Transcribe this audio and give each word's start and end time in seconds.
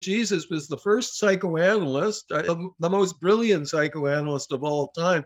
Jesus 0.00 0.48
was 0.48 0.66
the 0.66 0.78
first 0.78 1.18
psychoanalyst, 1.18 2.32
uh, 2.32 2.42
the 2.78 2.90
most 2.90 3.20
brilliant 3.20 3.68
psychoanalyst 3.68 4.52
of 4.52 4.64
all 4.64 4.88
time. 4.88 5.24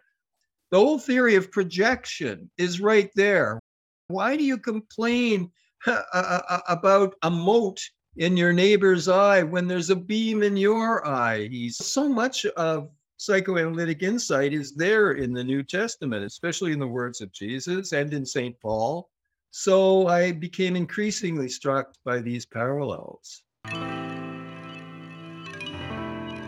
The 0.70 0.78
whole 0.78 0.98
theory 0.98 1.36
of 1.36 1.52
projection 1.52 2.50
is 2.58 2.80
right 2.80 3.10
there. 3.14 3.60
Why 4.08 4.36
do 4.36 4.44
you 4.44 4.58
complain 4.58 5.50
uh, 5.86 6.02
uh, 6.12 6.60
about 6.68 7.14
a 7.22 7.30
mote 7.30 7.80
in 8.16 8.36
your 8.36 8.52
neighbor's 8.52 9.08
eye 9.08 9.42
when 9.42 9.68
there's 9.68 9.90
a 9.90 9.96
beam 9.96 10.42
in 10.42 10.56
your 10.56 11.06
eye? 11.06 11.48
He's 11.48 11.76
so 11.76 12.08
much 12.08 12.44
of 12.46 12.88
psychoanalytic 13.16 14.02
insight 14.02 14.52
is 14.52 14.74
there 14.74 15.12
in 15.12 15.32
the 15.32 15.44
New 15.44 15.62
Testament, 15.62 16.24
especially 16.24 16.72
in 16.72 16.78
the 16.78 16.86
words 16.86 17.20
of 17.20 17.32
Jesus 17.32 17.92
and 17.92 18.12
in 18.12 18.26
St. 18.26 18.58
Paul. 18.60 19.08
So 19.50 20.08
I 20.08 20.32
became 20.32 20.74
increasingly 20.74 21.48
struck 21.48 21.94
by 22.04 22.20
these 22.20 22.44
parallels. 22.44 23.44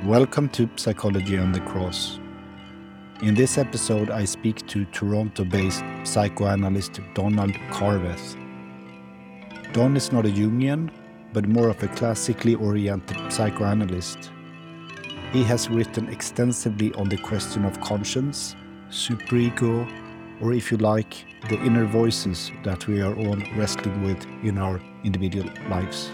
Welcome 0.05 0.51
to 0.51 0.69
Psychology 0.77 1.39
on 1.39 1.53
the 1.53 1.61
Cross. 1.61 2.21
In 3.23 3.35
this 3.35 3.57
episode, 3.57 4.11
I 4.11 4.27
speak 4.27 4.65
to 4.69 4.85
Toronto 4.85 5.43
based 5.43 5.83
psychoanalyst 6.05 7.01
Donald 7.15 7.55
Carveth. 7.71 8.37
Don 9.73 9.97
is 9.97 10.13
not 10.13 10.27
a 10.27 10.29
Jungian, 10.29 10.91
but 11.33 11.49
more 11.49 11.71
of 11.71 11.83
a 11.83 11.89
classically 11.89 12.55
oriented 12.55 13.33
psychoanalyst. 13.33 14.31
He 15.33 15.43
has 15.45 15.71
written 15.71 16.09
extensively 16.11 16.93
on 16.93 17.09
the 17.09 17.17
question 17.17 17.65
of 17.65 17.81
conscience, 17.81 18.55
superego, 18.91 19.91
or 20.43 20.53
if 20.53 20.71
you 20.71 20.77
like, 20.77 21.25
the 21.49 21.59
inner 21.65 21.87
voices 21.87 22.53
that 22.65 22.87
we 22.87 23.01
are 23.01 23.15
all 23.17 23.39
wrestling 23.57 24.05
with 24.05 24.25
in 24.45 24.59
our 24.59 24.79
individual 25.05 25.49
lives. 25.71 26.11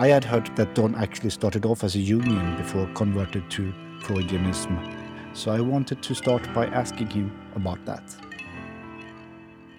I 0.00 0.06
had 0.06 0.24
heard 0.24 0.54
that 0.54 0.76
Don 0.76 0.94
actually 0.94 1.30
started 1.30 1.66
off 1.66 1.82
as 1.82 1.96
a 1.96 1.98
Jungian 1.98 2.56
before 2.56 2.86
converted 2.94 3.50
to 3.50 3.74
Freudianism, 3.98 4.94
so 5.34 5.50
I 5.50 5.60
wanted 5.60 6.04
to 6.04 6.14
start 6.14 6.54
by 6.54 6.66
asking 6.66 7.10
him 7.10 7.36
about 7.56 7.84
that. 7.84 8.04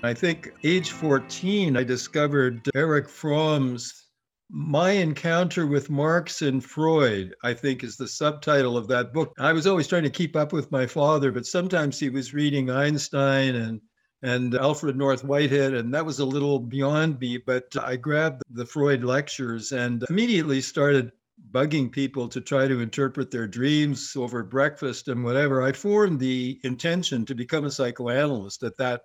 I 0.03 0.14
think 0.14 0.52
age 0.66 0.92
14, 0.92 1.78
I 1.78 1.86
discovered 1.86 2.70
Erich 2.76 3.08
Fromm's 3.08 4.08
My 4.50 4.92
Encounter 4.92 5.66
with 5.66 5.89
Marx 5.89 6.42
and 6.42 6.61
Freud, 6.61 7.33
I 7.45 7.54
think 7.54 7.81
is 7.81 7.95
the 7.95 8.06
subtitle 8.09 8.76
of 8.76 8.89
that 8.89 9.14
book. 9.14 9.31
I 9.39 9.54
was 9.54 9.67
always 9.67 9.88
trying 9.88 10.04
to 10.04 10.09
keep 10.09 10.36
up 10.36 10.52
with 10.52 10.70
my 10.70 10.86
father, 10.86 11.31
but 11.31 11.45
sometimes 11.45 11.98
he 11.98 12.09
was 12.09 12.33
reading 12.33 12.70
Einstein 12.70 13.56
and 13.56 13.80
and 14.22 14.56
Alfred 14.56 14.98
North 14.98 15.23
Whitehead, 15.23 15.73
and 15.73 15.94
that 15.94 16.06
was 16.06 16.20
a 16.20 16.25
little 16.25 16.59
beyond 16.59 17.20
me. 17.20 17.38
But 17.38 17.75
I 17.81 17.95
grabbed 17.95 18.44
the 18.50 18.66
Freud 18.66 19.03
lectures 19.03 19.72
and 19.72 20.03
immediately 20.09 20.61
started 20.61 21.11
bugging 21.52 21.92
people 21.92 22.28
to 22.28 22.42
try 22.42 22.67
to 22.67 22.81
interpret 22.81 23.31
their 23.31 23.48
dreams 23.48 24.14
over 24.16 24.44
breakfast 24.44 25.08
and 25.08 25.23
whatever. 25.23 25.61
I 25.61 25.72
formed 25.72 26.20
the 26.20 26.59
intention 26.64 27.26
to 27.26 27.36
become 27.36 27.66
a 27.66 27.72
psychoanalyst 27.72 28.64
at 28.64 28.78
that 28.78 29.03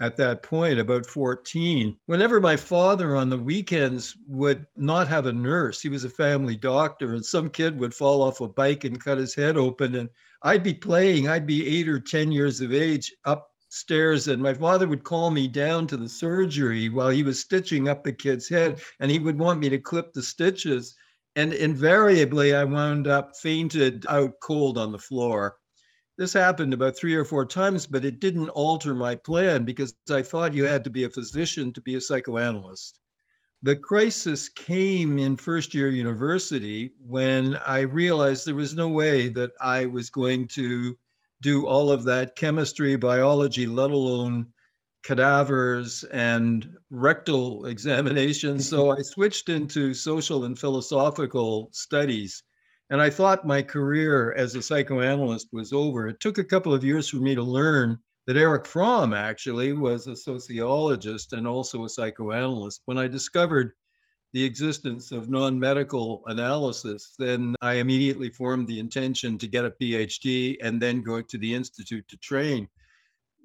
at 0.00 0.16
that 0.16 0.42
point, 0.42 0.80
about 0.80 1.06
14. 1.06 1.96
Whenever 2.06 2.40
my 2.40 2.56
father 2.56 3.14
on 3.14 3.30
the 3.30 3.38
weekends 3.38 4.16
would 4.26 4.66
not 4.76 5.06
have 5.06 5.26
a 5.26 5.32
nurse, 5.32 5.80
he 5.80 5.88
was 5.88 6.02
a 6.02 6.10
family 6.10 6.56
doctor, 6.56 7.14
and 7.14 7.24
some 7.24 7.48
kid 7.48 7.78
would 7.78 7.94
fall 7.94 8.20
off 8.20 8.40
a 8.40 8.48
bike 8.48 8.82
and 8.82 9.02
cut 9.02 9.16
his 9.16 9.32
head 9.32 9.56
open. 9.56 9.94
And 9.94 10.08
I'd 10.42 10.64
be 10.64 10.74
playing, 10.74 11.28
I'd 11.28 11.46
be 11.46 11.64
eight 11.68 11.88
or 11.88 12.00
10 12.00 12.32
years 12.32 12.60
of 12.60 12.72
age 12.72 13.14
up 13.24 13.51
stairs 13.72 14.28
and 14.28 14.42
my 14.42 14.52
father 14.52 14.86
would 14.86 15.02
call 15.02 15.30
me 15.30 15.48
down 15.48 15.86
to 15.86 15.96
the 15.96 16.08
surgery 16.08 16.90
while 16.90 17.08
he 17.08 17.22
was 17.22 17.40
stitching 17.40 17.88
up 17.88 18.04
the 18.04 18.12
kid's 18.12 18.46
head 18.46 18.78
and 19.00 19.10
he 19.10 19.18
would 19.18 19.38
want 19.38 19.58
me 19.60 19.70
to 19.70 19.78
clip 19.78 20.12
the 20.12 20.22
stitches. 20.22 20.94
And 21.36 21.54
invariably 21.54 22.54
i 22.54 22.64
wound 22.64 23.06
up 23.06 23.34
fainted 23.34 24.04
out 24.10 24.34
cold 24.42 24.76
on 24.76 24.92
the 24.92 24.98
floor. 24.98 25.56
This 26.18 26.34
happened 26.34 26.74
about 26.74 26.98
three 26.98 27.14
or 27.14 27.24
four 27.24 27.46
times 27.46 27.86
but 27.86 28.04
it 28.04 28.20
didn't 28.20 28.50
alter 28.50 28.94
my 28.94 29.14
plan 29.14 29.64
because 29.64 29.94
i 30.10 30.20
thought 30.20 30.52
you 30.52 30.64
had 30.64 30.84
to 30.84 30.90
be 30.90 31.04
a 31.04 31.10
physician 31.10 31.72
to 31.72 31.80
be 31.80 31.94
a 31.94 32.00
psychoanalyst. 32.00 33.00
The 33.62 33.76
crisis 33.76 34.50
came 34.50 35.18
in 35.18 35.36
first 35.36 35.72
year 35.72 35.88
university 35.88 36.92
when 37.00 37.56
i 37.56 37.80
realized 37.80 38.46
there 38.46 38.54
was 38.54 38.74
no 38.74 38.88
way 38.88 39.28
that 39.30 39.52
i 39.62 39.86
was 39.86 40.10
going 40.10 40.48
to 40.48 40.94
do 41.42 41.66
all 41.66 41.90
of 41.90 42.04
that 42.04 42.36
chemistry, 42.36 42.96
biology, 42.96 43.66
let 43.66 43.90
alone 43.90 44.46
cadavers 45.02 46.04
and 46.04 46.76
rectal 46.90 47.66
examinations. 47.66 48.68
So 48.68 48.92
I 48.92 49.02
switched 49.02 49.48
into 49.48 49.92
social 49.92 50.44
and 50.44 50.58
philosophical 50.58 51.68
studies. 51.72 52.42
And 52.90 53.02
I 53.02 53.10
thought 53.10 53.46
my 53.46 53.62
career 53.62 54.32
as 54.34 54.54
a 54.54 54.62
psychoanalyst 54.62 55.48
was 55.52 55.72
over. 55.72 56.08
It 56.08 56.20
took 56.20 56.38
a 56.38 56.44
couple 56.44 56.72
of 56.72 56.84
years 56.84 57.08
for 57.08 57.16
me 57.16 57.34
to 57.34 57.42
learn 57.42 57.98
that 58.26 58.36
Erich 58.36 58.66
Fromm 58.66 59.12
actually 59.12 59.72
was 59.72 60.06
a 60.06 60.14
sociologist 60.14 61.32
and 61.32 61.46
also 61.46 61.84
a 61.84 61.88
psychoanalyst. 61.88 62.82
When 62.84 62.98
I 62.98 63.08
discovered 63.08 63.72
the 64.32 64.44
existence 64.44 65.12
of 65.12 65.28
non 65.28 65.58
medical 65.58 66.22
analysis, 66.26 67.14
then 67.18 67.54
I 67.60 67.74
immediately 67.74 68.30
formed 68.30 68.66
the 68.66 68.78
intention 68.78 69.36
to 69.38 69.46
get 69.46 69.64
a 69.64 69.70
PhD 69.70 70.56
and 70.62 70.80
then 70.80 71.02
go 71.02 71.20
to 71.20 71.38
the 71.38 71.54
Institute 71.54 72.08
to 72.08 72.16
train. 72.16 72.68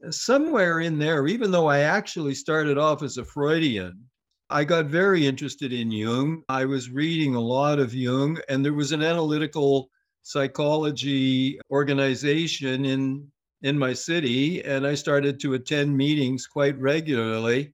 Somewhere 0.09 0.79
in 0.79 0.97
there, 0.97 1.27
even 1.27 1.51
though 1.51 1.67
I 1.67 1.79
actually 1.79 2.35
started 2.35 2.77
off 2.77 3.03
as 3.03 3.17
a 3.17 3.25
Freudian, 3.25 4.07
I 4.49 4.63
got 4.63 4.85
very 4.85 5.27
interested 5.27 5.73
in 5.73 5.91
Jung. 5.91 6.43
I 6.47 6.63
was 6.63 6.89
reading 6.89 7.35
a 7.35 7.41
lot 7.41 7.79
of 7.79 7.93
Jung, 7.93 8.39
and 8.47 8.63
there 8.63 8.73
was 8.73 8.93
an 8.93 9.03
analytical 9.03 9.89
psychology 10.23 11.59
organization 11.69 12.85
in 12.85 13.31
in 13.63 13.77
my 13.77 13.91
city, 13.91 14.63
and 14.63 14.85
I 14.85 14.93
started 14.93 15.39
to 15.39 15.55
attend 15.55 15.97
meetings 15.97 16.45
quite 16.45 16.79
regularly. 16.79 17.73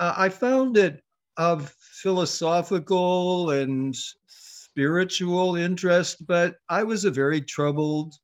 Uh, 0.00 0.14
I 0.16 0.28
found 0.28 0.76
it 0.76 1.00
of 1.36 1.74
philosophical 2.02 3.50
and 3.50 3.94
spiritual 4.26 5.56
interest, 5.56 6.26
but 6.26 6.56
I 6.68 6.82
was 6.82 7.04
a 7.04 7.10
very 7.10 7.40
troubled 7.40 8.14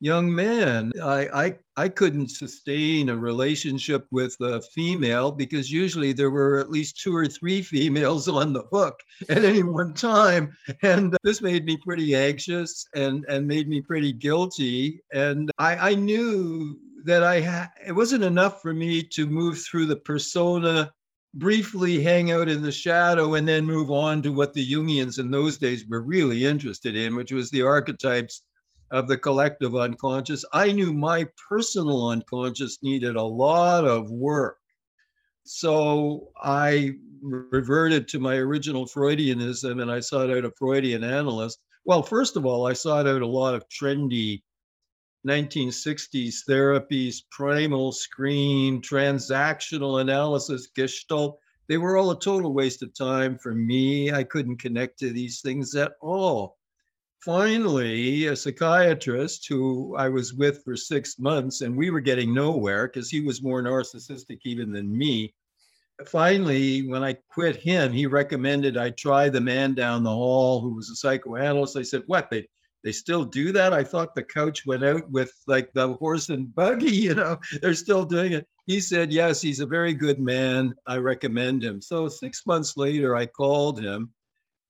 young 0.00 0.34
man. 0.34 0.92
I, 1.02 1.28
I 1.44 1.58
I 1.78 1.88
couldn't 1.88 2.30
sustain 2.30 3.08
a 3.08 3.16
relationship 3.16 4.06
with 4.10 4.36
a 4.40 4.60
female 4.74 5.30
because 5.32 5.70
usually 5.70 6.12
there 6.12 6.30
were 6.30 6.58
at 6.58 6.70
least 6.70 7.00
two 7.00 7.14
or 7.14 7.26
three 7.26 7.62
females 7.62 8.28
on 8.40 8.52
the 8.52 8.64
hook 8.70 9.00
at 9.28 9.44
any 9.44 9.62
one 9.62 9.94
time, 9.94 10.56
and 10.82 11.16
this 11.22 11.40
made 11.40 11.64
me 11.64 11.76
pretty 11.78 12.14
anxious 12.14 12.86
and 12.94 13.24
and 13.28 13.46
made 13.46 13.68
me 13.68 13.80
pretty 13.80 14.12
guilty. 14.12 15.00
And 15.12 15.50
I, 15.58 15.90
I 15.90 15.94
knew 15.94 16.78
that 17.04 17.22
I 17.22 17.40
ha- 17.40 17.70
it 17.86 17.92
wasn't 17.92 18.24
enough 18.24 18.60
for 18.60 18.74
me 18.74 19.02
to 19.02 19.26
move 19.26 19.62
through 19.62 19.86
the 19.86 19.96
persona 19.96 20.92
briefly 21.36 22.02
hang 22.02 22.30
out 22.30 22.48
in 22.48 22.62
the 22.62 22.72
shadow 22.72 23.34
and 23.34 23.46
then 23.46 23.64
move 23.64 23.90
on 23.90 24.22
to 24.22 24.32
what 24.32 24.54
the 24.54 24.72
Jungians 24.72 25.18
in 25.18 25.30
those 25.30 25.58
days 25.58 25.84
were 25.86 26.00
really 26.00 26.44
interested 26.44 26.96
in, 26.96 27.14
which 27.14 27.30
was 27.30 27.50
the 27.50 27.62
archetypes 27.62 28.42
of 28.90 29.06
the 29.06 29.18
collective 29.18 29.76
unconscious. 29.76 30.44
I 30.52 30.72
knew 30.72 30.92
my 30.92 31.26
personal 31.48 32.08
unconscious 32.08 32.78
needed 32.82 33.16
a 33.16 33.22
lot 33.22 33.84
of 33.84 34.10
work. 34.10 34.58
So 35.44 36.28
I 36.42 36.94
reverted 37.20 38.08
to 38.08 38.18
my 38.18 38.36
original 38.36 38.86
Freudianism 38.86 39.82
and 39.82 39.90
I 39.90 40.00
sought 40.00 40.30
out 40.30 40.44
a 40.44 40.52
Freudian 40.52 41.04
analyst. 41.04 41.58
Well, 41.84 42.02
first 42.02 42.36
of 42.36 42.46
all, 42.46 42.66
I 42.66 42.72
sought 42.72 43.06
out 43.06 43.22
a 43.22 43.26
lot 43.26 43.54
of 43.54 43.68
trendy 43.68 44.42
1960s 45.26 46.44
therapies, 46.48 47.16
primal 47.30 47.90
scream, 47.90 48.80
transactional 48.80 50.00
analysis, 50.00 50.68
gestalt. 50.74 51.38
They 51.68 51.78
were 51.78 51.96
all 51.96 52.12
a 52.12 52.20
total 52.20 52.54
waste 52.54 52.82
of 52.82 52.94
time 52.94 53.36
for 53.36 53.52
me. 53.52 54.12
I 54.12 54.22
couldn't 54.22 54.58
connect 54.58 55.00
to 55.00 55.10
these 55.10 55.40
things 55.40 55.74
at 55.74 55.94
all. 56.00 56.56
Finally, 57.24 58.26
a 58.26 58.36
psychiatrist 58.36 59.48
who 59.48 59.96
I 59.96 60.08
was 60.08 60.32
with 60.32 60.62
for 60.62 60.76
six 60.76 61.18
months, 61.18 61.60
and 61.60 61.76
we 61.76 61.90
were 61.90 62.00
getting 62.00 62.32
nowhere 62.32 62.86
because 62.86 63.10
he 63.10 63.20
was 63.20 63.42
more 63.42 63.60
narcissistic 63.60 64.38
even 64.44 64.70
than 64.70 64.96
me. 64.96 65.34
Finally, 66.06 66.86
when 66.86 67.02
I 67.02 67.14
quit 67.32 67.56
him, 67.56 67.92
he 67.92 68.06
recommended 68.06 68.76
I 68.76 68.90
try 68.90 69.28
the 69.28 69.40
man 69.40 69.74
down 69.74 70.04
the 70.04 70.10
hall 70.10 70.60
who 70.60 70.74
was 70.74 70.88
a 70.88 70.94
psychoanalyst. 70.94 71.76
I 71.76 71.82
said, 71.82 72.04
What? 72.06 72.30
They 72.30 72.46
they 72.86 72.92
still 72.92 73.24
do 73.24 73.50
that. 73.50 73.72
I 73.72 73.82
thought 73.82 74.14
the 74.14 74.22
coach 74.22 74.64
went 74.64 74.84
out 74.84 75.10
with 75.10 75.32
like 75.48 75.72
the 75.72 75.94
horse 75.94 76.28
and 76.28 76.54
buggy, 76.54 76.92
you 76.92 77.16
know, 77.16 77.36
they're 77.60 77.74
still 77.74 78.04
doing 78.04 78.32
it. 78.32 78.46
He 78.66 78.80
said, 78.80 79.12
Yes, 79.12 79.42
he's 79.42 79.58
a 79.58 79.66
very 79.66 79.92
good 79.92 80.20
man. 80.20 80.72
I 80.86 80.98
recommend 80.98 81.64
him. 81.64 81.82
So 81.82 82.06
six 82.06 82.46
months 82.46 82.76
later, 82.76 83.16
I 83.16 83.26
called 83.26 83.82
him. 83.82 84.12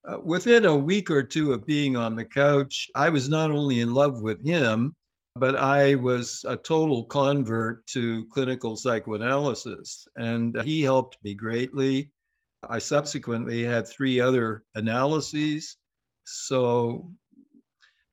Uh, 0.08 0.16
within 0.24 0.64
a 0.64 0.74
week 0.74 1.10
or 1.10 1.22
two 1.22 1.52
of 1.52 1.66
being 1.66 1.94
on 1.94 2.16
the 2.16 2.24
couch, 2.24 2.88
I 2.94 3.10
was 3.10 3.28
not 3.28 3.50
only 3.50 3.80
in 3.80 3.92
love 3.92 4.22
with 4.22 4.42
him, 4.42 4.96
but 5.34 5.54
I 5.54 5.96
was 5.96 6.42
a 6.48 6.56
total 6.56 7.04
convert 7.04 7.86
to 7.88 8.24
clinical 8.32 8.76
psychoanalysis. 8.76 10.08
And 10.16 10.58
he 10.62 10.80
helped 10.80 11.18
me 11.22 11.34
greatly. 11.34 12.12
I 12.66 12.78
subsequently 12.78 13.62
had 13.62 13.86
three 13.86 14.20
other 14.20 14.64
analyses. 14.74 15.76
So 16.24 17.12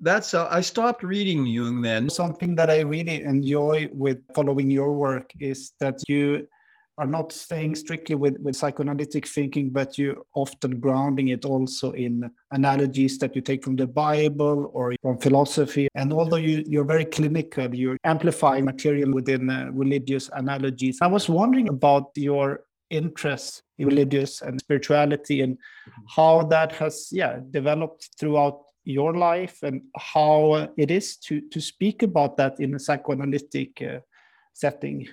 that's 0.03 0.33
how 0.33 0.47
I 0.51 0.61
stopped 0.61 1.01
reading 1.01 1.45
Jung 1.45 1.81
then. 1.81 2.09
Something 2.09 2.55
that 2.55 2.69
I 2.69 2.81
really 2.81 3.23
enjoy 3.23 3.89
with 3.93 4.19
following 4.35 4.69
your 4.69 4.93
work 4.93 5.31
is 5.39 5.71
that 5.79 6.01
you 6.07 6.47
are 6.97 7.07
not 7.07 7.31
staying 7.31 7.73
strictly 7.73 8.13
with, 8.13 8.37
with 8.39 8.55
psychoanalytic 8.55 9.25
thinking, 9.27 9.69
but 9.69 9.97
you 9.97 10.23
often 10.35 10.79
grounding 10.79 11.29
it 11.29 11.45
also 11.45 11.91
in 11.93 12.29
analogies 12.51 13.17
that 13.17 13.35
you 13.35 13.41
take 13.41 13.63
from 13.63 13.75
the 13.75 13.87
Bible 13.87 14.69
or 14.73 14.93
from 15.01 15.17
philosophy. 15.17 15.87
And 15.95 16.13
although 16.13 16.35
you, 16.37 16.63
you're 16.67 16.83
very 16.83 17.05
clinical, 17.05 17.73
you're 17.73 17.97
amplifying 18.03 18.65
material 18.65 19.11
within 19.11 19.49
uh, 19.49 19.69
religious 19.71 20.29
analogies. 20.33 20.99
I 21.01 21.07
was 21.07 21.29
wondering 21.29 21.69
about 21.69 22.11
your 22.15 22.65
interest 22.89 23.63
in 23.79 23.87
religious 23.87 24.41
and 24.41 24.59
spirituality 24.59 25.41
and 25.41 25.57
how 26.15 26.43
that 26.43 26.71
has 26.73 27.07
yeah 27.11 27.39
developed 27.49 28.09
throughout 28.19 28.59
your 28.83 29.15
life 29.15 29.63
and 29.63 29.81
how 29.97 30.69
it 30.77 30.91
is 30.91 31.17
to 31.17 31.41
to 31.49 31.61
speak 31.61 32.03
about 32.03 32.37
that 32.37 32.59
in 32.59 32.75
a 32.75 32.79
psychoanalytic 32.79 33.81
uh, 33.81 33.99
setting 34.53 35.07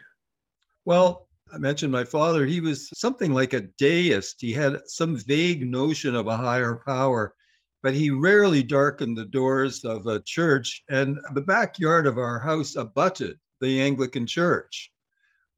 well 0.84 1.28
I 1.52 1.58
mentioned 1.58 1.92
my 1.92 2.04
father, 2.04 2.46
he 2.46 2.60
was 2.60 2.88
something 2.94 3.32
like 3.32 3.54
a 3.54 3.62
deist. 3.78 4.36
He 4.40 4.52
had 4.52 4.80
some 4.86 5.16
vague 5.16 5.68
notion 5.68 6.14
of 6.14 6.28
a 6.28 6.36
higher 6.36 6.80
power, 6.86 7.34
but 7.82 7.94
he 7.94 8.10
rarely 8.10 8.62
darkened 8.62 9.18
the 9.18 9.24
doors 9.24 9.84
of 9.84 10.06
a 10.06 10.20
church. 10.20 10.82
And 10.88 11.18
the 11.34 11.40
backyard 11.40 12.06
of 12.06 12.18
our 12.18 12.38
house 12.38 12.76
abutted 12.76 13.38
the 13.60 13.80
Anglican 13.80 14.26
church. 14.26 14.92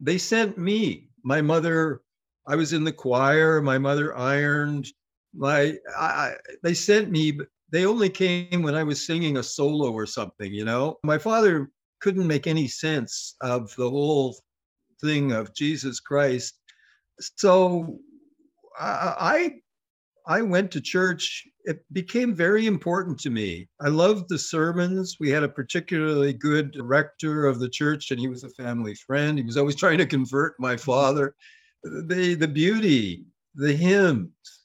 They 0.00 0.18
sent 0.18 0.56
me, 0.56 1.08
my 1.24 1.42
mother, 1.42 2.00
I 2.46 2.56
was 2.56 2.72
in 2.72 2.84
the 2.84 2.92
choir, 2.92 3.60
my 3.60 3.78
mother 3.78 4.16
ironed. 4.16 4.88
My, 5.34 5.76
I, 5.96 6.34
they 6.62 6.74
sent 6.74 7.10
me, 7.10 7.38
they 7.72 7.86
only 7.86 8.10
came 8.10 8.62
when 8.62 8.74
I 8.74 8.84
was 8.84 9.04
singing 9.04 9.38
a 9.38 9.42
solo 9.42 9.90
or 9.92 10.06
something, 10.06 10.52
you 10.52 10.64
know? 10.64 10.98
My 11.02 11.18
father 11.18 11.70
couldn't 12.00 12.26
make 12.26 12.46
any 12.46 12.68
sense 12.68 13.34
of 13.40 13.74
the 13.76 13.88
whole 13.88 14.36
thing 15.00 15.32
of 15.32 15.54
Jesus 15.54 15.98
Christ. 15.98 16.60
So 17.36 17.98
I 18.78 19.54
I 20.26 20.42
went 20.42 20.70
to 20.72 20.80
church. 20.80 21.44
It 21.64 21.84
became 21.92 22.34
very 22.34 22.66
important 22.66 23.18
to 23.20 23.30
me. 23.30 23.68
I 23.80 23.88
loved 23.88 24.28
the 24.28 24.38
sermons. 24.38 25.16
We 25.18 25.30
had 25.30 25.42
a 25.42 25.48
particularly 25.48 26.32
good 26.32 26.76
rector 26.78 27.46
of 27.46 27.58
the 27.58 27.68
church, 27.68 28.10
and 28.10 28.20
he 28.20 28.28
was 28.28 28.44
a 28.44 28.50
family 28.50 28.94
friend. 28.94 29.38
He 29.38 29.44
was 29.44 29.56
always 29.56 29.76
trying 29.76 29.98
to 29.98 30.06
convert 30.06 30.54
my 30.58 30.76
father. 30.76 31.34
The 31.84 32.34
the 32.34 32.48
beauty, 32.48 33.24
the 33.54 33.72
hymns, 33.72 34.61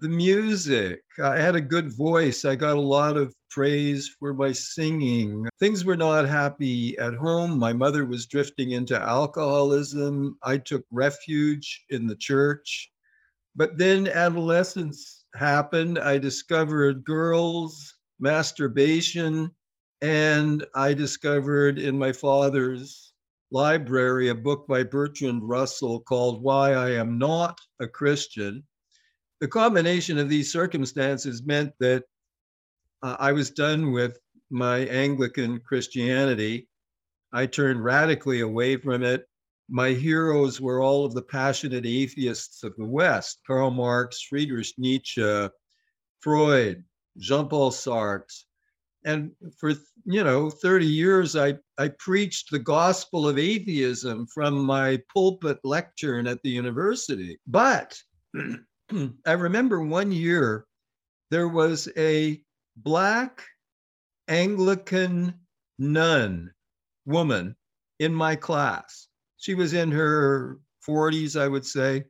the 0.00 0.08
music. 0.08 1.02
I 1.22 1.36
had 1.38 1.54
a 1.54 1.60
good 1.60 1.96
voice. 1.96 2.44
I 2.44 2.56
got 2.56 2.76
a 2.76 2.80
lot 2.80 3.16
of 3.16 3.34
praise 3.50 4.14
for 4.18 4.34
my 4.34 4.52
singing. 4.52 5.46
Things 5.60 5.84
were 5.84 5.96
not 5.96 6.28
happy 6.28 6.98
at 6.98 7.14
home. 7.14 7.58
My 7.58 7.72
mother 7.72 8.04
was 8.04 8.26
drifting 8.26 8.72
into 8.72 9.00
alcoholism. 9.00 10.38
I 10.42 10.58
took 10.58 10.84
refuge 10.90 11.84
in 11.90 12.06
the 12.06 12.16
church. 12.16 12.90
But 13.54 13.78
then 13.78 14.08
adolescence 14.08 15.24
happened. 15.34 15.98
I 15.98 16.18
discovered 16.18 17.04
girls, 17.04 17.94
masturbation, 18.18 19.50
and 20.02 20.66
I 20.74 20.92
discovered 20.92 21.78
in 21.78 21.98
my 21.98 22.12
father's 22.12 23.14
library 23.50 24.28
a 24.28 24.34
book 24.34 24.66
by 24.66 24.82
Bertrand 24.82 25.48
Russell 25.48 26.00
called 26.00 26.42
Why 26.42 26.72
I 26.72 26.90
Am 26.90 27.18
Not 27.18 27.58
a 27.80 27.86
Christian 27.86 28.64
the 29.40 29.48
combination 29.48 30.18
of 30.18 30.28
these 30.28 30.52
circumstances 30.52 31.44
meant 31.44 31.72
that 31.80 32.04
uh, 33.02 33.16
I 33.18 33.32
was 33.32 33.50
done 33.50 33.92
with 33.92 34.18
my 34.50 34.78
Anglican 34.86 35.60
Christianity. 35.60 36.68
I 37.32 37.46
turned 37.46 37.84
radically 37.84 38.40
away 38.40 38.76
from 38.76 39.02
it. 39.02 39.26
My 39.68 39.90
heroes 39.90 40.60
were 40.60 40.80
all 40.80 41.04
of 41.04 41.12
the 41.12 41.22
passionate 41.22 41.84
atheists 41.84 42.62
of 42.62 42.74
the 42.76 42.84
West 42.84 43.40
Karl 43.46 43.70
Marx, 43.70 44.22
Friedrich 44.22 44.72
Nietzsche, 44.78 45.48
Freud, 46.20 46.84
Jean 47.18 47.48
Paul 47.48 47.70
Sartre. 47.72 48.44
And 49.04 49.32
for 49.58 49.70
you 50.04 50.24
know 50.24 50.50
30 50.50 50.86
years, 50.86 51.36
I, 51.36 51.54
I 51.78 51.88
preached 51.98 52.50
the 52.50 52.58
gospel 52.58 53.28
of 53.28 53.38
atheism 53.38 54.26
from 54.26 54.54
my 54.64 55.00
pulpit 55.12 55.58
lectern 55.62 56.26
at 56.26 56.42
the 56.42 56.50
university. 56.50 57.38
But 57.46 57.96
I 59.26 59.32
remember 59.32 59.82
one 59.82 60.12
year 60.12 60.66
there 61.30 61.48
was 61.48 61.88
a 61.96 62.40
black 62.76 63.44
Anglican 64.28 65.34
nun 65.78 66.52
woman 67.04 67.56
in 67.98 68.14
my 68.14 68.36
class. 68.36 69.08
She 69.38 69.54
was 69.54 69.72
in 69.72 69.90
her 69.92 70.58
40s, 70.86 71.40
I 71.40 71.48
would 71.48 71.66
say. 71.66 72.04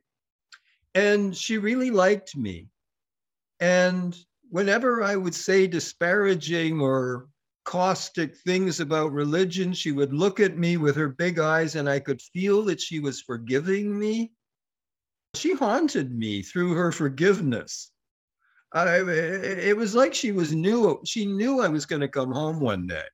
And 0.93 1.35
she 1.35 1.57
really 1.57 1.91
liked 1.91 2.35
me. 2.35 2.69
And 3.59 4.17
whenever 4.49 5.03
I 5.03 5.15
would 5.15 5.35
say 5.35 5.67
disparaging 5.67 6.79
or 6.79 7.27
caustic 7.65 8.35
things 8.37 8.79
about 8.79 9.11
religion, 9.11 9.73
she 9.73 9.91
would 9.91 10.13
look 10.13 10.39
at 10.39 10.57
me 10.57 10.77
with 10.77 10.95
her 10.95 11.09
big 11.09 11.39
eyes, 11.39 11.75
and 11.75 11.89
I 11.89 11.99
could 11.99 12.21
feel 12.21 12.63
that 12.63 12.79
she 12.79 12.99
was 12.99 13.21
forgiving 13.21 13.97
me 13.97 14.31
she 15.35 15.53
haunted 15.53 16.11
me 16.11 16.41
through 16.41 16.73
her 16.73 16.91
forgiveness. 16.91 17.91
I, 18.73 18.99
it 18.99 19.77
was 19.77 19.95
like 19.95 20.13
she 20.13 20.31
was 20.31 20.53
new. 20.53 20.99
She 21.05 21.25
knew 21.25 21.61
I 21.61 21.67
was 21.69 21.85
going 21.85 22.01
to 22.01 22.07
come 22.07 22.31
home 22.31 22.59
one 22.59 22.87
day. 22.87 23.05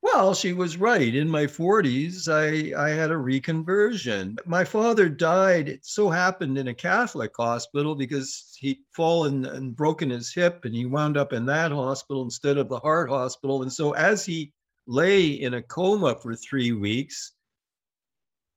Well, 0.00 0.32
she 0.32 0.52
was 0.52 0.78
right. 0.78 1.14
In 1.14 1.28
my 1.28 1.44
40s, 1.44 2.28
I, 2.28 2.80
I 2.80 2.90
had 2.90 3.10
a 3.10 3.14
reconversion. 3.14 4.38
My 4.46 4.64
father 4.64 5.08
died, 5.08 5.68
it 5.68 5.84
so 5.84 6.08
happened, 6.08 6.56
in 6.56 6.68
a 6.68 6.74
Catholic 6.74 7.32
hospital 7.36 7.94
because 7.94 8.56
he'd 8.58 8.78
fallen 8.92 9.44
and 9.44 9.76
broken 9.76 10.08
his 10.08 10.32
hip, 10.32 10.64
and 10.64 10.74
he 10.74 10.86
wound 10.86 11.16
up 11.16 11.32
in 11.32 11.44
that 11.46 11.72
hospital 11.72 12.22
instead 12.22 12.58
of 12.58 12.68
the 12.68 12.78
heart 12.78 13.10
hospital. 13.10 13.62
And 13.62 13.72
so, 13.72 13.92
as 13.92 14.24
he 14.24 14.52
lay 14.86 15.26
in 15.26 15.54
a 15.54 15.62
coma 15.62 16.16
for 16.16 16.34
three 16.34 16.72
weeks, 16.72 17.32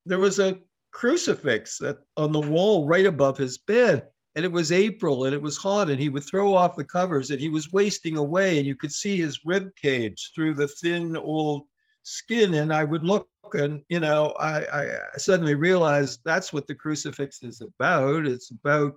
there 0.06 0.20
was 0.20 0.40
a 0.40 0.60
crucifix 0.92 1.78
that, 1.80 2.00
on 2.18 2.32
the 2.32 2.40
wall 2.40 2.88
right 2.88 3.06
above 3.06 3.38
his 3.38 3.58
bed. 3.58 4.08
And 4.36 4.46
it 4.46 4.52
was 4.52 4.72
April 4.72 5.26
and 5.26 5.34
it 5.34 5.42
was 5.42 5.58
hot, 5.58 5.90
and 5.90 6.00
he 6.00 6.08
would 6.08 6.24
throw 6.24 6.54
off 6.54 6.78
the 6.78 6.86
covers 6.86 7.32
and 7.32 7.40
he 7.40 7.50
was 7.50 7.74
wasting 7.74 8.16
away, 8.16 8.58
and 8.58 8.66
you 8.66 8.76
could 8.76 8.94
see 8.94 9.18
his 9.18 9.42
rib 9.44 9.70
cage 9.76 10.32
through 10.34 10.54
the 10.54 10.70
thin 10.70 11.18
old 11.18 11.64
skin. 12.04 12.54
And 12.54 12.74
I 12.74 12.86
would 12.86 13.04
look, 13.04 13.28
and 13.54 13.82
you 13.90 14.00
know, 14.00 14.28
I, 14.40 14.66
I 15.14 15.18
suddenly 15.18 15.56
realized 15.56 16.22
that's 16.24 16.54
what 16.54 16.66
the 16.66 16.76
crucifix 16.76 17.44
is 17.44 17.62
about. 17.62 18.26
It's 18.26 18.52
about 18.52 18.94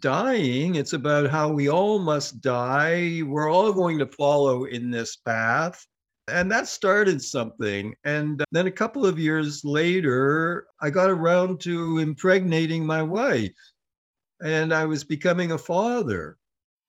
dying. 0.00 0.74
It's 0.74 0.92
about 0.92 1.30
how 1.30 1.48
we 1.48 1.70
all 1.70 1.98
must 1.98 2.42
die. 2.42 3.22
We're 3.24 3.50
all 3.50 3.72
going 3.72 3.98
to 4.00 4.06
follow 4.06 4.64
in 4.64 4.90
this 4.90 5.16
path. 5.16 5.86
And 6.28 6.50
that 6.50 6.68
started 6.68 7.22
something. 7.22 7.94
And 8.04 8.44
then 8.52 8.66
a 8.66 8.72
couple 8.72 9.06
of 9.06 9.18
years 9.18 9.64
later, 9.64 10.66
I 10.80 10.90
got 10.90 11.10
around 11.10 11.60
to 11.60 11.98
impregnating 11.98 12.84
my 12.84 13.02
wife 13.02 13.52
and 14.42 14.72
I 14.72 14.84
was 14.84 15.04
becoming 15.04 15.52
a 15.52 15.58
father. 15.58 16.36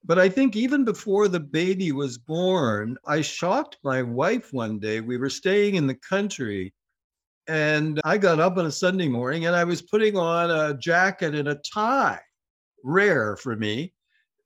But 0.04 0.20
I 0.20 0.30
think 0.30 0.56
even 0.56 0.86
before 0.86 1.28
the 1.28 1.40
baby 1.40 1.92
was 1.92 2.18
born, 2.18 2.98
I 3.06 3.22
shocked 3.22 3.78
my 3.84 4.02
wife 4.02 4.54
one 4.54 4.80
day. 4.80 5.02
We 5.02 5.18
were 5.18 5.30
staying 5.30 5.76
in 5.76 5.88
the 5.88 5.96
country 5.96 6.74
and 7.48 8.00
I 8.04 8.18
got 8.18 8.40
up 8.40 8.58
on 8.58 8.68
a 8.68 8.72
Sunday 8.72 9.08
morning 9.08 9.48
and 9.48 9.56
I 9.56 9.64
was 9.64 9.82
putting 9.82 10.16
on 10.16 10.52
a 10.52 10.78
jacket 10.78 11.34
and 11.34 11.48
a 11.48 11.60
tie, 11.74 12.22
rare 12.84 13.36
for 13.36 13.56
me. 13.56 13.94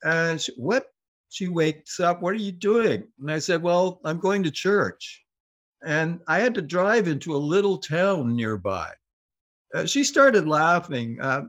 And 0.04 0.40
she, 0.42 0.54
what 0.56 0.86
she 1.34 1.48
wakes 1.48 2.00
up, 2.00 2.22
What 2.22 2.34
are 2.34 2.38
you 2.38 2.52
doing? 2.52 3.04
And 3.20 3.32
I 3.32 3.40
said, 3.40 3.62
Well, 3.62 4.00
I'm 4.06 4.20
going 4.20 4.44
to 4.44 4.52
church. 4.52 5.24
And 5.84 6.20
I 6.28 6.40
had 6.40 6.54
to 6.56 6.62
drive 6.62 7.08
into 7.08 7.36
a 7.36 7.38
little 7.38 7.78
town 7.78 8.36
nearby. 8.36 8.92
Uh, 9.74 9.86
she 9.86 10.04
started 10.04 10.48
laughing. 10.48 11.20
Uh, 11.20 11.42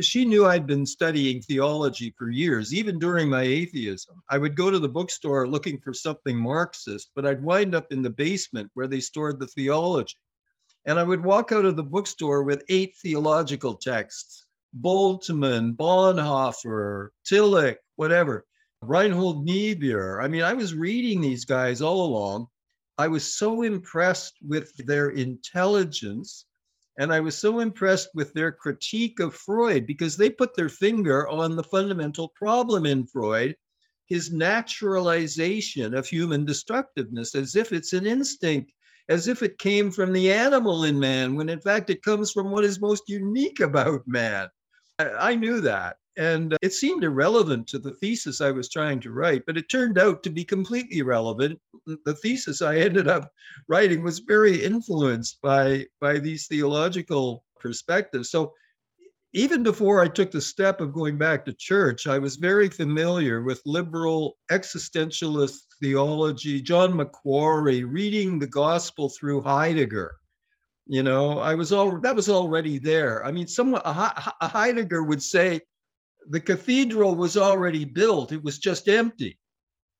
she 0.00 0.24
knew 0.24 0.46
I'd 0.46 0.66
been 0.66 0.84
studying 0.84 1.40
theology 1.40 2.12
for 2.18 2.28
years, 2.28 2.74
even 2.74 2.98
during 2.98 3.30
my 3.30 3.42
atheism. 3.42 4.20
I 4.28 4.36
would 4.36 4.56
go 4.56 4.68
to 4.68 4.80
the 4.80 4.88
bookstore 4.88 5.46
looking 5.46 5.78
for 5.78 5.94
something 5.94 6.36
Marxist, 6.36 7.12
but 7.14 7.24
I'd 7.24 7.42
wind 7.42 7.76
up 7.76 7.86
in 7.92 8.02
the 8.02 8.10
basement 8.10 8.68
where 8.74 8.88
they 8.88 9.00
stored 9.00 9.38
the 9.38 9.46
theology. 9.46 10.16
And 10.86 10.98
I 10.98 11.04
would 11.04 11.24
walk 11.24 11.52
out 11.52 11.64
of 11.64 11.76
the 11.76 11.84
bookstore 11.84 12.42
with 12.42 12.64
eight 12.68 12.96
theological 13.00 13.74
texts 13.74 14.46
Bultmann, 14.80 15.76
Bonhoeffer, 15.76 17.10
Tillich, 17.24 17.76
whatever. 17.94 18.46
Reinhold 18.82 19.44
Niebuhr. 19.44 20.20
I 20.22 20.28
mean, 20.28 20.42
I 20.42 20.54
was 20.54 20.74
reading 20.74 21.20
these 21.20 21.44
guys 21.44 21.82
all 21.82 22.04
along. 22.06 22.46
I 22.98 23.08
was 23.08 23.34
so 23.36 23.62
impressed 23.62 24.34
with 24.42 24.72
their 24.86 25.10
intelligence 25.10 26.46
And 26.98 27.12
I 27.12 27.20
was 27.20 27.36
so 27.36 27.60
impressed 27.60 28.10
with 28.14 28.32
their 28.34 28.52
critique 28.52 29.20
of 29.20 29.34
Freud 29.34 29.86
because 29.86 30.16
they 30.16 30.28
put 30.30 30.54
their 30.54 30.68
finger 30.68 31.26
on 31.28 31.56
the 31.56 31.64
fundamental 31.64 32.28
problem 32.36 32.84
in 32.86 33.06
Freud 33.06 33.56
his 34.06 34.32
naturalization 34.32 35.94
of 35.94 36.06
human 36.06 36.44
destructiveness 36.44 37.34
as 37.34 37.56
if 37.56 37.72
it's 37.72 37.92
an 37.94 38.06
instinct, 38.06 38.72
as 39.08 39.28
if 39.28 39.42
it 39.42 39.58
came 39.58 39.90
from 39.90 40.12
the 40.12 40.32
animal 40.32 40.84
in 40.84 40.98
man, 40.98 41.36
when 41.36 41.48
in 41.48 41.60
fact 41.60 41.90
it 41.90 42.02
comes 42.02 42.32
from 42.32 42.50
what 42.50 42.64
is 42.64 42.80
most 42.80 43.04
unique 43.08 43.60
about 43.60 44.02
man. 44.06 44.48
I, 44.98 45.36
knew 45.36 45.60
that. 45.62 45.96
And 46.20 46.52
uh, 46.52 46.58
it 46.60 46.74
seemed 46.74 47.02
irrelevant 47.02 47.66
to 47.68 47.78
the 47.78 47.92
thesis 47.92 48.42
I 48.42 48.50
was 48.50 48.68
trying 48.68 49.00
to 49.00 49.10
write, 49.10 49.46
but 49.46 49.56
it 49.56 49.70
turned 49.70 49.96
out 49.96 50.22
to 50.22 50.30
be 50.30 50.44
completely 50.44 51.00
relevant. 51.00 51.58
The 51.86 52.14
thesis 52.14 52.60
I 52.60 52.76
ended 52.76 53.08
up 53.08 53.32
writing 53.68 54.02
was 54.02 54.18
very 54.18 54.62
influenced 54.62 55.40
by, 55.40 55.86
by 55.98 56.18
these 56.18 56.46
theological 56.46 57.42
perspectives. 57.58 58.30
So 58.30 58.52
even 59.32 59.62
before 59.62 60.02
I 60.02 60.08
took 60.08 60.30
the 60.30 60.42
step 60.42 60.82
of 60.82 60.92
going 60.92 61.16
back 61.16 61.42
to 61.46 61.54
church, 61.54 62.06
I 62.06 62.18
was 62.18 62.36
very 62.36 62.68
familiar 62.68 63.42
with 63.42 63.62
liberal 63.64 64.36
existentialist 64.50 65.56
theology, 65.80 66.60
John 66.60 66.94
Macquarrie, 66.94 67.84
reading 67.84 68.38
the 68.38 68.46
gospel 68.46 69.08
through 69.08 69.40
Heidegger. 69.40 70.16
You 70.86 71.02
know, 71.02 71.38
I 71.38 71.54
was 71.54 71.72
all 71.72 71.98
that 72.00 72.16
was 72.16 72.28
already 72.28 72.78
there. 72.78 73.24
I 73.24 73.32
mean, 73.32 73.46
someone 73.46 73.80
a, 73.86 74.34
a 74.42 74.48
Heidegger 74.48 75.04
would 75.04 75.22
say 75.22 75.62
the 76.28 76.40
cathedral 76.40 77.14
was 77.14 77.36
already 77.36 77.84
built; 77.84 78.32
it 78.32 78.42
was 78.42 78.58
just 78.58 78.88
empty. 78.88 79.38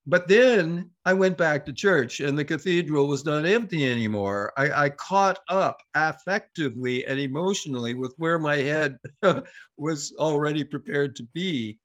But 0.06 0.28
then 0.28 0.90
I 1.04 1.12
went 1.12 1.36
back 1.36 1.66
to 1.66 1.72
church 1.72 2.20
and 2.20 2.36
the 2.36 2.44
cathedral 2.44 3.06
was 3.06 3.24
not 3.24 3.44
empty 3.44 3.88
anymore. 3.88 4.52
I, 4.56 4.86
I 4.86 4.90
caught 4.90 5.38
up 5.48 5.82
affectively 5.94 7.04
and 7.06 7.20
emotionally 7.20 7.94
with 7.94 8.14
where 8.16 8.38
my 8.38 8.56
head 8.56 8.96
was 9.76 10.12
already 10.18 10.64
prepared 10.64 11.14
to 11.16 11.22
be. 11.34 11.78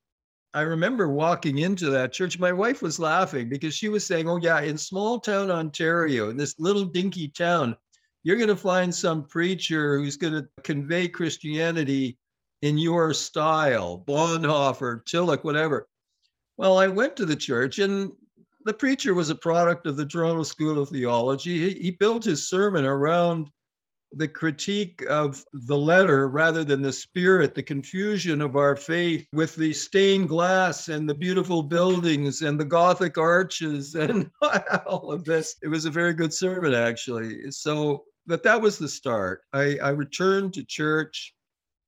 I 0.53 0.61
remember 0.61 1.09
walking 1.09 1.57
into 1.57 1.89
that 1.89 2.13
church. 2.13 2.39
My 2.39 2.53
wife 2.53 2.81
was 2.81 2.99
laughing 2.99 3.49
because 3.49 3.75
she 3.75 3.89
was 3.89 4.05
saying, 4.05 4.29
Oh, 4.29 4.37
yeah, 4.37 4.61
in 4.61 4.77
small 4.77 5.19
town 5.19 5.51
Ontario, 5.51 6.29
in 6.29 6.37
this 6.37 6.55
little 6.57 6.85
dinky 6.85 7.27
town, 7.27 7.75
you're 8.23 8.37
going 8.37 8.47
to 8.47 8.55
find 8.55 8.95
some 8.95 9.27
preacher 9.27 9.99
who's 9.99 10.15
going 10.15 10.33
to 10.33 10.47
convey 10.63 11.09
Christianity 11.09 12.17
in 12.65 12.79
your 12.79 13.13
style, 13.13 14.03
Bonhoeffer, 14.07 15.05
Tillich, 15.05 15.43
whatever. 15.43 15.87
Well, 16.57 16.79
I 16.79 16.87
went 16.87 17.15
to 17.17 17.25
the 17.25 17.35
church, 17.35 17.77
and 17.77 18.11
the 18.63 18.73
preacher 18.73 19.13
was 19.13 19.29
a 19.29 19.35
product 19.35 19.85
of 19.85 19.97
the 19.97 20.05
Toronto 20.07 20.41
School 20.41 20.81
of 20.81 20.89
Theology. 20.89 21.69
He, 21.69 21.79
he 21.79 21.91
built 21.91 22.23
his 22.23 22.49
sermon 22.49 22.83
around 22.83 23.51
the 24.13 24.27
critique 24.27 25.03
of 25.07 25.45
the 25.53 25.77
letter 25.77 26.27
rather 26.27 26.63
than 26.63 26.81
the 26.81 26.91
spirit, 26.91 27.53
the 27.53 27.61
confusion 27.61 28.41
of 28.41 28.55
our 28.55 28.75
faith 28.75 29.27
with 29.31 29.55
the 29.55 29.71
stained 29.71 30.29
glass 30.29 30.87
and 30.87 31.07
the 31.07 31.13
beautiful 31.13 31.61
buildings 31.61 32.41
and 32.41 32.59
the 32.59 32.65
Gothic 32.65 33.19
arches 33.19 33.93
and 33.93 34.31
all 34.87 35.11
of 35.11 35.23
this. 35.23 35.55
It 35.61 35.67
was 35.67 35.85
a 35.85 35.91
very 35.91 36.13
good 36.13 36.33
sermon, 36.33 36.73
actually. 36.73 37.51
So, 37.51 38.05
but 38.25 38.41
that 38.41 38.59
was 38.59 38.79
the 38.79 38.89
start. 38.89 39.41
I, 39.53 39.77
I 39.83 39.89
returned 39.89 40.55
to 40.55 40.63
church, 40.63 41.35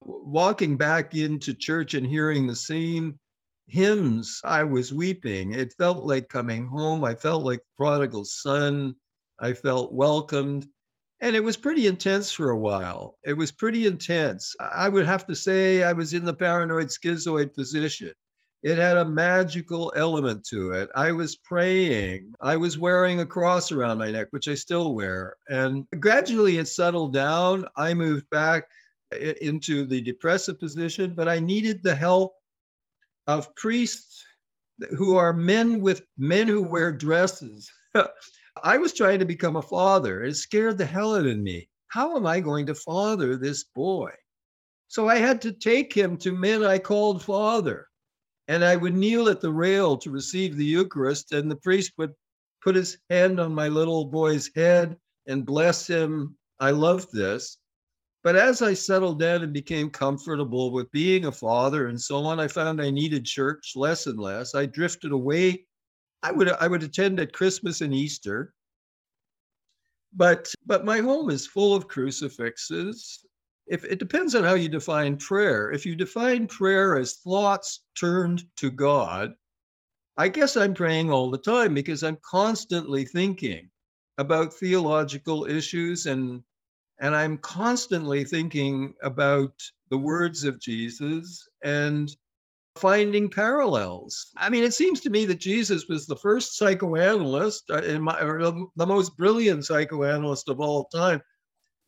walking 0.02 0.78
back 0.78 1.16
into 1.16 1.54
church 1.54 1.94
and 1.94 2.06
hearing 2.06 2.48
the 2.48 2.56
same 2.56 3.20
hymns, 3.68 4.42
I 4.44 4.64
was 4.64 4.94
weeping. 4.94 5.54
It 5.54 5.74
felt 5.78 6.06
like 6.06 6.30
coming 6.30 6.68
home. 6.68 7.04
I 7.04 7.16
felt 7.16 7.44
like 7.44 7.62
prodigal 7.76 8.26
son. 8.26 8.96
I 9.40 9.54
felt 9.54 9.94
welcomed. 9.94 10.68
And 11.20 11.36
it 11.36 11.44
was 11.44 11.58
pretty 11.58 11.88
intense 11.88 12.32
for 12.32 12.52
a 12.52 12.58
while. 12.58 13.18
It 13.24 13.34
was 13.34 13.52
pretty 13.52 13.88
intense. 13.88 14.56
I 14.60 14.88
would 14.88 15.06
have 15.06 15.26
to 15.28 15.36
say 15.36 15.84
I 15.84 15.94
was 15.94 16.14
in 16.14 16.26
the 16.26 16.34
paranoid 16.34 16.88
schizoid 16.88 17.54
position. 17.56 18.14
It 18.64 18.78
had 18.78 18.98
a 18.98 19.06
magical 19.06 19.94
element 19.96 20.46
to 20.50 20.72
it. 20.72 20.90
I 20.96 21.12
was 21.12 21.38
praying. 21.38 22.34
I 22.42 22.58
was 22.58 22.78
wearing 22.78 23.20
a 23.20 23.26
cross 23.26 23.72
around 23.72 23.98
my 23.98 24.12
neck, 24.12 24.28
which 24.32 24.48
I 24.48 24.56
still 24.56 24.94
wear. 24.94 25.36
And 25.48 25.86
gradually 26.00 26.58
it 26.58 26.68
settled 26.68 27.14
down. 27.14 27.66
I 27.76 27.94
moved 27.94 28.30
back 28.30 28.66
into 29.42 29.86
the 29.86 30.02
depressive 30.02 30.60
position, 30.60 31.14
but 31.16 31.28
I 31.28 31.40
needed 31.40 31.82
the 31.82 31.96
help 31.96 32.34
of 33.28 33.54
priests 33.56 34.24
who 34.98 35.16
are 35.16 35.34
men 35.34 35.82
with 35.82 36.04
men 36.18 36.48
who 36.48 36.62
wear 36.64 36.92
dresses. 36.92 37.72
I 38.64 38.78
was 38.78 38.94
trying 38.94 39.20
to 39.20 39.26
become 39.26 39.56
a 39.56 39.62
father. 39.62 40.24
It 40.24 40.36
scared 40.36 40.78
the 40.78 40.86
hell 40.86 41.16
out 41.16 41.26
of 41.26 41.38
me. 41.38 41.70
How 41.90 42.16
am 42.16 42.26
I 42.26 42.40
going 42.40 42.66
to 42.68 42.76
father 42.76 43.36
this 43.36 43.64
boy? 43.64 44.12
So 44.88 45.08
I 45.08 45.18
had 45.18 45.42
to 45.44 45.52
take 45.52 45.94
him 45.94 46.18
to 46.18 46.32
men 46.32 46.64
I 46.64 46.80
called 46.80 47.24
father. 47.24 47.88
And 48.48 48.64
I 48.64 48.78
would 48.78 48.96
kneel 48.96 49.28
at 49.30 49.42
the 49.42 49.52
rail 49.52 49.98
to 49.98 50.10
receive 50.10 50.56
the 50.56 50.66
Eucharist, 50.66 51.34
and 51.34 51.52
the 51.52 51.58
priest 51.58 51.92
would 51.98 52.14
put 52.64 52.76
his 52.76 52.98
hand 53.10 53.40
on 53.40 53.54
my 53.54 53.68
little 53.68 54.06
boy's 54.06 54.50
head 54.56 54.98
and 55.28 55.46
bless 55.46 55.86
him. 55.86 56.38
I 56.60 56.72
loved 56.72 57.12
this. 57.12 57.58
But 58.24 58.36
as 58.36 58.62
I 58.62 58.74
settled 58.74 59.20
down 59.20 59.44
and 59.44 59.54
became 59.54 59.90
comfortable 59.90 60.72
with 60.72 60.92
being 60.92 61.26
a 61.26 61.32
father 61.32 61.88
and 61.88 62.02
so 62.02 62.18
on, 62.26 62.40
I 62.40 62.48
found 62.48 62.82
I 62.82 62.90
needed 62.90 63.26
church 63.26 63.74
less 63.76 64.08
and 64.08 64.20
less. 64.20 64.56
I 64.56 64.66
drifted 64.66 65.12
away. 65.12 65.66
I 66.24 66.32
would 66.32 66.50
I 66.50 66.68
would 66.68 66.84
attend 66.84 67.20
at 67.20 67.34
Christmas 67.34 67.82
and 67.82 67.94
Easter. 67.94 68.54
But 70.14 70.52
but 70.66 70.84
my 70.84 71.00
home 71.00 71.30
is 71.30 71.46
full 71.46 71.76
of 71.76 71.88
crucifixes. 71.88 73.26
If 73.68 73.84
it 73.84 74.00
depends 74.00 74.34
on 74.34 74.44
how 74.44 74.56
you 74.56 74.70
define 74.70 75.18
prayer. 75.18 75.72
If 75.72 75.86
you 75.86 75.96
define 75.96 76.48
prayer 76.48 76.98
as 76.98 77.18
thoughts 77.18 77.84
turned 77.96 78.46
to 78.58 78.72
God, 78.72 79.34
I 80.18 80.30
guess 80.30 80.58
I'm 80.58 80.74
praying 80.74 81.12
all 81.12 81.30
the 81.30 81.38
time 81.38 81.74
because 81.74 82.04
I'm 82.04 82.18
constantly 82.24 83.06
thinking 83.06 83.70
about 84.18 84.54
theological 84.54 85.46
issues 85.46 86.08
and 86.08 86.42
and 87.00 87.16
I'm 87.16 87.38
constantly 87.38 88.24
thinking 88.24 88.94
about 89.04 89.54
the 89.90 89.98
words 89.98 90.44
of 90.44 90.60
Jesus 90.60 91.48
and 91.64 92.10
finding 92.78 93.30
parallels. 93.30 94.32
I 94.38 94.50
mean, 94.50 94.64
it 94.64 94.74
seems 94.74 95.02
to 95.02 95.10
me 95.10 95.26
that 95.26 95.40
Jesus 95.40 95.88
was 95.88 96.06
the 96.06 96.16
first 96.16 96.58
psychoanalyst, 96.58 97.70
uh, 97.70 97.82
my, 98.00 98.20
the 98.22 98.86
most 98.86 99.18
brilliant 99.18 99.66
psychoanalyst 99.66 100.50
of 100.50 100.60
all 100.60 100.86
time. 100.86 101.22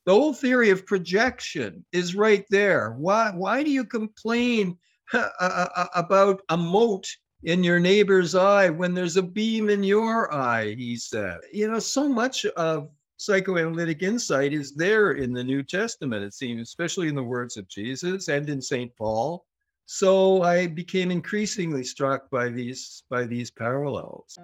The 0.05 0.13
whole 0.13 0.33
theory 0.33 0.69
of 0.69 0.85
projection 0.85 1.85
is 1.91 2.15
right 2.15 2.45
there. 2.49 2.95
Why, 2.97 3.31
why 3.35 3.63
do 3.63 3.69
you 3.69 3.85
complain 3.85 4.77
uh, 5.13 5.29
uh, 5.39 5.67
uh, 5.75 5.87
about 5.95 6.41
a 6.49 6.57
mote 6.57 7.07
in 7.43 7.63
your 7.63 7.79
neighbor's 7.79 8.35
eye 8.35 8.69
when 8.69 8.93
there's 8.93 9.17
a 9.17 9.23
beam 9.23 9.69
in 9.69 9.83
your 9.83 10.33
eye? 10.33 10.75
He 10.75 10.95
said. 10.97 11.37
You 11.53 11.69
know, 11.71 11.79
so 11.79 12.09
much 12.09 12.45
of 12.45 12.89
psychoanalytic 13.19 14.01
insight 14.01 14.53
is 14.53 14.73
there 14.73 15.11
in 15.11 15.33
the 15.33 15.43
New 15.43 15.61
Testament, 15.61 16.23
it 16.23 16.33
seems, 16.33 16.61
especially 16.61 17.09
in 17.09 17.15
the 17.15 17.23
words 17.23 17.57
of 17.57 17.67
Jesus 17.67 18.29
and 18.29 18.49
in 18.49 18.61
St. 18.61 18.95
Paul. 18.95 19.45
So 19.85 20.41
I 20.43 20.67
became 20.67 21.11
increasingly 21.11 21.83
struck 21.83 22.29
by 22.29 22.47
these 22.47 23.03
by 23.09 23.25
these 23.25 23.51
parallels. 23.51 24.37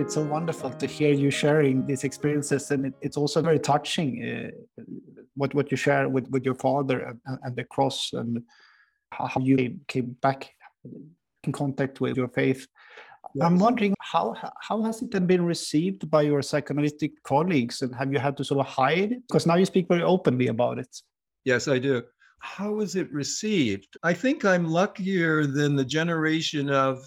it's 0.00 0.14
so 0.14 0.22
wonderful 0.22 0.70
to 0.70 0.86
hear 0.86 1.12
you 1.12 1.30
sharing 1.30 1.84
these 1.84 2.04
experiences, 2.04 2.70
and 2.70 2.86
it, 2.86 2.94
it's 3.02 3.16
also 3.18 3.42
very 3.42 3.58
touching 3.58 4.24
uh, 4.77 4.77
what 5.38 5.54
what 5.54 5.70
you 5.70 5.76
share 5.76 6.08
with 6.08 6.28
with 6.30 6.44
your 6.44 6.54
father 6.66 6.98
and, 7.26 7.38
and 7.44 7.56
the 7.56 7.64
cross 7.64 8.12
and 8.12 8.42
how 9.10 9.40
you 9.40 9.78
came 9.86 10.16
back 10.20 10.50
in 11.44 11.52
contact 11.52 12.00
with 12.00 12.16
your 12.16 12.28
faith. 12.28 12.66
Yes. 13.34 13.46
I'm 13.46 13.58
wondering 13.58 13.94
how 14.00 14.34
how 14.60 14.82
has 14.82 15.02
it 15.02 15.10
then 15.10 15.26
been 15.26 15.44
received 15.44 16.10
by 16.10 16.22
your 16.22 16.42
psychoanalytic 16.42 17.22
colleagues, 17.22 17.82
and 17.82 17.94
have 17.94 18.12
you 18.12 18.18
had 18.18 18.36
to 18.38 18.44
sort 18.44 18.60
of 18.60 18.66
hide 18.66 19.12
it? 19.12 19.22
Because 19.28 19.46
now 19.46 19.56
you 19.56 19.66
speak 19.66 19.88
very 19.88 20.02
openly 20.02 20.48
about 20.48 20.78
it. 20.78 20.92
Yes, 21.44 21.68
I 21.68 21.78
do. 21.78 22.02
How 22.40 22.72
was 22.72 22.94
it 22.94 23.12
received? 23.12 23.96
I 24.02 24.12
think 24.14 24.44
I'm 24.44 24.66
luckier 24.66 25.46
than 25.46 25.76
the 25.76 25.84
generation 25.84 26.70
of 26.70 26.98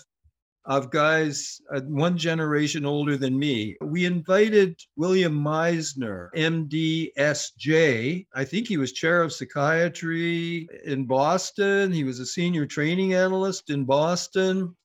of 0.65 0.91
guys 0.91 1.61
uh, 1.75 1.81
one 1.81 2.17
generation 2.17 2.85
older 2.85 3.17
than 3.17 3.37
me. 3.39 3.75
We 3.81 4.05
invited 4.05 4.79
William 4.95 5.33
Meissner, 5.33 6.29
MDSJ. 6.35 8.25
I 8.35 8.45
think 8.45 8.67
he 8.67 8.77
was 8.77 8.91
chair 8.93 9.23
of 9.23 9.33
psychiatry 9.33 10.67
in 10.85 11.05
Boston. 11.05 11.91
He 11.91 12.03
was 12.03 12.19
a 12.19 12.25
senior 12.25 12.65
training 12.65 13.13
analyst 13.13 13.69
in 13.69 13.85
Boston. 13.85 14.75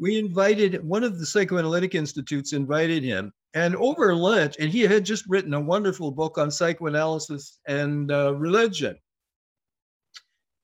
We 0.00 0.18
invited 0.18 0.84
one 0.84 1.04
of 1.04 1.18
the 1.18 1.26
psychoanalytic 1.26 1.94
institutes 1.94 2.52
invited 2.52 3.04
him 3.04 3.32
and 3.54 3.76
over 3.76 4.14
lunch 4.14 4.56
and 4.58 4.70
he 4.70 4.82
had 4.82 5.04
just 5.04 5.24
written 5.28 5.54
a 5.54 5.60
wonderful 5.60 6.10
book 6.10 6.38
on 6.38 6.50
psychoanalysis 6.50 7.58
and 7.66 8.10
uh, 8.10 8.34
religion 8.34 8.96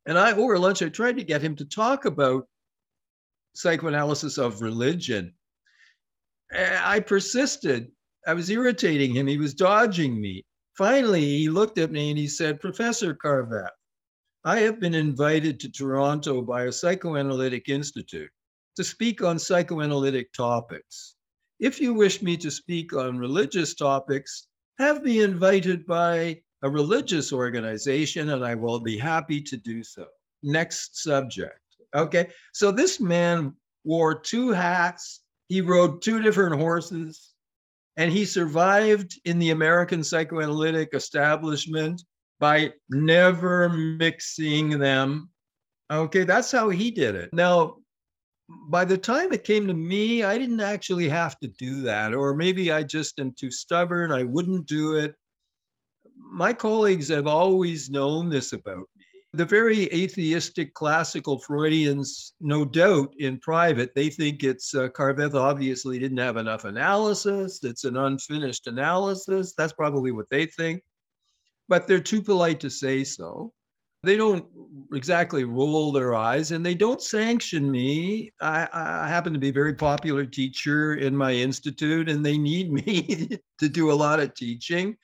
And 0.07 0.19
I, 0.19 0.33
over 0.33 0.59
lunch, 0.59 0.83
I 0.83 0.89
tried 0.89 1.19
to 1.19 1.25
get 1.25 1.43
him 1.43 1.55
to 1.57 1.65
talk 1.67 2.05
about 2.07 2.49
psychoanalysis 3.59 4.39
of 4.39 4.63
religion. 4.63 5.35
Eh, 6.53 6.81
I 6.81 7.01
persisted. 7.01 7.91
I 8.27 8.35
was 8.35 8.51
irritating 8.51 9.15
him. 9.15 9.27
He 9.27 9.37
was 9.37 9.53
dodging 9.53 10.21
me. 10.21 10.45
Finally, 10.77 11.23
he 11.23 11.49
looked 11.49 11.77
at 11.79 11.91
me 11.91 12.11
and 12.11 12.19
he 12.19 12.29
said, 12.29 12.61
Professor 12.61 13.15
Carveth, 13.15 13.73
I 14.45 14.61
have 14.61 14.79
been 14.79 14.95
invited 14.95 15.59
to 15.61 15.73
Toronto 15.73 16.41
by 16.41 16.65
a 16.65 16.73
psychoanalytic 16.73 17.69
institute 17.69 18.31
to 18.77 18.85
speak 18.85 19.23
on 19.25 19.41
psychoanalytic 19.41 20.33
topics. 20.33 21.17
If 21.59 21.81
you 21.81 21.95
wish 21.95 22.23
me 22.23 22.37
to 22.37 22.53
speak 22.53 22.93
on 22.93 23.19
religious 23.19 23.75
topics, 23.75 24.47
have 24.79 25.03
me 25.03 25.23
invited 25.23 25.85
by 25.85 26.41
a 26.63 26.71
religious 26.71 27.33
organization 27.33 28.31
and 28.31 28.45
I 28.45 28.55
will 28.55 28.79
be 28.79 28.97
happy 28.97 29.43
to 29.43 29.57
do 29.57 29.83
so. 29.83 30.07
Next 30.45 31.03
subject. 31.03 31.59
Okay. 31.95 32.29
So 32.53 32.71
this 32.71 33.01
man 33.01 33.55
wore 33.85 34.19
two 34.19 34.51
hats, 34.51 35.23
he 35.49 35.61
rode 35.61 36.03
two 36.03 36.21
different 36.23 36.61
horses, 36.61 37.33
and 37.97 38.13
he 38.13 38.25
survived 38.25 39.19
in 39.25 39.39
the 39.39 39.51
American 39.51 40.05
psychoanalytic 40.05 40.91
establishment 40.93 42.03
by 42.39 42.73
never 42.91 43.69
mixing 43.69 44.79
them. 44.79 45.31
Okay, 45.91 46.25
that's 46.25 46.53
how 46.53 46.69
he 46.69 46.91
did 46.91 47.15
it. 47.15 47.33
Now, 47.33 47.77
by 48.69 48.85
the 48.85 48.99
time 48.99 49.33
it 49.33 49.45
came 49.45 49.67
to 49.67 49.75
me, 49.75 50.23
I 50.23 50.39
didn't 50.39 50.61
actually 50.61 51.09
have 51.09 51.39
to 51.41 51.49
do 51.49 51.83
that, 51.83 52.15
or 52.15 52.35
maybe 52.35 52.71
I 52.71 52.83
just 52.83 53.19
am 53.19 53.33
too 53.33 53.51
stubborn. 53.51 54.13
I 54.13 54.23
wouldn't 54.23 54.67
do 54.67 54.97
it. 54.97 55.15
My 56.17 56.53
colleagues 56.53 57.09
have 57.09 57.27
always 57.27 57.91
known 57.91 58.29
this 58.29 58.53
about. 58.53 58.89
The 59.35 59.45
very 59.45 59.85
atheistic 59.93 60.73
classical 60.73 61.39
Freudians, 61.39 62.33
no 62.41 62.65
doubt 62.65 63.15
in 63.19 63.39
private, 63.41 63.95
they 63.95 64.09
think 64.09 64.43
it's 64.43 64.75
uh, 64.75 64.89
Carveth 64.89 65.35
obviously 65.35 65.99
didn't 65.99 66.19
have 66.19 66.39
enough 66.39 66.65
analysis. 66.65 67.63
It's 67.63 67.85
an 67.85 67.97
unfinished 67.97 68.67
analysis. 68.67 69.55
That's 69.57 69.75
probably 69.75 70.13
what 70.13 70.31
they 70.31 70.47
think 70.47 70.83
but 71.69 71.87
they're 71.87 72.01
too 72.01 72.23
polite 72.23 72.61
to 72.61 72.71
say 72.71 73.05
so. 73.05 73.53
They 74.05 74.17
don't 74.17 74.47
exactly 74.93 75.45
roll 75.45 75.93
their 75.93 76.15
eyes 76.15 76.53
and 76.53 76.65
they 76.65 76.75
don't 76.75 77.03
sanction 77.03 77.71
me. 77.71 78.33
I, 78.41 78.69
I 78.73 79.09
happen 79.09 79.33
to 79.33 79.39
be 79.39 79.49
a 79.49 79.53
very 79.53 79.75
popular 79.75 80.25
teacher 80.25 80.95
in 80.95 81.17
my 81.17 81.33
institute 81.33 82.09
and 82.09 82.25
they 82.25 82.39
need 82.39 82.73
me 82.87 83.29
to 83.59 83.69
do 83.69 83.91
a 83.91 83.95
lot 83.95 84.21
of 84.21 84.35
teaching. 84.35 84.97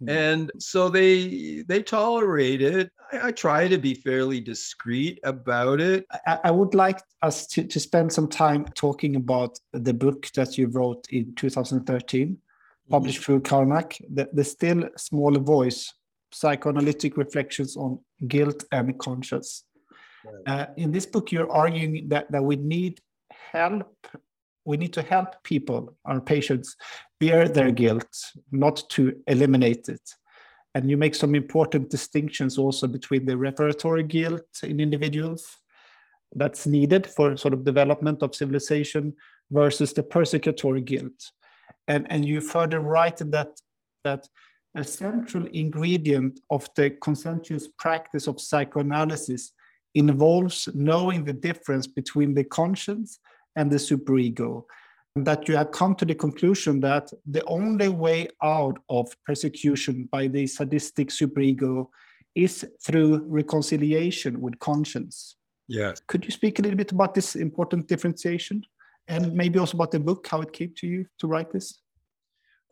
Hmm. 0.00 0.08
And 0.08 0.50
so 0.58 0.88
they 0.88 1.64
they 1.66 1.82
tolerate 1.82 2.60
it. 2.60 2.90
I, 3.12 3.28
I, 3.28 3.32
try 3.32 3.66
to 3.68 3.78
be 3.78 3.94
fairly 3.94 4.40
discreet 4.40 5.18
about 5.24 5.80
it. 5.80 6.06
I, 6.26 6.38
I 6.44 6.50
would 6.50 6.74
like 6.74 7.00
us 7.22 7.46
to, 7.48 7.64
to 7.64 7.80
spend 7.80 8.12
some 8.12 8.28
time 8.28 8.66
talking 8.74 9.16
about 9.16 9.58
the 9.72 9.94
book 9.94 10.28
that 10.34 10.58
you 10.58 10.66
wrote 10.66 11.06
in 11.10 11.34
2013, 11.34 12.28
mm-hmm. 12.28 12.90
published 12.90 13.22
mm-hmm. 13.22 13.24
through 13.24 13.40
Karnac, 13.40 13.96
the, 14.12 14.28
the 14.32 14.44
Still 14.44 14.88
Small 14.96 15.38
Voice 15.38 15.92
psychoanalytic 16.32 17.16
reflections 17.16 17.76
on 17.76 17.98
guilt 18.28 18.64
and 18.72 18.98
conscience. 18.98 19.64
Right. 20.24 20.60
Uh, 20.60 20.66
in 20.76 20.92
this 20.92 21.06
book, 21.06 21.32
you're 21.32 21.50
arguing 21.50 22.08
that, 22.08 22.30
that 22.32 22.42
we 22.42 22.56
need 22.56 23.00
help. 23.30 23.96
We 24.66 24.76
need 24.76 24.92
to 24.94 25.02
help 25.02 25.42
people, 25.44 25.96
our 26.04 26.20
patients, 26.20 26.76
bear 27.20 27.48
their 27.48 27.70
guilt, 27.70 28.08
not 28.50 28.82
to 28.90 29.16
eliminate 29.26 29.88
it. 29.88 30.02
And 30.74 30.90
you 30.90 30.96
make 30.98 31.14
some 31.14 31.34
important 31.34 31.88
distinctions 31.88 32.58
also 32.58 32.86
between 32.86 33.24
the 33.24 33.32
reparatory 33.32 34.06
guilt 34.06 34.46
in 34.62 34.80
individuals 34.80 35.46
that's 36.34 36.66
needed 36.66 37.06
for 37.06 37.36
sort 37.36 37.54
of 37.54 37.64
development 37.64 38.22
of 38.22 38.34
civilization 38.34 39.14
versus 39.50 39.92
the 39.92 40.02
persecutory 40.02 40.84
guilt. 40.84 41.30
And, 41.88 42.06
and 42.10 42.24
you 42.24 42.40
further 42.40 42.80
write 42.80 43.18
that, 43.18 43.60
that 44.04 44.28
a 44.74 44.84
central 44.84 45.46
ingredient 45.46 46.40
of 46.50 46.68
the 46.76 46.90
conscientious 46.90 47.68
practice 47.78 48.26
of 48.26 48.40
psychoanalysis 48.40 49.52
involves 49.94 50.68
knowing 50.74 51.24
the 51.24 51.32
difference 51.32 51.86
between 51.86 52.34
the 52.34 52.44
conscience 52.44 53.18
and 53.56 53.70
the 53.70 53.76
superego. 53.76 54.64
That 55.16 55.48
you 55.48 55.56
have 55.56 55.70
come 55.70 55.94
to 55.96 56.04
the 56.04 56.14
conclusion 56.14 56.78
that 56.80 57.10
the 57.24 57.42
only 57.46 57.88
way 57.88 58.28
out 58.42 58.78
of 58.90 59.08
persecution 59.24 60.08
by 60.12 60.28
the 60.28 60.46
sadistic 60.46 61.08
superego 61.08 61.88
is 62.34 62.66
through 62.82 63.24
reconciliation 63.26 64.40
with 64.42 64.58
conscience. 64.58 65.36
Yes. 65.68 66.02
Could 66.06 66.24
you 66.26 66.30
speak 66.30 66.58
a 66.58 66.62
little 66.62 66.76
bit 66.76 66.92
about 66.92 67.14
this 67.14 67.34
important 67.34 67.88
differentiation 67.88 68.62
and 69.08 69.32
maybe 69.32 69.58
also 69.58 69.78
about 69.78 69.90
the 69.90 70.00
book, 70.00 70.26
how 70.26 70.42
it 70.42 70.52
came 70.52 70.74
to 70.76 70.86
you 70.86 71.06
to 71.18 71.26
write 71.26 71.50
this? 71.50 71.80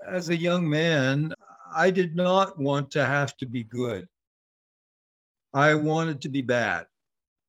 As 0.07 0.29
a 0.29 0.37
young 0.37 0.69
man, 0.69 1.33
I 1.75 1.91
did 1.91 2.15
not 2.15 2.59
want 2.59 2.91
to 2.93 3.07
have 3.07 3.37
to 3.39 3.47
be 3.47 3.65
good. 3.65 4.07
I 5.55 5.75
wanted 5.75 6.21
to 6.23 6.29
be 6.29 6.43
bad. 6.43 6.87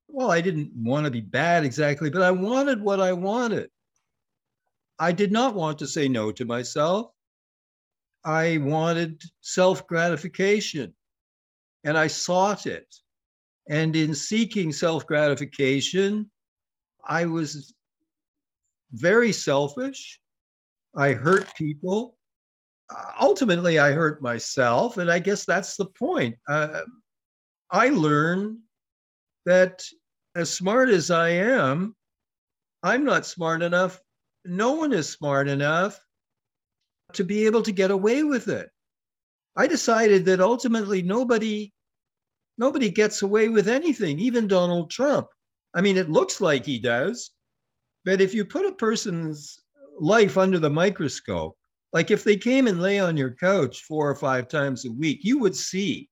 Well, 0.08 0.32
I 0.32 0.42
didn't 0.42 0.72
want 0.76 1.06
to 1.06 1.12
be 1.12 1.22
bad 1.22 1.66
exactly, 1.66 2.10
but 2.10 2.22
I 2.22 2.32
wanted 2.32 2.82
what 2.82 3.00
I 3.00 3.14
wanted. 3.14 3.70
I 4.98 5.12
did 5.12 5.32
not 5.32 5.56
want 5.56 5.80
to 5.80 5.88
say 5.88 6.08
no 6.08 6.32
to 6.32 6.46
myself. 6.46 7.12
I 8.24 8.58
wanted 8.58 9.22
self 9.42 9.86
gratification 9.88 10.94
and 11.84 11.98
I 11.98 12.08
sought 12.08 12.66
it. 12.66 12.88
And 13.68 13.96
in 13.96 14.16
seeking 14.16 14.72
self 14.72 15.06
gratification, 15.06 16.32
I 17.06 17.26
was 17.26 17.74
very 18.92 19.32
selfish. 19.32 20.20
I 20.96 21.12
hurt 21.14 21.54
people 21.56 22.16
ultimately 23.20 23.80
I 23.80 23.92
hurt 23.92 24.22
myself, 24.22 24.98
and 24.98 25.12
I 25.12 25.20
guess 25.20 25.46
that's 25.46 25.76
the 25.76 25.86
point. 25.86 26.36
Uh, 26.48 26.82
I 27.72 27.90
learned 27.90 28.60
that 29.46 29.84
as 30.36 30.52
smart 30.52 30.90
as 30.90 31.12
I 31.12 31.30
am, 31.30 31.96
I'm 32.84 33.04
not 33.04 33.26
smart 33.26 33.62
enough. 33.62 34.02
No 34.44 34.74
one 34.74 34.94
is 34.94 35.10
smart 35.10 35.48
enough 35.48 36.00
to 37.14 37.24
be 37.24 37.46
able 37.46 37.62
to 37.64 37.72
get 37.72 37.92
away 37.92 38.24
with 38.24 38.48
it. 38.48 38.70
I 39.56 39.68
decided 39.68 40.26
that 40.26 40.42
ultimately 40.42 41.02
nobody 41.02 41.72
nobody 42.58 42.90
gets 42.90 43.22
away 43.22 43.50
with 43.50 43.68
anything, 43.68 44.20
even 44.20 44.48
Donald 44.48 44.90
Trump. 44.90 45.28
I 45.74 45.82
mean, 45.82 45.98
it 45.98 46.10
looks 46.10 46.40
like 46.40 46.66
he 46.66 46.80
does, 46.80 47.32
but 48.06 48.22
if 48.22 48.34
you 48.34 48.46
put 48.46 48.66
a 48.66 48.72
person's 48.74 49.60
life 50.00 50.38
under 50.38 50.60
the 50.60 50.70
microscope, 50.70 51.58
like 51.92 52.12
if 52.12 52.24
they 52.24 52.38
came 52.38 52.68
and 52.68 52.82
lay 52.82 53.00
on 53.00 53.18
your 53.18 53.32
couch 53.32 53.84
four 53.84 54.10
or 54.10 54.16
five 54.16 54.48
times 54.48 54.86
a 54.86 54.92
week, 54.92 55.20
you 55.24 55.40
would 55.40 55.56
see 55.56 56.10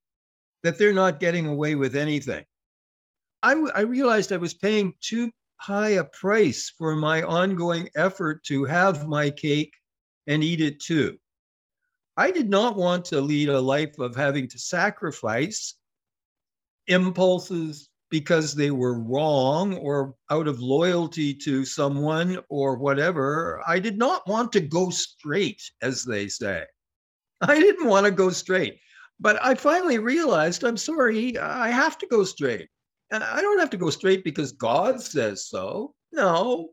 that 0.62 0.78
they're 0.78 0.92
not 0.92 1.20
getting 1.20 1.46
away 1.46 1.74
with 1.74 1.94
anything. 1.94 2.44
I, 3.44 3.52
I 3.74 3.80
realized 3.82 4.32
I 4.32 4.38
was 4.38 4.54
paying 4.54 4.94
too 5.00 5.30
high 5.56 5.90
a 5.90 6.04
price 6.04 6.72
for 6.78 6.96
my 6.96 7.22
ongoing 7.22 7.88
effort 7.94 8.42
to 8.44 8.64
have 8.64 9.06
my 9.06 9.28
cake 9.28 9.72
and 10.26 10.42
eat 10.42 10.60
it 10.60 10.80
too. 10.80 11.18
I 12.16 12.30
did 12.30 12.48
not 12.48 12.76
want 12.76 13.04
to 13.06 13.20
lead 13.20 13.50
a 13.50 13.60
life 13.60 13.98
of 13.98 14.16
having 14.16 14.48
to 14.48 14.58
sacrifice 14.58 15.74
impulses, 16.86 17.90
because 18.10 18.54
they 18.54 18.70
were 18.70 19.00
wrong 19.00 19.74
or 19.78 20.14
out 20.30 20.46
of 20.46 20.60
loyalty 20.60 21.34
to 21.34 21.64
someone 21.64 22.38
or 22.48 22.76
whatever. 22.76 23.60
I 23.66 23.80
did 23.80 23.98
not 23.98 24.28
want 24.28 24.52
to 24.52 24.60
go 24.60 24.90
straight, 24.90 25.60
as 25.82 26.04
they 26.04 26.28
say. 26.28 26.64
I 27.40 27.58
didn't 27.58 27.88
want 27.88 28.06
to 28.06 28.12
go 28.12 28.30
straight. 28.30 28.78
But 29.18 29.44
I 29.44 29.56
finally 29.56 29.98
realized 29.98 30.62
I'm 30.62 30.76
sorry, 30.76 31.36
I 31.38 31.70
have 31.70 31.98
to 31.98 32.06
go 32.06 32.22
straight. 32.22 32.68
I 33.22 33.40
don't 33.40 33.58
have 33.58 33.70
to 33.70 33.76
go 33.76 33.90
straight 33.90 34.24
because 34.24 34.52
God 34.52 35.00
says 35.00 35.46
so. 35.48 35.94
No. 36.12 36.70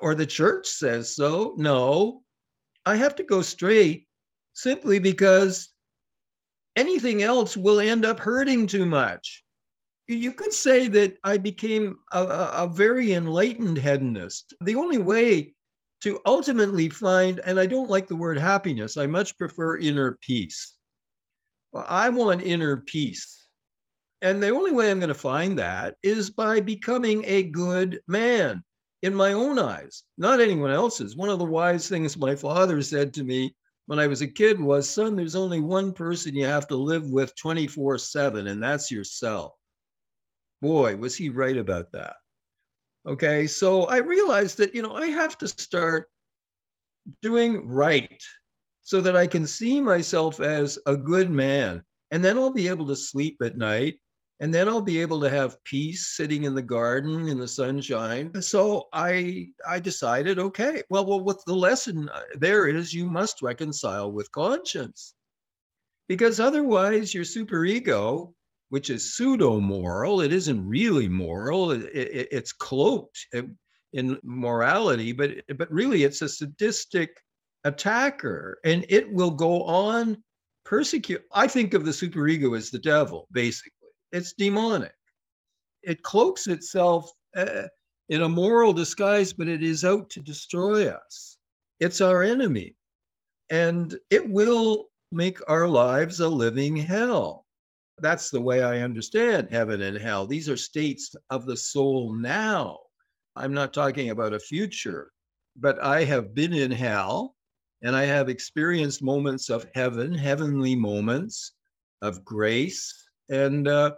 Or 0.00 0.14
the 0.14 0.26
church 0.26 0.66
says 0.66 1.14
so. 1.14 1.54
No. 1.56 2.22
I 2.84 2.96
have 2.96 3.14
to 3.16 3.22
go 3.22 3.42
straight 3.42 4.06
simply 4.54 4.98
because 4.98 5.70
anything 6.76 7.22
else 7.22 7.56
will 7.56 7.80
end 7.80 8.04
up 8.04 8.18
hurting 8.18 8.66
too 8.66 8.86
much 8.86 9.42
you 10.08 10.32
could 10.32 10.52
say 10.52 10.88
that 10.88 11.16
I 11.24 11.38
became 11.38 11.98
a, 12.12 12.22
a, 12.22 12.68
very 12.68 13.12
enlightened 13.12 13.78
hedonist. 13.78 14.54
The 14.60 14.74
only 14.74 14.98
way 14.98 15.54
to 16.02 16.20
ultimately 16.26 16.88
find, 16.88 17.40
and 17.44 17.58
I 17.58 17.66
don't 17.66 17.90
like 17.90 18.08
the 18.08 18.16
word 18.16 18.38
happiness, 18.38 18.96
I 18.96 19.06
much 19.06 19.38
prefer 19.38 19.78
inner 19.78 20.18
peace. 20.20 20.74
I 21.74 22.08
want 22.08 22.42
inner 22.42 22.78
peace. 22.78 23.41
And 24.22 24.40
the 24.40 24.50
only 24.50 24.70
way 24.70 24.90
I'm 24.90 25.00
going 25.00 25.08
to 25.08 25.14
find 25.14 25.58
that 25.58 25.96
is 26.02 26.30
by 26.30 26.60
becoming 26.60 27.24
a 27.26 27.42
good 27.42 28.00
man 28.06 28.62
in 29.02 29.14
my 29.14 29.32
own 29.32 29.58
eyes, 29.58 30.04
not 30.16 30.40
anyone 30.40 30.70
else's. 30.70 31.16
One 31.16 31.28
of 31.28 31.40
the 31.40 31.44
wise 31.44 31.88
things 31.88 32.16
my 32.16 32.36
father 32.36 32.80
said 32.82 33.12
to 33.14 33.24
me 33.24 33.54
when 33.86 33.98
I 33.98 34.06
was 34.06 34.22
a 34.22 34.28
kid 34.28 34.60
was, 34.60 34.88
son, 34.88 35.16
there's 35.16 35.34
only 35.34 35.58
one 35.58 35.92
person 35.92 36.36
you 36.36 36.46
have 36.46 36.68
to 36.68 36.76
live 36.76 37.10
with 37.10 37.34
24 37.34 37.98
7, 37.98 38.46
and 38.46 38.62
that's 38.62 38.92
yourself. 38.92 39.54
boy, 40.60 40.94
was 40.96 41.16
he 41.16 41.28
right 41.28 41.56
about 41.56 41.90
that. 41.90 42.14
Okay. 43.04 43.48
So 43.48 43.86
I 43.86 43.96
realized 43.96 44.58
that, 44.58 44.72
you 44.72 44.82
know, 44.82 44.94
I 44.94 45.06
have 45.08 45.36
to 45.38 45.48
start 45.48 46.08
doing 47.20 47.66
right 47.66 48.22
so 48.82 49.00
that 49.00 49.16
I 49.16 49.26
can 49.26 49.48
see 49.48 49.80
myself 49.80 50.38
as 50.38 50.78
a 50.86 50.96
good 50.96 51.28
man. 51.28 51.82
And 52.12 52.24
then 52.24 52.38
I'll 52.38 52.52
be 52.52 52.68
able 52.68 52.86
to 52.86 52.94
sleep 52.94 53.38
at 53.42 53.56
night. 53.56 53.98
And 54.42 54.52
then 54.52 54.68
I'll 54.68 54.82
be 54.82 55.00
able 55.00 55.20
to 55.20 55.30
have 55.30 55.62
peace 55.62 56.16
sitting 56.16 56.42
in 56.42 56.54
the 56.56 56.62
garden 56.62 57.28
in 57.28 57.38
the 57.38 57.46
sunshine. 57.46 58.42
So 58.42 58.88
I 58.92 59.50
I 59.66 59.78
decided, 59.78 60.40
okay, 60.40 60.82
well, 60.90 61.06
well, 61.06 61.20
what 61.20 61.44
the 61.46 61.54
lesson 61.54 62.08
uh, 62.08 62.22
there 62.34 62.66
is 62.66 62.92
you 62.92 63.06
must 63.06 63.40
reconcile 63.40 64.10
with 64.10 64.32
conscience. 64.32 65.14
Because 66.08 66.40
otherwise 66.40 67.14
your 67.14 67.22
superego, 67.22 68.34
which 68.70 68.90
is 68.90 69.14
pseudo 69.14 69.60
moral, 69.60 70.20
it 70.20 70.32
isn't 70.32 70.66
really 70.66 71.08
moral. 71.08 71.70
It, 71.70 71.82
it, 71.94 72.28
it's 72.32 72.52
cloaked 72.52 73.28
in 73.92 74.18
morality, 74.24 75.12
but 75.12 75.30
but 75.56 75.70
really 75.70 76.02
it's 76.02 76.20
a 76.20 76.28
sadistic 76.28 77.10
attacker 77.62 78.58
and 78.64 78.84
it 78.88 79.12
will 79.12 79.30
go 79.30 79.62
on 79.62 80.20
persecute. 80.64 81.22
I 81.32 81.46
think 81.46 81.74
of 81.74 81.84
the 81.84 81.92
superego 81.92 82.58
as 82.58 82.70
the 82.70 82.80
devil, 82.80 83.28
basically. 83.30 83.81
It's 84.12 84.34
demonic. 84.34 84.94
It 85.82 86.02
cloaks 86.02 86.46
itself 86.46 87.10
uh, 87.36 87.64
in 88.08 88.22
a 88.22 88.28
moral 88.28 88.72
disguise, 88.72 89.32
but 89.32 89.48
it 89.48 89.62
is 89.62 89.84
out 89.84 90.10
to 90.10 90.20
destroy 90.20 90.88
us. 90.88 91.38
It's 91.80 92.00
our 92.00 92.22
enemy. 92.22 92.76
And 93.50 93.98
it 94.10 94.28
will 94.28 94.88
make 95.10 95.38
our 95.48 95.66
lives 95.66 96.20
a 96.20 96.28
living 96.28 96.76
hell. 96.76 97.46
That's 97.98 98.30
the 98.30 98.40
way 98.40 98.62
I 98.62 98.80
understand 98.80 99.48
heaven 99.50 99.82
and 99.82 99.98
hell. 99.98 100.26
These 100.26 100.48
are 100.48 100.56
states 100.56 101.14
of 101.30 101.46
the 101.46 101.56
soul 101.56 102.12
now. 102.14 102.78
I'm 103.36 103.52
not 103.52 103.72
talking 103.72 104.10
about 104.10 104.32
a 104.32 104.40
future, 104.40 105.10
but 105.56 105.82
I 105.82 106.04
have 106.04 106.34
been 106.34 106.52
in 106.52 106.70
hell 106.70 107.34
and 107.82 107.96
I 107.96 108.04
have 108.04 108.28
experienced 108.28 109.02
moments 109.02 109.50
of 109.50 109.66
heaven, 109.74 110.14
heavenly 110.14 110.74
moments 110.76 111.52
of 112.00 112.24
grace. 112.24 113.01
And 113.32 113.66
uh, 113.66 113.94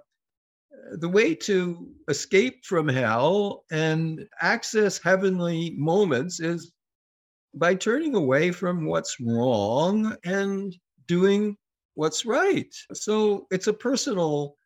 the 0.93 1.09
way 1.09 1.35
to 1.35 1.89
escape 2.09 2.65
from 2.65 2.87
hell 2.87 3.65
and 3.73 4.27
access 4.41 4.99
heavenly 5.03 5.75
moments 5.77 6.39
is 6.39 6.73
by 7.53 7.75
turning 7.75 8.15
away 8.15 8.53
from 8.53 8.87
what's 8.87 9.19
wrong 9.21 10.17
and 10.25 10.73
doing 11.09 11.57
what's 11.95 12.25
right. 12.25 12.73
So 12.93 13.49
it's 13.51 13.67
a 13.67 13.73
personal, 13.73 14.57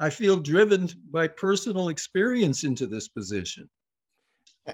I 0.00 0.10
feel 0.10 0.36
driven 0.36 0.88
by 1.12 1.28
personal 1.28 1.88
experience 1.88 2.64
into 2.64 2.88
this 2.88 3.06
position. 3.06 3.70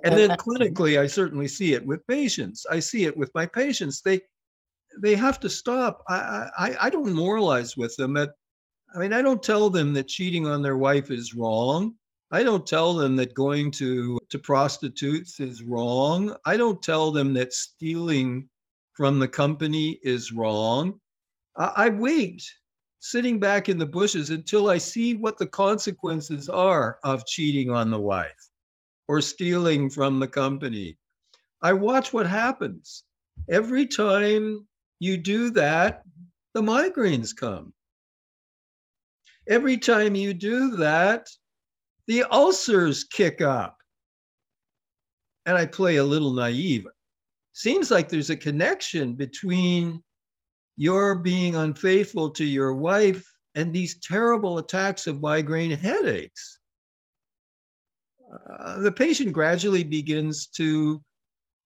And 0.03 0.17
then 0.17 0.31
clinically, 0.31 0.99
I 0.99 1.07
certainly 1.07 1.49
see 1.49 1.75
it 1.75 1.85
with 1.85 2.07
patients. 2.07 2.65
I 2.71 2.81
see 2.81 3.05
it 3.05 3.17
with 3.17 3.31
my 3.35 3.47
patients. 3.47 4.01
They 4.01 4.21
they 5.03 5.15
have 5.15 5.39
to 5.41 5.49
stop. 5.49 6.03
I 6.09 6.49
I, 6.59 6.77
I 6.83 6.91
don't 6.91 7.13
moralize 7.13 7.77
with 7.77 7.97
them. 7.97 8.15
That 8.15 8.31
I 8.95 8.99
mean, 8.99 9.13
I 9.13 9.23
don't 9.23 9.43
tell 9.43 9.69
them 9.69 9.93
that 9.95 10.09
cheating 10.09 10.47
on 10.47 10.63
their 10.63 10.77
wife 10.77 11.11
is 11.11 11.35
wrong. 11.35 11.95
I 12.31 12.43
don't 12.43 12.67
tell 12.67 12.95
them 12.95 13.17
that 13.17 13.35
going 13.35 13.71
to 13.73 14.19
to 14.31 14.39
prostitutes 14.39 15.39
is 15.39 15.63
wrong. 15.63 16.35
I 16.45 16.57
don't 16.57 16.83
tell 16.83 17.13
them 17.13 17.35
that 17.35 17.53
stealing 17.53 18.49
from 18.95 19.19
the 19.19 19.29
company 19.29 20.01
is 20.03 20.33
wrong. 20.33 21.01
I, 21.57 21.73
I 21.77 21.89
wait 21.91 22.43
sitting 22.99 23.39
back 23.39 23.69
in 23.69 23.79
the 23.79 23.87
bushes 23.87 24.31
until 24.31 24.69
I 24.69 24.79
see 24.79 25.15
what 25.15 25.39
the 25.39 25.47
consequences 25.47 26.49
are 26.49 26.99
of 27.05 27.27
cheating 27.27 27.71
on 27.71 27.91
the 27.91 28.01
wife 28.01 28.51
or 29.07 29.21
stealing 29.21 29.89
from 29.89 30.19
the 30.19 30.27
company. 30.27 30.99
I 31.63 31.73
watch 31.73 32.13
what 32.13 32.27
happens. 32.27 33.05
Every 33.49 33.87
time 33.87 34.67
you 34.99 35.17
do 35.17 35.51
that, 35.51 36.03
the 36.55 36.63
migraines 36.63 37.37
come. 37.37 37.73
Every 39.49 39.79
time 39.79 40.15
you 40.15 40.35
do 40.35 40.77
that, 40.77 41.29
the 42.07 42.25
ulcers 42.25 43.05
kick 43.05 43.41
up. 43.41 43.77
And 45.45 45.57
I 45.57 45.67
play 45.67 45.97
a 45.97 46.05
little 46.05 46.33
naive. 46.33 46.87
Seems 47.53 47.91
like 47.91 48.09
there's 48.09 48.31
a 48.31 48.37
connection 48.37 49.15
between 49.15 50.03
your 50.77 51.15
being 51.15 51.55
unfaithful 51.55 52.31
to 52.31 52.45
your 52.45 52.75
wife 52.75 53.25
and 53.55 53.73
these 53.73 53.99
terrible 54.01 54.59
attacks 54.59 55.07
of 55.07 55.21
migraine 55.21 55.71
headaches. 55.71 56.59
Uh, 58.51 58.81
the 58.81 58.93
patient 58.93 59.33
gradually 59.33 59.85
begins 59.85 60.49
to 60.49 61.03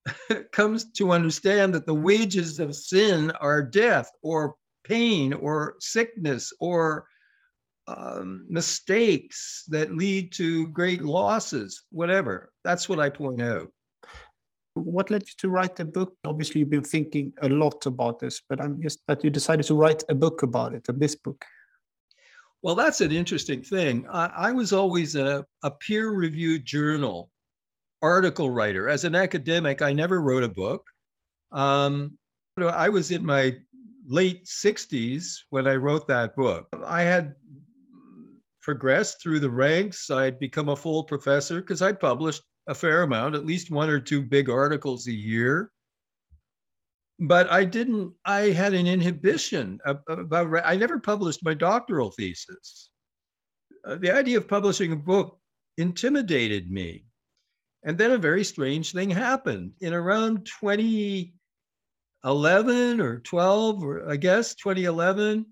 comes 0.51 0.91
to 0.91 1.11
understand 1.11 1.73
that 1.73 1.85
the 1.85 1.93
wages 1.93 2.59
of 2.59 2.75
sin 2.75 3.31
are 3.41 3.61
death 3.61 4.09
or 4.21 4.55
pain 4.83 5.33
or 5.33 5.75
sickness 5.79 6.53
or 6.59 7.05
um, 7.87 8.45
mistakes 8.49 9.63
that 9.69 9.95
lead 9.95 10.31
to 10.33 10.67
great 10.67 11.01
losses, 11.01 11.83
whatever. 11.91 12.51
That's 12.63 12.87
what 12.87 12.99
I 12.99 13.09
point 13.09 13.41
out. 13.41 13.71
What 14.73 15.11
led 15.11 15.23
you 15.23 15.33
to 15.39 15.49
write 15.49 15.79
a 15.79 15.85
book? 15.85 16.15
Obviously, 16.25 16.59
you've 16.59 16.69
been 16.69 16.83
thinking 16.83 17.33
a 17.41 17.49
lot 17.49 17.85
about 17.85 18.19
this, 18.19 18.41
but 18.47 18.61
I'm 18.61 18.81
just 18.81 18.99
that 19.07 19.23
you 19.23 19.29
decided 19.29 19.65
to 19.65 19.75
write 19.75 20.03
a 20.07 20.15
book 20.15 20.43
about 20.43 20.73
it, 20.73 20.87
a 20.87 20.93
this 20.93 21.15
book. 21.15 21.43
Well, 22.61 22.75
that's 22.75 23.01
an 23.01 23.11
interesting 23.11 23.63
thing. 23.63 24.05
I, 24.09 24.31
I 24.35 24.51
was 24.51 24.71
always 24.71 25.15
a, 25.15 25.45
a 25.63 25.71
peer 25.71 26.11
reviewed 26.11 26.63
journal 26.63 27.31
article 28.01 28.49
writer. 28.49 28.87
As 28.87 29.03
an 29.03 29.15
academic, 29.15 29.81
I 29.81 29.93
never 29.93 30.21
wrote 30.21 30.43
a 30.43 30.49
book. 30.49 30.85
Um, 31.51 32.17
I 32.57 32.89
was 32.89 33.11
in 33.11 33.25
my 33.25 33.57
late 34.05 34.45
60s 34.45 35.39
when 35.49 35.67
I 35.67 35.75
wrote 35.75 36.07
that 36.07 36.35
book. 36.35 36.67
I 36.85 37.01
had 37.01 37.35
progressed 38.61 39.21
through 39.21 39.39
the 39.39 39.49
ranks. 39.49 40.09
I'd 40.09 40.39
become 40.39 40.69
a 40.69 40.75
full 40.75 41.03
professor 41.03 41.61
because 41.61 41.81
I 41.81 41.93
published 41.93 42.43
a 42.67 42.75
fair 42.75 43.03
amount, 43.03 43.35
at 43.35 43.45
least 43.45 43.71
one 43.71 43.89
or 43.89 43.99
two 43.99 44.21
big 44.21 44.49
articles 44.49 45.07
a 45.07 45.13
year 45.13 45.71
but 47.21 47.49
I 47.51 47.63
didn't, 47.65 48.13
I 48.25 48.49
had 48.49 48.73
an 48.73 48.87
inhibition 48.87 49.79
about, 49.85 50.65
I 50.65 50.75
never 50.75 50.99
published 50.99 51.45
my 51.45 51.53
doctoral 51.53 52.09
thesis. 52.09 52.89
Uh, 53.85 53.97
the 53.97 54.09
idea 54.09 54.37
of 54.37 54.47
publishing 54.47 54.91
a 54.91 54.95
book 54.95 55.37
intimidated 55.77 56.71
me. 56.71 57.05
And 57.83 57.95
then 57.95 58.09
a 58.11 58.17
very 58.17 58.43
strange 58.43 58.91
thing 58.91 59.11
happened. 59.11 59.73
In 59.81 59.93
around 59.93 60.47
2011 60.61 63.01
or 63.01 63.19
12, 63.19 63.83
or 63.83 64.09
I 64.09 64.15
guess 64.15 64.55
2011, 64.55 65.45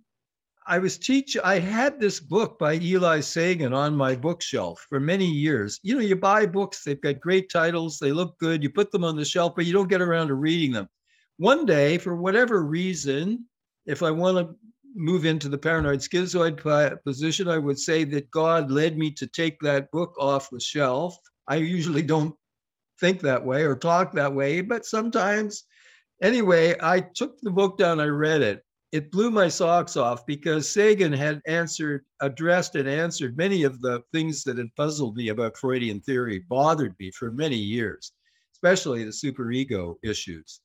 I 0.69 0.77
was 0.77 0.97
teach. 0.97 1.35
I 1.43 1.59
had 1.59 1.99
this 1.99 2.19
book 2.19 2.57
by 2.59 2.75
Eli 2.75 3.19
Sagan 3.19 3.73
on 3.73 3.95
my 3.95 4.15
bookshelf 4.15 4.85
for 4.87 4.99
many 4.99 5.25
years. 5.25 5.79
You 5.83 5.95
know, 5.95 6.01
you 6.01 6.15
buy 6.15 6.45
books, 6.45 6.83
they've 6.83 7.01
got 7.01 7.19
great 7.19 7.49
titles, 7.51 7.99
they 7.99 8.13
look 8.13 8.37
good, 8.37 8.63
you 8.63 8.69
put 8.69 8.91
them 8.91 9.03
on 9.03 9.17
the 9.17 9.25
shelf, 9.25 9.53
but 9.55 9.65
you 9.65 9.73
don't 9.73 9.89
get 9.89 10.01
around 10.01 10.27
to 10.27 10.35
reading 10.35 10.71
them 10.71 10.87
one 11.39 11.65
day, 11.65 11.97
for 11.97 12.17
whatever 12.17 12.63
reason, 12.63 13.45
if 13.85 14.03
I 14.03 14.11
want 14.11 14.37
to 14.37 14.55
move 14.93 15.23
into 15.23 15.47
the 15.47 15.57
paranoid 15.57 15.99
schizoid 15.99 17.01
position, 17.05 17.47
I 17.47 17.57
would 17.57 17.79
say 17.79 18.03
that 18.03 18.29
God 18.29 18.69
led 18.69 18.97
me 18.97 19.09
to 19.11 19.25
take 19.25 19.57
that 19.61 19.89
book 19.91 20.13
off 20.19 20.49
the 20.49 20.59
shelf. 20.59 21.17
I 21.47 21.55
usually 21.55 22.01
don't 22.01 22.35
think 22.99 23.21
that 23.21 23.43
way 23.43 23.63
or 23.63 23.77
talk 23.77 24.11
that 24.11 24.33
way, 24.33 24.59
but 24.59 24.85
sometimes, 24.85 25.63
anyway, 26.21 26.75
I 26.81 26.99
took 26.99 27.39
the 27.39 27.51
book 27.51 27.77
down, 27.77 28.01
I 28.01 28.07
read 28.07 28.41
it. 28.41 28.61
It 28.91 29.11
blew 29.11 29.29
my 29.29 29.49
socks 29.49 29.95
off 29.95 30.25
because 30.25 30.67
Sagan 30.67 31.13
had 31.13 31.41
answered, 31.45 32.05
addressed, 32.21 32.75
and 32.75 32.89
answered 32.89 33.37
many 33.37 33.63
of 33.63 33.81
the 33.81 34.01
things 34.11 34.43
that 34.43 34.57
had 34.57 34.75
puzzled 34.75 35.15
me 35.15 35.29
about 35.29 35.57
Freudian 35.57 36.01
theory, 36.01 36.39
bothered 36.39 36.95
me 36.99 37.11
for 37.11 37.31
many 37.31 37.57
years, 37.57 38.11
especially 38.53 39.03
the 39.03 39.11
superego 39.11 39.95
issues. 40.03 40.61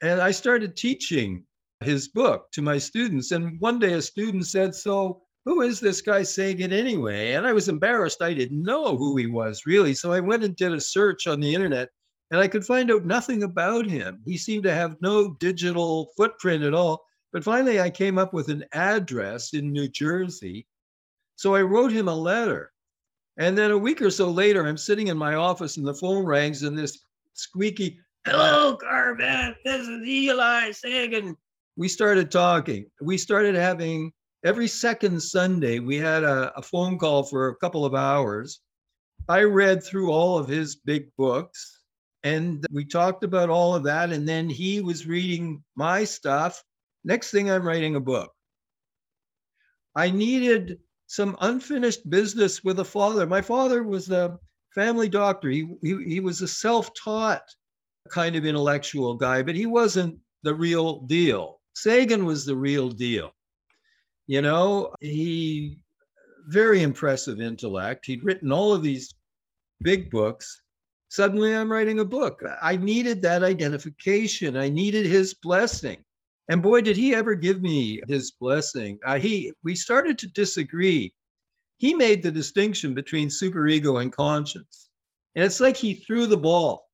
And 0.00 0.20
I 0.20 0.30
started 0.30 0.76
teaching 0.76 1.44
his 1.80 2.08
book 2.08 2.50
to 2.52 2.62
my 2.62 2.78
students. 2.78 3.32
And 3.32 3.60
one 3.60 3.78
day 3.78 3.94
a 3.94 4.02
student 4.02 4.46
said, 4.46 4.74
So, 4.74 5.22
who 5.44 5.62
is 5.62 5.80
this 5.80 6.00
guy 6.00 6.22
Sagan 6.22 6.72
anyway? 6.72 7.32
And 7.32 7.46
I 7.46 7.52
was 7.52 7.68
embarrassed. 7.68 8.22
I 8.22 8.34
didn't 8.34 8.62
know 8.62 8.96
who 8.96 9.16
he 9.16 9.26
was 9.26 9.66
really. 9.66 9.94
So 9.94 10.12
I 10.12 10.20
went 10.20 10.44
and 10.44 10.56
did 10.56 10.72
a 10.72 10.80
search 10.80 11.26
on 11.26 11.40
the 11.40 11.54
internet 11.54 11.88
and 12.30 12.40
I 12.40 12.48
could 12.48 12.64
find 12.64 12.90
out 12.90 13.04
nothing 13.04 13.44
about 13.44 13.86
him. 13.86 14.20
He 14.24 14.36
seemed 14.36 14.64
to 14.64 14.74
have 14.74 14.96
no 15.00 15.34
digital 15.34 16.10
footprint 16.16 16.64
at 16.64 16.74
all. 16.74 17.04
But 17.36 17.44
finally, 17.44 17.82
I 17.82 17.90
came 17.90 18.16
up 18.16 18.32
with 18.32 18.48
an 18.48 18.64
address 18.72 19.52
in 19.52 19.70
New 19.70 19.88
Jersey. 19.88 20.66
So 21.34 21.54
I 21.54 21.60
wrote 21.60 21.92
him 21.92 22.08
a 22.08 22.14
letter. 22.14 22.72
And 23.36 23.58
then 23.58 23.72
a 23.72 23.76
week 23.76 24.00
or 24.00 24.08
so 24.10 24.30
later, 24.30 24.66
I'm 24.66 24.78
sitting 24.78 25.08
in 25.08 25.18
my 25.18 25.34
office 25.34 25.76
and 25.76 25.86
the 25.86 25.92
phone 25.92 26.24
rings 26.24 26.62
and 26.62 26.78
this 26.78 26.98
squeaky, 27.34 28.00
Hello, 28.24 28.78
Carmen. 28.78 29.54
This 29.66 29.86
is 29.86 30.08
Eli 30.08 30.70
Sagan. 30.70 31.36
We 31.76 31.88
started 31.88 32.30
talking. 32.30 32.86
We 33.02 33.18
started 33.18 33.54
having 33.54 34.14
every 34.42 34.66
second 34.66 35.22
Sunday, 35.22 35.78
we 35.78 35.98
had 35.98 36.24
a, 36.24 36.58
a 36.58 36.62
phone 36.62 36.96
call 36.96 37.22
for 37.22 37.48
a 37.48 37.56
couple 37.56 37.84
of 37.84 37.94
hours. 37.94 38.62
I 39.28 39.42
read 39.42 39.84
through 39.84 40.10
all 40.10 40.38
of 40.38 40.48
his 40.48 40.76
big 40.76 41.14
books 41.18 41.80
and 42.22 42.64
we 42.72 42.86
talked 42.86 43.24
about 43.24 43.50
all 43.50 43.74
of 43.74 43.82
that. 43.82 44.10
And 44.10 44.26
then 44.26 44.48
he 44.48 44.80
was 44.80 45.06
reading 45.06 45.62
my 45.74 46.02
stuff. 46.02 46.64
Next 47.06 47.30
thing, 47.30 47.48
I'm 47.48 47.66
writing 47.66 47.94
a 47.94 48.00
book. 48.00 48.32
I 49.94 50.10
needed 50.10 50.80
some 51.06 51.36
unfinished 51.40 52.10
business 52.10 52.64
with 52.64 52.80
a 52.80 52.84
father. 52.84 53.26
My 53.26 53.40
father 53.40 53.84
was 53.84 54.10
a 54.10 54.36
family 54.74 55.08
doctor. 55.08 55.48
He, 55.48 55.68
he, 55.82 56.04
he 56.04 56.20
was 56.20 56.42
a 56.42 56.48
self 56.48 56.90
taught 56.94 57.44
kind 58.10 58.34
of 58.34 58.44
intellectual 58.44 59.14
guy, 59.14 59.40
but 59.42 59.54
he 59.54 59.66
wasn't 59.66 60.18
the 60.42 60.52
real 60.52 61.02
deal. 61.02 61.60
Sagan 61.74 62.24
was 62.24 62.44
the 62.44 62.56
real 62.56 62.90
deal. 62.90 63.30
You 64.26 64.42
know, 64.42 64.92
he 65.00 65.78
very 66.48 66.82
impressive 66.82 67.40
intellect. 67.40 68.04
He'd 68.06 68.24
written 68.24 68.50
all 68.50 68.72
of 68.72 68.82
these 68.82 69.14
big 69.80 70.10
books. 70.10 70.60
Suddenly 71.08 71.54
I'm 71.54 71.70
writing 71.70 72.00
a 72.00 72.04
book. 72.04 72.42
I 72.60 72.76
needed 72.76 73.22
that 73.22 73.44
identification. 73.44 74.56
I 74.56 74.68
needed 74.68 75.06
his 75.06 75.34
blessing. 75.34 75.98
And 76.48 76.62
boy, 76.62 76.80
did 76.80 76.96
he 76.96 77.14
ever 77.14 77.34
give 77.34 77.60
me 77.60 78.00
his 78.08 78.30
blessing. 78.30 78.98
Uh, 79.04 79.18
he 79.18 79.52
we 79.64 79.74
started 79.74 80.18
to 80.18 80.28
disagree. 80.28 81.12
He 81.78 81.94
made 81.94 82.22
the 82.22 82.30
distinction 82.30 82.94
between 82.94 83.28
superego 83.28 84.00
and 84.00 84.12
conscience. 84.12 84.88
And 85.34 85.44
it's 85.44 85.60
like 85.60 85.76
he 85.76 85.94
threw 85.94 86.26
the 86.26 86.36
ball. 86.36 86.88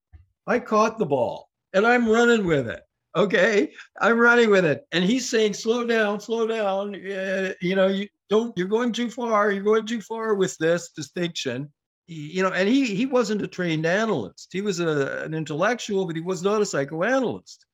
I 0.47 0.59
caught 0.59 0.99
the 0.99 1.07
ball 1.07 1.49
and 1.73 1.87
I'm 1.87 2.09
running 2.09 2.45
with 2.47 2.69
it. 2.69 2.83
Okay. 3.15 3.73
I'm 4.01 4.19
running 4.19 4.51
with 4.51 4.65
it. 4.65 4.87
And 4.93 5.05
he's 5.05 5.29
saying, 5.29 5.55
slow 5.55 5.87
down, 5.87 6.19
slow 6.19 6.47
down. 6.47 6.95
Uh, 6.95 7.53
you 7.61 7.77
know, 7.77 7.89
you 7.89 8.09
don't, 8.31 8.57
you're 8.57 8.67
going 8.67 8.93
too 8.93 9.11
far. 9.11 9.53
You're 9.53 9.63
going 9.63 9.87
too 9.87 10.01
far 10.01 10.35
with 10.35 10.57
this 10.59 10.91
distinction. 10.97 11.71
You 12.07 12.43
know, 12.43 12.51
and 12.51 12.69
he 12.69 12.95
he 12.95 13.07
wasn't 13.07 13.43
a 13.43 13.47
trained 13.47 13.87
analyst. 13.87 14.49
He 14.53 14.61
was 14.61 14.81
a, 14.81 15.23
an 15.25 15.35
intellectual, 15.35 16.05
but 16.05 16.17
he 16.17 16.21
was 16.21 16.43
not 16.43 16.61
a 16.61 16.67
psychoanalyst. 16.67 17.65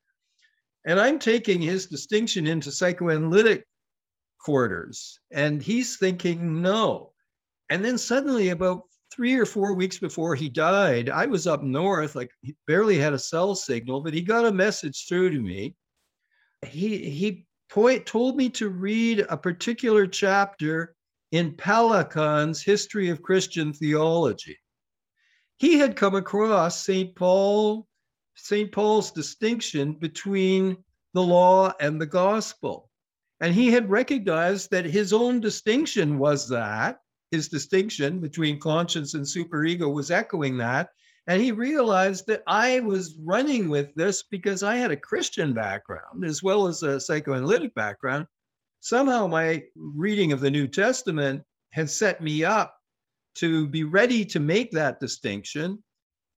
And 0.88 0.98
I'm 0.98 1.18
taking 1.18 1.60
his 1.60 1.84
distinction 1.84 2.46
into 2.46 2.72
psychoanalytic 2.72 3.66
quarters. 4.40 5.20
And 5.30 5.62
he's 5.62 5.98
thinking, 5.98 6.62
no. 6.62 7.12
And 7.68 7.84
then 7.84 7.98
suddenly, 7.98 8.48
about 8.48 8.84
three 9.12 9.34
or 9.34 9.44
four 9.44 9.74
weeks 9.74 9.98
before 9.98 10.34
he 10.34 10.48
died, 10.48 11.10
I 11.10 11.26
was 11.26 11.46
up 11.46 11.62
north, 11.62 12.16
like 12.16 12.30
he 12.40 12.56
barely 12.66 12.96
had 12.96 13.12
a 13.12 13.18
cell 13.18 13.54
signal, 13.54 14.00
but 14.00 14.14
he 14.14 14.22
got 14.22 14.46
a 14.46 14.50
message 14.50 15.06
through 15.06 15.28
to 15.32 15.40
me. 15.40 15.74
He 16.66 17.10
he 17.10 17.44
point 17.68 18.06
told 18.06 18.38
me 18.38 18.48
to 18.50 18.70
read 18.70 19.26
a 19.28 19.36
particular 19.36 20.06
chapter 20.06 20.94
in 21.32 21.52
Pelikan's 21.52 22.62
History 22.62 23.10
of 23.10 23.20
Christian 23.20 23.74
Theology. 23.74 24.56
He 25.58 25.78
had 25.78 25.96
come 25.96 26.14
across 26.14 26.82
St. 26.82 27.14
Paul, 27.14 27.86
St. 28.38 28.70
Paul's 28.72 29.10
distinction 29.10 29.92
between 29.92 30.76
the 31.12 31.22
law 31.22 31.72
and 31.80 32.00
the 32.00 32.06
gospel. 32.06 32.90
And 33.40 33.54
he 33.54 33.70
had 33.70 33.90
recognized 33.90 34.70
that 34.70 34.84
his 34.84 35.12
own 35.12 35.40
distinction 35.40 36.18
was 36.18 36.48
that 36.48 37.00
his 37.30 37.48
distinction 37.48 38.20
between 38.20 38.58
conscience 38.58 39.14
and 39.14 39.24
superego 39.24 39.92
was 39.92 40.10
echoing 40.10 40.56
that. 40.58 40.90
And 41.26 41.42
he 41.42 41.52
realized 41.52 42.26
that 42.28 42.42
I 42.46 42.80
was 42.80 43.16
running 43.22 43.68
with 43.68 43.94
this 43.94 44.22
because 44.22 44.62
I 44.62 44.76
had 44.76 44.90
a 44.90 44.96
Christian 44.96 45.52
background 45.52 46.24
as 46.24 46.42
well 46.42 46.66
as 46.66 46.82
a 46.82 46.98
psychoanalytic 46.98 47.74
background. 47.74 48.26
Somehow 48.80 49.26
my 49.26 49.64
reading 49.76 50.32
of 50.32 50.40
the 50.40 50.50
New 50.50 50.66
Testament 50.66 51.42
had 51.70 51.90
set 51.90 52.22
me 52.22 52.44
up 52.44 52.74
to 53.34 53.68
be 53.68 53.84
ready 53.84 54.24
to 54.24 54.40
make 54.40 54.70
that 54.70 55.00
distinction. 55.00 55.82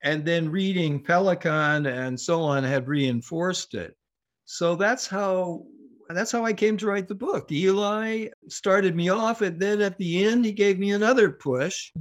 And 0.03 0.25
then 0.25 0.49
reading 0.49 1.03
Pelikan 1.03 1.85
and 1.85 2.19
so 2.19 2.41
on 2.41 2.63
had 2.63 2.87
reinforced 2.87 3.75
it. 3.75 3.95
So 4.45 4.75
that's 4.75 5.05
how 5.07 5.65
that's 6.09 6.31
how 6.31 6.43
I 6.43 6.53
came 6.53 6.75
to 6.77 6.87
write 6.87 7.07
the 7.07 7.15
book. 7.15 7.51
Eli 7.51 8.27
started 8.49 8.95
me 8.95 9.09
off, 9.09 9.41
and 9.41 9.59
then 9.59 9.79
at 9.79 9.97
the 9.97 10.25
end, 10.25 10.43
he 10.43 10.51
gave 10.51 10.77
me 10.77 10.91
another 10.91 11.29
push. 11.31 11.91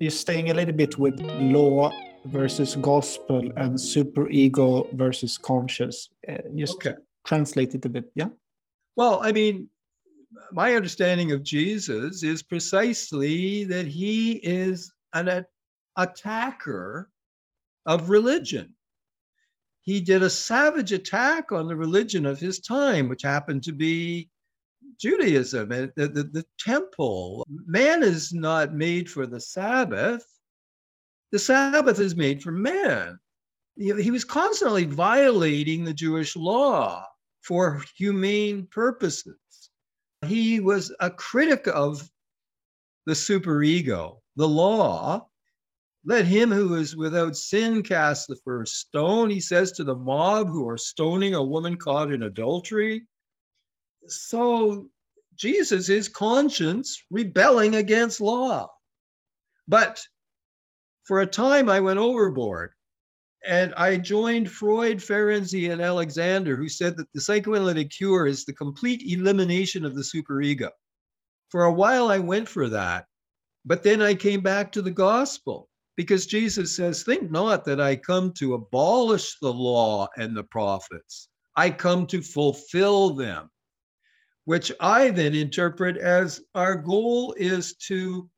You're 0.00 0.10
staying 0.10 0.50
a 0.50 0.54
little 0.54 0.74
bit 0.74 0.98
with 0.98 1.20
law 1.20 1.92
versus 2.24 2.76
gospel 2.76 3.50
and 3.56 3.74
superego 3.74 4.92
versus 4.92 5.38
conscience. 5.38 6.08
Uh, 6.28 6.38
just 6.56 6.74
okay. 6.74 6.94
translate 7.26 7.74
it 7.74 7.84
a 7.84 7.88
bit, 7.88 8.10
yeah? 8.14 8.28
Well, 8.96 9.20
I 9.22 9.32
mean, 9.32 9.68
my 10.52 10.74
understanding 10.74 11.32
of 11.32 11.42
Jesus 11.42 12.22
is 12.22 12.42
precisely 12.42 13.64
that 13.64 13.86
he 13.86 14.32
is 14.32 14.92
an 15.14 15.44
attacker 15.96 17.10
of 17.86 18.10
religion. 18.10 18.74
He 19.82 20.00
did 20.00 20.22
a 20.22 20.30
savage 20.30 20.92
attack 20.92 21.50
on 21.50 21.66
the 21.66 21.76
religion 21.76 22.24
of 22.24 22.38
his 22.38 22.60
time, 22.60 23.08
which 23.08 23.22
happened 23.22 23.64
to 23.64 23.72
be 23.72 24.30
Judaism, 25.00 25.70
the, 25.70 25.92
the, 25.96 26.06
the 26.06 26.46
temple. 26.58 27.44
Man 27.66 28.02
is 28.02 28.32
not 28.32 28.74
made 28.74 29.10
for 29.10 29.26
the 29.26 29.40
Sabbath. 29.40 30.24
The 31.32 31.38
Sabbath 31.38 31.98
is 31.98 32.14
made 32.14 32.42
for 32.42 32.52
man. 32.52 33.18
He 33.76 34.10
was 34.10 34.24
constantly 34.24 34.84
violating 34.84 35.84
the 35.84 35.94
Jewish 35.94 36.36
law 36.36 37.06
for 37.42 37.82
humane 37.96 38.68
purposes 38.70 39.36
he 40.26 40.60
was 40.60 40.94
a 41.00 41.10
critic 41.10 41.66
of 41.66 42.08
the 43.06 43.12
superego, 43.12 44.20
the 44.36 44.48
law. 44.48 45.26
Let 46.04 46.24
him 46.24 46.50
who 46.50 46.74
is 46.74 46.96
without 46.96 47.36
sin 47.36 47.82
cast 47.82 48.26
the 48.26 48.36
first 48.44 48.76
stone, 48.76 49.30
he 49.30 49.40
says 49.40 49.72
to 49.72 49.84
the 49.84 49.94
mob 49.94 50.48
who 50.48 50.68
are 50.68 50.78
stoning 50.78 51.34
a 51.34 51.42
woman 51.42 51.76
caught 51.76 52.12
in 52.12 52.24
adultery. 52.24 53.06
So 54.08 54.88
Jesus 55.36 55.88
is 55.88 56.08
conscience 56.08 57.02
rebelling 57.10 57.76
against 57.76 58.20
law. 58.20 58.68
But 59.68 60.00
for 61.04 61.20
a 61.20 61.26
time, 61.26 61.68
I 61.68 61.80
went 61.80 61.98
overboard 61.98 62.72
and 63.44 63.74
I 63.74 63.96
joined 63.96 64.50
Freud, 64.50 64.98
Ferenczi, 64.98 65.70
and 65.70 65.82
Alexander, 65.82 66.56
who 66.56 66.68
said 66.68 66.96
that 66.96 67.12
the 67.12 67.20
psychoanalytic 67.20 67.90
cure 67.90 68.26
is 68.26 68.44
the 68.44 68.52
complete 68.52 69.02
elimination 69.04 69.84
of 69.84 69.94
the 69.94 70.02
superego. 70.02 70.70
For 71.48 71.64
a 71.64 71.72
while, 71.72 72.08
I 72.08 72.18
went 72.18 72.48
for 72.48 72.68
that. 72.68 73.06
But 73.64 73.82
then 73.82 74.00
I 74.00 74.14
came 74.14 74.40
back 74.40 74.72
to 74.72 74.82
the 74.82 74.90
gospel 74.90 75.68
because 75.96 76.26
Jesus 76.26 76.74
says, 76.74 77.02
Think 77.02 77.30
not 77.30 77.64
that 77.64 77.80
I 77.80 77.96
come 77.96 78.32
to 78.34 78.54
abolish 78.54 79.38
the 79.40 79.52
law 79.52 80.08
and 80.16 80.36
the 80.36 80.44
prophets, 80.44 81.28
I 81.56 81.70
come 81.70 82.06
to 82.08 82.22
fulfill 82.22 83.10
them, 83.10 83.50
which 84.44 84.72
I 84.80 85.10
then 85.10 85.34
interpret 85.34 85.96
as 85.96 86.40
our 86.54 86.76
goal 86.76 87.34
is 87.36 87.74
to 87.88 88.28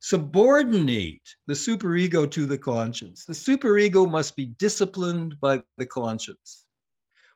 subordinate 0.00 1.22
the 1.46 1.54
superego 1.54 2.30
to 2.30 2.46
the 2.46 2.58
conscience. 2.58 3.24
The 3.24 3.32
superego 3.32 4.08
must 4.08 4.36
be 4.36 4.46
disciplined 4.46 5.40
by 5.40 5.62
the 5.78 5.86
conscience. 5.86 6.64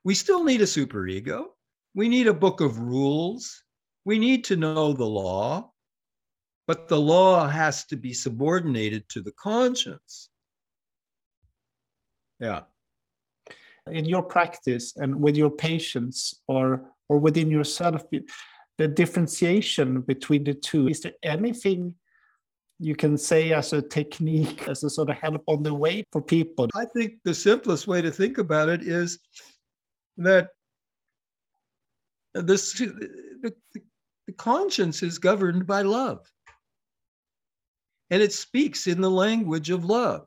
We 0.04 0.14
still 0.14 0.44
need 0.44 0.60
a 0.60 0.64
superego. 0.64 1.46
We 1.94 2.08
need 2.08 2.26
a 2.26 2.34
book 2.34 2.60
of 2.60 2.78
rules. 2.78 3.64
We 4.04 4.18
need 4.18 4.44
to 4.44 4.56
know 4.56 4.92
the 4.92 5.04
law, 5.04 5.72
but 6.66 6.88
the 6.88 7.00
law 7.00 7.48
has 7.48 7.84
to 7.86 7.96
be 7.96 8.14
subordinated 8.14 9.08
to 9.10 9.20
the 9.20 9.32
conscience. 9.32 10.30
Yeah. 12.38 12.62
In 13.86 14.04
your 14.04 14.22
practice 14.22 14.96
and 14.96 15.20
with 15.20 15.36
your 15.36 15.50
patients 15.50 16.42
or 16.46 16.90
or 17.08 17.18
within 17.18 17.50
yourself, 17.50 18.04
the 18.78 18.86
differentiation 18.86 20.00
between 20.02 20.44
the 20.44 20.54
two, 20.54 20.88
is 20.88 21.00
there 21.00 21.14
anything 21.24 21.94
you 22.80 22.96
can 22.96 23.18
say 23.18 23.52
as 23.52 23.74
a 23.74 23.82
technique, 23.82 24.66
as 24.66 24.82
a 24.82 24.90
sort 24.90 25.10
of 25.10 25.16
help 25.16 25.44
on 25.46 25.62
the 25.62 25.72
way 25.72 26.02
for 26.10 26.22
people? 26.22 26.66
I 26.74 26.86
think 26.86 27.14
the 27.24 27.34
simplest 27.34 27.86
way 27.86 28.00
to 28.00 28.10
think 28.10 28.38
about 28.38 28.70
it 28.70 28.82
is 28.82 29.18
that 30.16 30.48
this, 32.32 32.72
the, 32.72 33.52
the 34.26 34.32
conscience 34.38 35.02
is 35.02 35.18
governed 35.18 35.66
by 35.66 35.82
love. 35.82 36.26
And 38.08 38.22
it 38.22 38.32
speaks 38.32 38.86
in 38.86 39.00
the 39.00 39.10
language 39.10 39.68
of 39.68 39.84
love. 39.84 40.26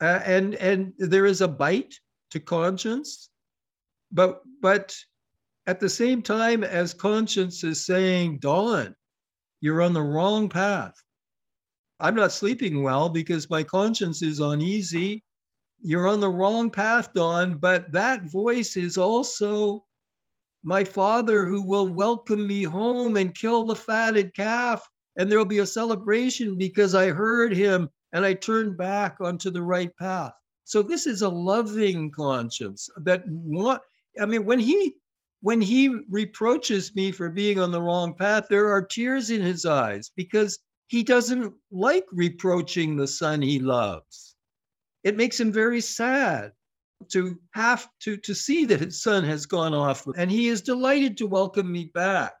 Uh, 0.00 0.20
and 0.24 0.54
and 0.54 0.94
there 0.96 1.26
is 1.26 1.42
a 1.42 1.48
bite 1.48 1.94
to 2.30 2.40
conscience, 2.40 3.28
but 4.10 4.40
but 4.62 4.96
at 5.66 5.78
the 5.78 5.90
same 5.90 6.22
time, 6.22 6.64
as 6.64 6.94
conscience 6.94 7.64
is 7.64 7.84
saying, 7.84 8.38
Don, 8.38 8.94
you're 9.60 9.82
on 9.82 9.92
the 9.92 10.00
wrong 10.00 10.48
path 10.48 10.94
I'm 12.00 12.14
not 12.14 12.32
sleeping 12.32 12.82
well 12.82 13.10
because 13.10 13.50
my 13.50 13.62
conscience 13.62 14.22
is 14.22 14.40
uneasy. 14.40 15.22
You're 15.82 16.08
on 16.08 16.20
the 16.20 16.30
wrong 16.30 16.70
path, 16.70 17.12
Don, 17.12 17.58
but 17.58 17.92
that 17.92 18.30
voice 18.30 18.76
is 18.76 18.96
also 18.96 19.84
my 20.62 20.82
father 20.82 21.44
who 21.46 21.62
will 21.62 21.88
welcome 21.88 22.46
me 22.46 22.62
home 22.62 23.16
and 23.16 23.34
kill 23.34 23.64
the 23.64 23.76
fatted 23.76 24.34
calf. 24.34 24.86
And 25.16 25.30
there'll 25.30 25.44
be 25.44 25.58
a 25.58 25.66
celebration 25.66 26.56
because 26.56 26.94
I 26.94 27.08
heard 27.08 27.54
him 27.54 27.88
and 28.12 28.24
I 28.24 28.34
turned 28.34 28.78
back 28.78 29.16
onto 29.20 29.50
the 29.50 29.62
right 29.62 29.94
path. 29.96 30.32
So 30.64 30.82
this 30.82 31.06
is 31.06 31.22
a 31.22 31.28
loving 31.28 32.10
conscience 32.10 32.88
that 33.04 33.24
want, 33.26 33.82
I 34.20 34.26
mean, 34.26 34.44
when 34.44 34.58
he 34.58 34.94
when 35.42 35.60
he 35.60 35.88
reproaches 36.10 36.94
me 36.94 37.12
for 37.12 37.30
being 37.30 37.58
on 37.58 37.70
the 37.70 37.80
wrong 37.80 38.14
path, 38.14 38.46
there 38.48 38.70
are 38.70 38.82
tears 38.82 39.30
in 39.30 39.40
his 39.40 39.64
eyes 39.64 40.10
because 40.14 40.58
he 40.90 41.04
doesn't 41.04 41.54
like 41.70 42.04
reproaching 42.10 42.96
the 42.96 43.06
son 43.06 43.40
he 43.40 43.60
loves. 43.60 44.34
It 45.04 45.16
makes 45.16 45.38
him 45.38 45.52
very 45.52 45.80
sad 45.80 46.50
to 47.10 47.38
have 47.52 47.88
to 48.00 48.16
to 48.18 48.34
see 48.34 48.64
that 48.64 48.80
his 48.80 49.00
son 49.00 49.22
has 49.22 49.46
gone 49.46 49.72
off 49.72 50.04
and 50.16 50.30
he 50.30 50.48
is 50.48 50.60
delighted 50.60 51.16
to 51.16 51.26
welcome 51.26 51.72
me 51.72 51.90
back 51.94 52.34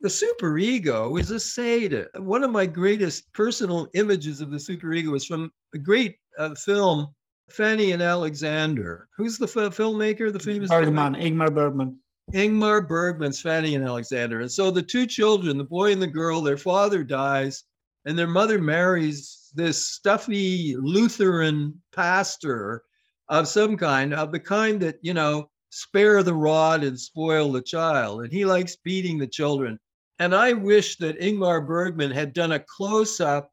the 0.00 0.08
superego 0.08 1.20
is 1.20 1.30
a 1.30 1.38
sadist 1.38 2.08
one 2.18 2.42
of 2.42 2.50
my 2.50 2.66
greatest 2.66 3.32
personal 3.32 3.86
images 3.94 4.40
of 4.40 4.50
the 4.50 4.56
superego 4.56 5.14
is 5.14 5.24
from 5.24 5.52
a 5.72 5.78
great 5.78 6.16
uh, 6.36 6.52
film 6.56 7.06
fanny 7.48 7.92
and 7.92 8.02
alexander 8.02 9.08
who's 9.16 9.38
the 9.38 9.46
f- 9.46 9.76
filmmaker 9.76 10.32
the 10.32 10.40
famous 10.40 10.68
Bergman, 10.68 11.14
Ingmar 11.14 11.54
Bergman. 11.54 11.96
Ingmar 12.32 12.86
bergman's 12.86 13.40
fanny 13.40 13.74
and 13.74 13.84
alexander 13.84 14.40
and 14.40 14.50
so 14.50 14.70
the 14.70 14.82
two 14.82 15.06
children 15.06 15.56
the 15.56 15.64
boy 15.64 15.92
and 15.92 16.02
the 16.02 16.06
girl 16.06 16.40
their 16.40 16.56
father 16.56 17.04
dies 17.04 17.64
and 18.04 18.18
their 18.18 18.26
mother 18.26 18.58
marries 18.60 19.50
this 19.54 19.86
stuffy 19.86 20.76
lutheran 20.76 21.80
pastor 21.94 22.82
of 23.28 23.48
some 23.48 23.76
kind, 23.76 24.14
of 24.14 24.32
the 24.32 24.40
kind 24.40 24.80
that, 24.80 24.98
you 25.02 25.14
know, 25.14 25.50
spare 25.70 26.22
the 26.22 26.34
rod 26.34 26.84
and 26.84 26.98
spoil 26.98 27.50
the 27.50 27.62
child. 27.62 28.22
And 28.22 28.32
he 28.32 28.44
likes 28.44 28.76
beating 28.76 29.18
the 29.18 29.26
children. 29.26 29.78
And 30.18 30.34
I 30.34 30.52
wish 30.52 30.96
that 30.98 31.20
Ingmar 31.20 31.66
Bergman 31.66 32.10
had 32.10 32.32
done 32.32 32.52
a 32.52 32.60
close 32.60 33.20
up 33.20 33.50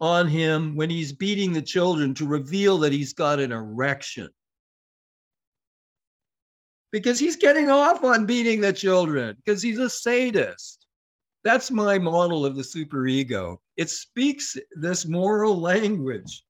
on 0.00 0.26
him 0.26 0.74
when 0.74 0.90
he's 0.90 1.12
beating 1.12 1.52
the 1.52 1.62
children 1.62 2.14
to 2.14 2.26
reveal 2.26 2.78
that 2.78 2.92
he's 2.92 3.12
got 3.12 3.38
an 3.38 3.52
erection. 3.52 4.28
Because 6.94 7.18
he's 7.18 7.34
getting 7.34 7.70
off 7.70 8.04
on 8.04 8.24
beating 8.24 8.60
the 8.60 8.72
children, 8.72 9.36
because 9.44 9.60
he's 9.60 9.80
a 9.80 9.90
sadist. 9.90 10.86
That's 11.42 11.72
my 11.72 11.98
model 11.98 12.46
of 12.46 12.54
the 12.54 12.62
superego. 12.62 13.56
It 13.76 13.90
speaks 13.90 14.56
this 14.76 15.04
moral 15.04 15.60
language 15.60 16.44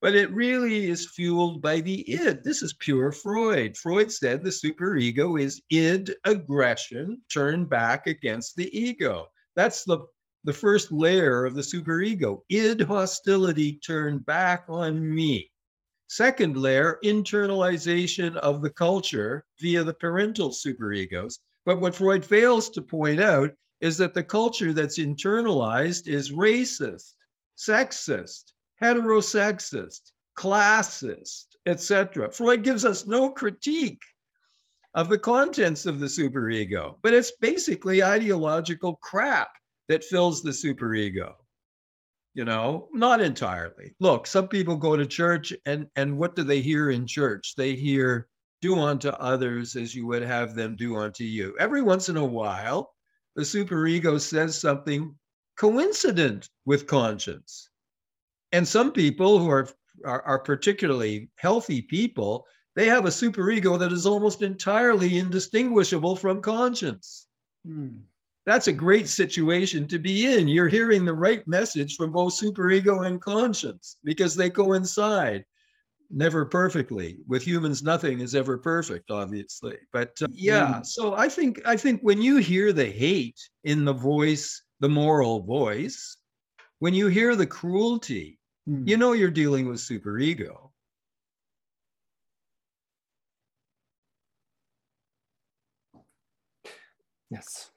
but 0.00 0.14
it 0.14 0.32
really 0.32 0.88
is 0.88 1.10
fueled 1.10 1.60
by 1.60 1.80
the 1.80 2.10
id. 2.10 2.42
This 2.42 2.62
is 2.62 2.72
pure 2.74 3.12
Freud. 3.12 3.76
Freud 3.76 4.10
said 4.10 4.42
the 4.42 4.50
superego 4.50 5.40
is 5.40 5.60
id 5.70 6.14
aggression 6.24 7.20
turned 7.32 7.68
back 7.68 8.06
against 8.06 8.56
the 8.56 8.74
ego. 8.76 9.26
That's 9.56 9.84
the, 9.84 9.98
the 10.44 10.52
first 10.52 10.90
layer 10.90 11.44
of 11.44 11.54
the 11.54 11.60
superego. 11.60 12.40
Id 12.48 12.80
hostility 12.80 13.74
turned 13.74 14.24
back 14.24 14.64
on 14.68 15.14
me. 15.14 15.49
Second 16.12 16.56
layer, 16.56 16.98
internalization 17.04 18.34
of 18.38 18.62
the 18.62 18.70
culture 18.70 19.44
via 19.60 19.84
the 19.84 19.94
parental 19.94 20.50
superegos. 20.50 21.38
But 21.64 21.80
what 21.80 21.94
Freud 21.94 22.24
fails 22.24 22.68
to 22.70 22.82
point 22.82 23.20
out 23.20 23.52
is 23.80 23.96
that 23.98 24.12
the 24.12 24.24
culture 24.24 24.72
that's 24.72 24.98
internalized 24.98 26.08
is 26.08 26.32
racist, 26.32 27.14
sexist, 27.56 28.52
heterosexist, 28.82 30.10
classist, 30.36 31.46
etc. 31.66 32.32
Freud 32.32 32.64
gives 32.64 32.84
us 32.84 33.06
no 33.06 33.30
critique 33.30 34.02
of 34.94 35.08
the 35.10 35.18
contents 35.18 35.86
of 35.86 36.00
the 36.00 36.06
superego, 36.06 36.96
but 37.02 37.14
it's 37.14 37.36
basically 37.40 38.02
ideological 38.02 38.96
crap 38.96 39.50
that 39.86 40.02
fills 40.02 40.42
the 40.42 40.50
superego. 40.50 41.34
You 42.34 42.44
know, 42.44 42.88
not 42.92 43.20
entirely. 43.20 43.94
Look, 44.00 44.26
some 44.26 44.48
people 44.48 44.76
go 44.76 44.96
to 44.96 45.06
church 45.06 45.52
and 45.66 45.88
and 45.96 46.16
what 46.18 46.36
do 46.36 46.44
they 46.44 46.60
hear 46.60 46.90
in 46.90 47.06
church? 47.06 47.54
They 47.56 47.74
hear 47.74 48.28
do 48.60 48.78
unto 48.78 49.08
others 49.08 49.74
as 49.76 49.94
you 49.94 50.06
would 50.06 50.22
have 50.22 50.54
them 50.54 50.76
do 50.76 50.96
unto 50.96 51.24
you. 51.24 51.56
Every 51.58 51.82
once 51.82 52.08
in 52.08 52.16
a 52.16 52.24
while, 52.24 52.94
the 53.34 53.42
superego 53.42 54.20
says 54.20 54.60
something 54.60 55.14
coincident 55.56 56.48
with 56.64 56.86
conscience 56.86 57.70
and 58.52 58.66
some 58.66 58.92
people 58.92 59.38
who 59.38 59.48
are, 59.48 59.68
are, 60.04 60.22
are 60.22 60.38
particularly 60.38 61.30
healthy 61.36 61.82
people, 61.82 62.46
they 62.74 62.86
have 62.86 63.04
a 63.04 63.10
superego 63.10 63.78
that 63.78 63.92
is 63.92 64.06
almost 64.06 64.42
entirely 64.42 65.18
indistinguishable 65.18 66.16
from 66.16 66.40
conscience. 66.40 67.26
Hmm. 67.64 67.98
That's 68.46 68.68
a 68.68 68.72
great 68.72 69.08
situation 69.08 69.86
to 69.88 69.98
be 69.98 70.34
in. 70.34 70.48
You're 70.48 70.68
hearing 70.68 71.04
the 71.04 71.14
right 71.14 71.46
message 71.46 71.96
from 71.96 72.12
both 72.12 72.40
superego 72.40 73.06
and 73.06 73.20
conscience 73.20 73.98
because 74.02 74.34
they 74.34 74.50
coincide 74.50 75.44
never 76.12 76.44
perfectly 76.44 77.18
with 77.28 77.46
humans 77.46 77.84
nothing 77.84 78.18
is 78.18 78.34
ever 78.34 78.58
perfect 78.58 79.12
obviously 79.12 79.76
but 79.92 80.10
uh, 80.20 80.26
yeah 80.32 80.82
so 80.82 81.14
i 81.14 81.28
think 81.28 81.60
i 81.64 81.76
think 81.76 82.00
when 82.00 82.20
you 82.20 82.38
hear 82.38 82.72
the 82.72 82.84
hate 82.84 83.38
in 83.62 83.84
the 83.84 83.92
voice 83.92 84.60
the 84.80 84.88
moral 84.88 85.40
voice 85.40 86.16
when 86.80 86.92
you 86.92 87.06
hear 87.06 87.36
the 87.36 87.46
cruelty 87.46 88.40
Mm. 88.68 88.88
You 88.88 88.96
know 88.96 89.12
you're 89.12 89.30
dealing 89.30 89.68
with 89.68 89.80
superego. 89.80 90.70
Yes. 97.30 97.70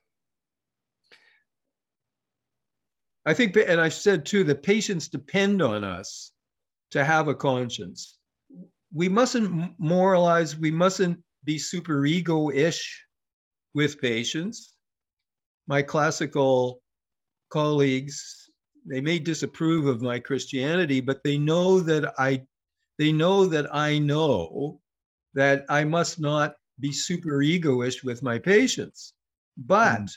I 3.26 3.34
think, 3.34 3.56
and 3.56 3.80
I 3.80 3.90
said 3.90 4.26
too, 4.26 4.44
the 4.44 4.56
patients 4.56 5.08
depend 5.08 5.62
on 5.62 5.84
us 5.84 6.32
to 6.92 7.04
have 7.04 7.28
a 7.28 7.36
conscience. 7.36 8.18
We 8.94 9.10
mustn't 9.10 9.74
moralize, 9.80 10.58
we 10.58 10.72
mustn't 10.72 11.20
be 11.44 11.58
super 11.58 12.06
ego 12.06 12.52
ish 12.52 13.06
with 13.74 14.00
patients. 14.00 14.76
My 15.68 15.82
classical 15.82 16.82
colleagues 17.50 18.44
they 18.86 19.02
may 19.02 19.20
disapprove 19.20 19.86
of 19.86 20.02
my 20.02 20.20
Christianity, 20.20 21.00
but 21.00 21.24
they 21.24 21.38
know 21.38 21.80
that 21.82 22.14
I 22.18 22.46
they 23.00 23.12
know 23.12 23.46
that 23.48 23.74
I 23.74 23.98
know 23.98 24.82
that 25.34 25.66
I 25.70 25.84
must 25.84 26.20
not 26.20 26.54
be 26.80 26.92
super 26.92 27.42
egoish 27.42 28.04
with 28.04 28.22
my 28.22 28.38
patients. 28.38 29.14
But 29.58 30.02
mm. 30.02 30.12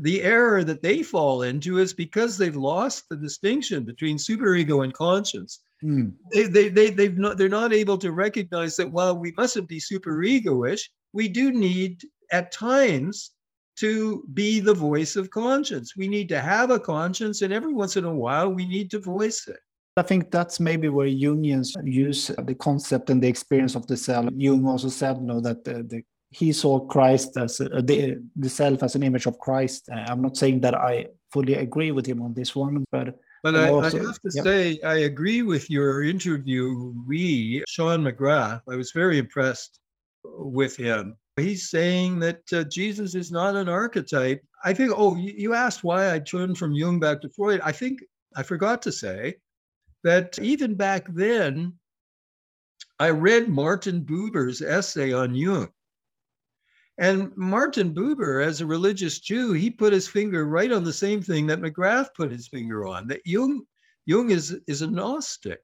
The 0.00 0.22
error 0.22 0.64
that 0.64 0.82
they 0.82 1.02
fall 1.02 1.42
into 1.42 1.78
is 1.78 1.92
because 1.92 2.36
they've 2.36 2.56
lost 2.56 3.04
the 3.08 3.16
distinction 3.16 3.84
between 3.84 4.16
superego 4.16 4.84
and 4.84 4.92
conscience. 4.92 5.60
Mm. 5.82 6.14
They, 6.32 6.44
they, 6.44 6.68
they, 6.68 6.90
they've 6.90 7.18
not, 7.18 7.38
they're 7.38 7.48
not 7.48 7.72
able 7.72 7.98
to 7.98 8.12
recognize 8.12 8.76
that 8.76 8.90
while 8.90 9.16
we 9.16 9.32
mustn't 9.36 9.68
be 9.68 9.78
super 9.78 10.16
egoish, 10.22 10.80
we 11.12 11.28
do 11.28 11.52
need 11.52 12.02
at 12.32 12.50
times 12.50 13.32
to 13.76 14.24
be 14.34 14.60
the 14.60 14.74
voice 14.74 15.16
of 15.16 15.30
conscience. 15.30 15.96
We 15.96 16.08
need 16.08 16.28
to 16.30 16.40
have 16.40 16.70
a 16.70 16.78
conscience, 16.80 17.42
and 17.42 17.52
every 17.52 17.72
once 17.72 17.96
in 17.96 18.04
a 18.04 18.14
while, 18.14 18.48
we 18.48 18.66
need 18.66 18.90
to 18.92 18.98
voice 18.98 19.46
it. 19.48 19.58
I 19.96 20.02
think 20.02 20.30
that's 20.30 20.58
maybe 20.58 20.88
where 20.88 21.06
Jungians 21.06 21.76
use 21.84 22.26
the 22.26 22.54
concept 22.54 23.10
and 23.10 23.22
the 23.22 23.28
experience 23.28 23.76
of 23.76 23.86
the 23.86 23.96
self. 23.96 24.28
Jung 24.36 24.66
also 24.66 24.88
said, 24.88 25.22
no, 25.22 25.40
that 25.40 25.64
the, 25.64 25.84
the, 25.84 26.02
he 26.34 26.52
saw 26.52 26.80
Christ 26.80 27.36
as 27.36 27.58
the, 27.58 28.20
the 28.34 28.48
self 28.48 28.82
as 28.82 28.96
an 28.96 29.04
image 29.04 29.26
of 29.26 29.38
Christ. 29.38 29.88
Uh, 29.90 30.04
I'm 30.08 30.20
not 30.20 30.36
saying 30.36 30.60
that 30.62 30.74
I 30.74 31.06
fully 31.32 31.54
agree 31.54 31.92
with 31.92 32.06
him 32.06 32.20
on 32.22 32.34
this 32.34 32.56
one, 32.56 32.84
but 32.90 33.18
but 33.44 33.54
I, 33.54 33.68
also, 33.68 34.00
I, 34.00 34.06
have 34.06 34.20
to 34.20 34.30
yep. 34.32 34.44
say, 34.44 34.80
I 34.80 34.96
agree 35.00 35.42
with 35.42 35.68
your 35.70 36.02
interviewee, 36.02 37.62
Sean 37.68 38.02
McGrath. 38.02 38.62
I 38.70 38.74
was 38.74 38.90
very 38.92 39.18
impressed 39.18 39.80
with 40.24 40.76
him. 40.76 41.14
He's 41.36 41.68
saying 41.68 42.20
that 42.20 42.40
uh, 42.52 42.64
Jesus 42.64 43.14
is 43.14 43.30
not 43.30 43.54
an 43.54 43.68
archetype. 43.68 44.42
I 44.64 44.72
think, 44.72 44.92
oh, 44.96 45.16
you 45.16 45.52
asked 45.52 45.84
why 45.84 46.14
I 46.14 46.20
turned 46.20 46.56
from 46.56 46.72
Jung 46.72 46.98
back 46.98 47.20
to 47.20 47.28
Freud. 47.28 47.60
I 47.62 47.70
think 47.70 48.00
I 48.34 48.42
forgot 48.42 48.80
to 48.82 48.92
say 48.92 49.34
that 50.04 50.38
even 50.40 50.74
back 50.74 51.06
then, 51.12 51.74
I 52.98 53.10
read 53.10 53.48
Martin 53.48 54.00
Buber's 54.00 54.62
essay 54.62 55.12
on 55.12 55.34
Jung. 55.34 55.68
And 56.98 57.36
Martin 57.36 57.92
Buber, 57.92 58.44
as 58.44 58.60
a 58.60 58.66
religious 58.66 59.18
Jew, 59.18 59.52
he 59.52 59.70
put 59.70 59.92
his 59.92 60.06
finger 60.06 60.46
right 60.46 60.70
on 60.70 60.84
the 60.84 60.92
same 60.92 61.20
thing 61.20 61.46
that 61.48 61.60
McGrath 61.60 62.14
put 62.14 62.30
his 62.30 62.46
finger 62.46 62.86
on 62.86 63.08
that 63.08 63.22
Jung, 63.24 63.64
Jung 64.06 64.30
is, 64.30 64.56
is 64.68 64.82
a 64.82 64.86
Gnostic. 64.86 65.60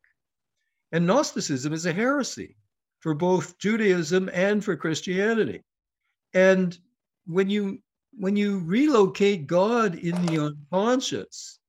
And 0.92 1.06
Gnosticism 1.06 1.72
is 1.72 1.86
a 1.86 1.92
heresy 1.92 2.56
for 2.98 3.14
both 3.14 3.58
Judaism 3.58 4.28
and 4.32 4.64
for 4.64 4.76
Christianity. 4.76 5.62
And 6.34 6.76
when 7.26 7.48
you 7.50 7.78
when 8.18 8.34
you 8.34 8.58
relocate 8.60 9.46
God 9.46 9.94
in 9.94 10.26
the 10.26 10.44
unconscious, 10.46 11.60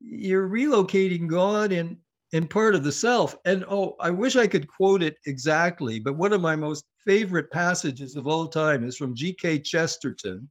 you're 0.00 0.48
relocating 0.48 1.26
God 1.26 1.72
in 1.72 1.98
in 2.32 2.46
part 2.46 2.74
of 2.74 2.84
the 2.84 2.92
self. 2.92 3.36
And 3.44 3.64
oh, 3.68 3.96
I 4.00 4.10
wish 4.10 4.36
I 4.36 4.46
could 4.46 4.68
quote 4.68 5.02
it 5.02 5.16
exactly, 5.26 5.98
but 5.98 6.16
one 6.16 6.32
of 6.32 6.40
my 6.40 6.56
most 6.56 6.84
favorite 7.06 7.50
passages 7.50 8.16
of 8.16 8.26
all 8.26 8.48
time 8.48 8.84
is 8.84 8.96
from 8.96 9.14
G.K. 9.14 9.60
Chesterton. 9.60 10.48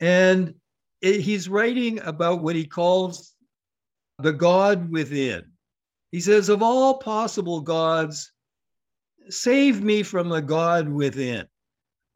And 0.00 0.54
it, 1.00 1.20
he's 1.20 1.48
writing 1.48 2.00
about 2.00 2.42
what 2.42 2.56
he 2.56 2.64
calls 2.64 3.34
the 4.18 4.32
God 4.32 4.90
within. 4.90 5.44
He 6.10 6.20
says, 6.20 6.48
Of 6.48 6.62
all 6.62 6.98
possible 6.98 7.60
gods, 7.60 8.32
save 9.28 9.82
me 9.82 10.02
from 10.02 10.28
the 10.28 10.40
God 10.42 10.88
within. 10.88 11.46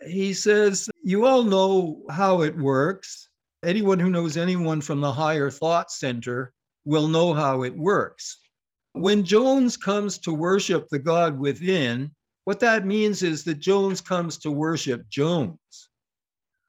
He 0.06 0.34
says, 0.34 0.88
You 1.02 1.26
all 1.26 1.42
know 1.42 2.02
how 2.10 2.42
it 2.42 2.56
works. 2.56 3.28
Anyone 3.64 3.98
who 3.98 4.10
knows 4.10 4.36
anyone 4.36 4.80
from 4.80 5.00
the 5.00 5.12
higher 5.12 5.50
thought 5.50 5.90
center 5.90 6.52
will 6.84 7.08
know 7.08 7.34
how 7.34 7.62
it 7.62 7.76
works. 7.76 8.38
When 8.92 9.24
Jones 9.24 9.76
comes 9.76 10.18
to 10.18 10.32
worship 10.32 10.88
the 10.88 10.98
God 10.98 11.38
within, 11.38 12.10
what 12.46 12.60
that 12.60 12.86
means 12.86 13.24
is 13.24 13.42
that 13.44 13.58
Jones 13.58 14.00
comes 14.00 14.38
to 14.38 14.52
worship 14.52 15.08
Jones. 15.08 15.58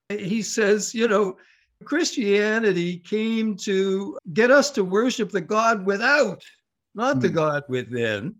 He 0.09 0.41
says, 0.41 0.95
you 0.95 1.07
know, 1.07 1.37
Christianity 1.85 2.97
came 2.97 3.55
to 3.57 4.17
get 4.33 4.49
us 4.49 4.71
to 4.71 4.83
worship 4.83 5.29
the 5.29 5.41
God 5.41 5.85
without, 5.85 6.41
not 6.95 7.21
the 7.21 7.29
Hmm. 7.29 7.35
God 7.35 7.63
within. 7.69 8.33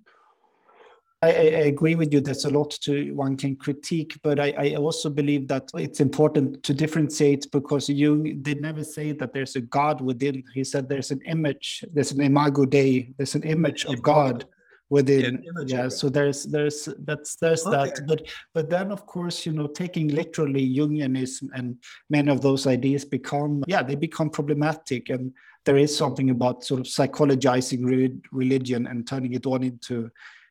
I, 1.21 1.29
I 1.29 1.45
I 1.61 1.65
agree 1.73 1.93
with 1.93 2.11
you. 2.11 2.21
There's 2.21 2.45
a 2.45 2.49
lot 2.49 2.71
to 2.85 3.11
one 3.13 3.37
can 3.37 3.55
critique, 3.55 4.17
but 4.23 4.39
I, 4.39 4.49
I 4.57 4.75
also 4.75 5.07
believe 5.07 5.47
that 5.49 5.69
it's 5.75 5.99
important 5.99 6.63
to 6.63 6.73
differentiate 6.73 7.51
because 7.51 7.87
Jung 7.87 8.41
did 8.41 8.61
never 8.61 8.83
say 8.83 9.11
that 9.11 9.31
there's 9.33 9.55
a 9.55 9.61
God 9.61 10.01
within. 10.01 10.43
He 10.55 10.63
said 10.63 10.89
there's 10.89 11.11
an 11.11 11.21
image, 11.21 11.85
there's 11.93 12.11
an 12.11 12.21
imago 12.21 12.65
Dei, 12.65 13.13
there's 13.17 13.35
an 13.35 13.43
image 13.43 13.85
of 13.85 14.01
God 14.01 14.45
within. 14.89 15.25
An 15.25 15.43
image 15.43 15.71
of 15.73 15.77
Yeah, 15.77 15.89
so 15.89 16.09
there's 16.09 16.43
there's 16.43 16.89
that's 16.99 17.35
there's 17.35 17.65
Okay. 17.65 17.75
that. 17.77 18.07
But 18.07 18.27
but 18.53 18.69
then 18.69 18.91
of 18.91 19.05
course, 19.05 19.45
you 19.45 19.51
know, 19.53 19.67
taking 19.67 20.07
literally 20.09 20.67
Jungianism 20.75 21.49
and 21.53 21.77
many 22.09 22.31
of 22.31 22.41
those 22.41 22.67
ideas 22.67 23.05
become 23.05 23.63
yeah, 23.67 23.83
they 23.83 23.95
become 23.95 24.29
problematic 24.29 25.09
and 25.09 25.33
there 25.65 25.77
is 25.77 25.95
something 25.95 26.29
about 26.29 26.63
sort 26.63 26.79
of 26.79 26.85
psychologizing 26.85 27.83
re- 27.85 28.15
religion 28.31 28.87
and 28.87 29.05
turning 29.05 29.33
it 29.33 29.45
on 29.45 29.63
into 29.63 30.09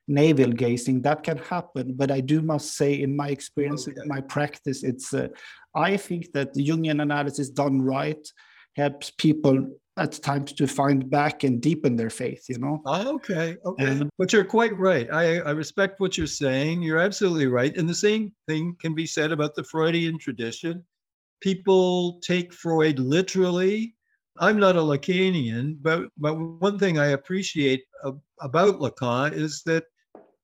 navel 0.08 0.52
gazing 0.52 1.02
that 1.02 1.24
can 1.24 1.36
happen 1.38 1.92
but 1.96 2.12
i 2.12 2.20
do 2.20 2.40
must 2.40 2.76
say 2.76 2.94
in 3.02 3.16
my 3.16 3.28
experience 3.30 3.88
Okay. 3.88 4.00
in 4.00 4.06
my 4.06 4.20
practice 4.20 4.84
it's 4.84 5.12
uh, 5.12 5.26
i 5.74 5.96
think 5.96 6.30
that 6.32 6.54
the 6.54 6.64
jungian 6.64 7.02
analysis 7.02 7.48
done 7.50 7.82
right 7.82 8.24
helps 8.76 9.10
people 9.10 9.66
at 9.98 10.12
times 10.22 10.52
to 10.52 10.66
find 10.66 11.08
back 11.08 11.44
and 11.44 11.62
deepen 11.62 11.96
their 11.96 12.10
faith 12.10 12.44
you 12.48 12.58
know 12.58 12.82
okay, 12.86 13.56
okay. 13.64 13.86
And- 13.86 14.10
but 14.18 14.32
you're 14.32 14.44
quite 14.44 14.76
right. 14.78 15.08
I, 15.12 15.38
I 15.40 15.50
respect 15.50 16.00
what 16.00 16.16
you're 16.16 16.26
saying. 16.26 16.82
You're 16.82 16.98
absolutely 16.98 17.46
right. 17.46 17.76
And 17.76 17.88
the 17.88 17.94
same 17.94 18.32
thing 18.48 18.76
can 18.80 18.94
be 18.94 19.06
said 19.06 19.32
about 19.32 19.54
the 19.54 19.64
Freudian 19.64 20.18
tradition. 20.18 20.84
People 21.40 22.18
take 22.20 22.52
Freud 22.52 22.98
literally. 22.98 23.94
I'm 24.38 24.58
not 24.58 24.76
a 24.76 24.80
Lacanian, 24.80 25.78
but, 25.80 26.08
but 26.18 26.34
one 26.34 26.78
thing 26.78 26.98
I 26.98 27.08
appreciate 27.08 27.84
about 28.40 28.80
Lacan 28.80 29.32
is 29.32 29.62
that 29.64 29.84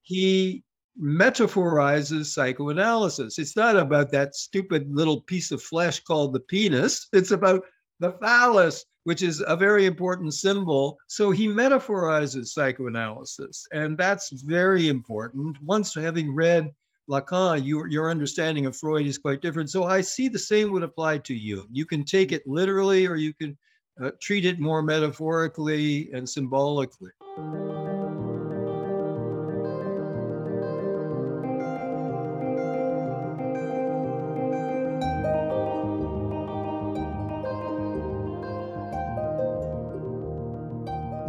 he 0.03 0.63
metaphorizes 1.01 2.27
psychoanalysis. 2.27 3.39
It's 3.39 3.57
not 3.57 3.77
about 3.77 4.11
that 4.13 4.35
stupid 4.35 4.95
little 4.95 5.23
piece 5.23 5.51
of 5.51 5.63
flesh 5.63 6.01
called 6.01 6.35
the 6.35 6.41
penis. 6.41 7.09
It's 7.13 7.31
about 7.31 7.63
the 8.01 8.13
phallus, 8.21 8.85
which 9.05 9.23
is 9.23 9.43
a 9.47 9.57
very 9.57 9.87
important 9.87 10.35
symbol. 10.35 10.99
So 11.07 11.31
he 11.31 11.49
metaphorizes 11.49 12.49
psychoanalysis, 12.49 13.67
and 13.73 13.97
that's 13.99 14.31
very 14.43 14.89
important. 14.89 15.57
Once 15.63 15.95
having 15.95 16.35
read 16.35 16.71
Lacan, 17.11 17.67
your, 17.67 17.89
your 17.89 18.11
understanding 18.11 18.67
of 18.67 18.77
Freud 18.77 19.07
is 19.07 19.19
quite 19.19 19.43
different. 19.43 19.71
So 19.71 19.85
I 19.85 20.01
see 20.01 20.29
the 20.29 20.39
same 20.39 20.73
would 20.73 20.83
apply 20.83 21.19
to 21.19 21.35
you. 21.35 21.67
You 21.71 21.85
can 21.85 22.05
take 22.05 22.33
it 22.33 22.47
literally, 22.47 23.07
or 23.07 23.17
you 23.17 23.35
can 23.35 23.59
uh, 24.01 24.11
treat 24.21 24.45
it 24.45 24.61
more 24.61 24.83
metaphorically 24.83 26.11
and 26.13 26.29
symbolically. 26.29 27.11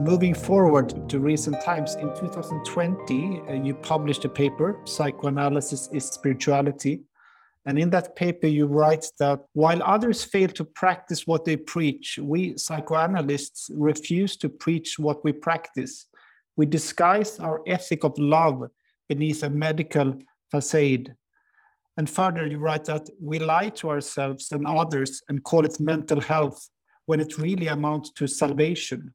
Moving 0.04 0.34
forward 0.34 1.08
to 1.08 1.18
recent 1.18 1.62
times 1.62 1.96
in 1.96 2.14
2020 2.16 3.42
uh, 3.48 3.54
you 3.54 3.74
published 3.74 4.26
a 4.26 4.30
paper 4.30 4.78
psychoanalysis 4.84 5.88
is 5.94 6.04
spirituality. 6.04 7.04
And 7.66 7.80
in 7.80 7.90
that 7.92 8.14
paper 8.18 8.48
you 8.48 8.66
write 8.66 9.06
that 9.20 9.40
while 9.54 9.82
others 9.82 10.26
fail 10.26 10.50
to 10.50 10.66
practice 10.66 11.26
what 11.26 11.46
they 11.46 11.56
preach 11.56 12.20
we 12.22 12.58
psychoanalysts 12.58 13.70
refuse 13.74 14.36
to 14.38 14.50
preach 14.50 15.00
what 15.00 15.24
we 15.24 15.32
practice. 15.32 16.08
We 16.58 16.66
disguise 16.66 17.40
our 17.40 17.62
ethic 17.66 18.04
of 18.04 18.18
love 18.18 18.64
beneath 19.08 19.42
a 19.42 19.50
medical 19.50 20.16
facade. 20.52 21.16
And 21.96 22.10
further 22.10 22.46
you 22.46 22.58
write 22.58 22.86
that 22.86 23.10
we 23.22 23.40
lie 23.40 23.70
to 23.70 23.90
ourselves 23.90 24.52
and 24.52 24.68
others 24.68 25.22
and 25.30 25.46
call 25.46 25.66
it 25.66 25.80
mental 25.80 26.20
health 26.20 26.70
when 27.06 27.22
it 27.22 27.38
really 27.38 27.68
amounts 27.68 28.12
to 28.18 28.28
salvation 28.28 29.14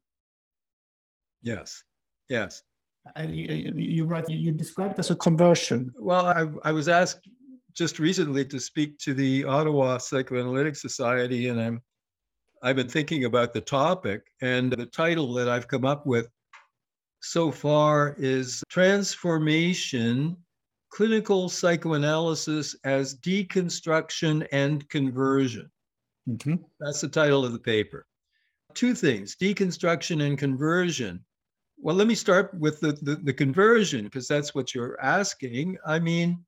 Yes, 1.41 1.83
yes. 2.29 2.61
and 3.15 3.35
you, 3.35 3.45
you, 3.47 3.73
you 3.75 4.05
write 4.05 4.29
you 4.29 4.51
describe 4.51 4.91
it 4.91 4.99
as 4.99 5.09
a 5.09 5.15
conversion 5.15 5.91
Well, 5.97 6.25
I, 6.25 6.69
I 6.69 6.71
was 6.71 6.87
asked 6.89 7.27
just 7.73 7.99
recently 7.99 8.43
to 8.45 8.59
speak 8.59 8.97
to 8.99 9.13
the 9.13 9.45
Ottawa 9.45 9.97
Psychoanalytic 9.97 10.75
Society, 10.75 11.47
and 11.47 11.61
I'm 11.61 11.81
I've 12.61 12.75
been 12.75 12.89
thinking 12.89 13.23
about 13.23 13.53
the 13.53 13.61
topic, 13.61 14.21
and 14.41 14.71
the 14.71 14.85
title 14.85 15.33
that 15.35 15.47
I've 15.47 15.67
come 15.67 15.85
up 15.85 16.05
with 16.05 16.29
so 17.21 17.51
far 17.51 18.15
is 18.17 18.61
Transformation 18.69 20.35
Clinical 20.91 21.47
Psychoanalysis 21.47 22.75
as 22.83 23.15
Deconstruction 23.19 24.45
and 24.51 24.87
Conversion. 24.89 25.69
Mhm. 26.27 26.63
That's 26.79 27.01
the 27.01 27.07
title 27.07 27.45
of 27.45 27.53
the 27.53 27.59
paper. 27.59 28.05
Two 28.73 28.93
things 28.93 29.35
deconstruction 29.35 30.25
and 30.25 30.37
conversion. 30.37 31.23
Well, 31.81 31.95
let 31.95 32.07
me 32.07 32.15
start 32.15 32.53
with 32.59 32.81
the, 32.81 32.91
the, 33.01 33.15
the 33.15 33.33
conversion, 33.33 34.03
because 34.03 34.27
that's 34.27 34.53
what 34.53 34.75
you're 34.75 34.99
asking. 35.01 35.77
I 35.85 35.97
mean, 35.99 36.43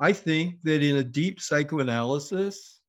I 0.00 0.12
think 0.12 0.56
that 0.64 0.82
in 0.82 0.96
a 0.96 1.04
deep 1.04 1.40
psychoanalysis, 1.40 2.80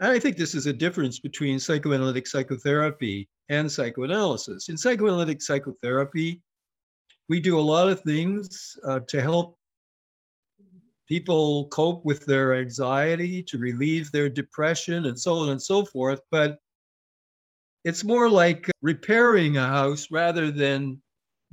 and 0.00 0.10
I 0.10 0.18
think 0.18 0.36
this 0.36 0.54
is 0.54 0.66
a 0.66 0.72
difference 0.72 1.18
between 1.18 1.58
psychoanalytic 1.58 2.26
psychotherapy 2.26 3.28
and 3.48 3.70
psychoanalysis. 3.70 4.68
In 4.68 4.76
psychoanalytic 4.76 5.40
psychotherapy, 5.40 6.42
we 7.30 7.40
do 7.40 7.58
a 7.58 7.60
lot 7.60 7.88
of 7.88 8.00
things 8.02 8.76
uh, 8.84 9.00
to 9.08 9.22
help 9.22 9.56
people 11.08 11.68
cope 11.68 12.04
with 12.04 12.26
their 12.26 12.54
anxiety, 12.54 13.42
to 13.44 13.58
relieve 13.58 14.12
their 14.12 14.28
depression, 14.28 15.06
and 15.06 15.18
so 15.18 15.36
on 15.36 15.48
and 15.48 15.62
so 15.62 15.84
forth. 15.86 16.20
But 16.30 16.58
it's 17.84 18.04
more 18.04 18.28
like 18.28 18.70
repairing 18.82 19.56
a 19.56 19.66
house 19.66 20.08
rather 20.10 20.50
than 20.50 21.00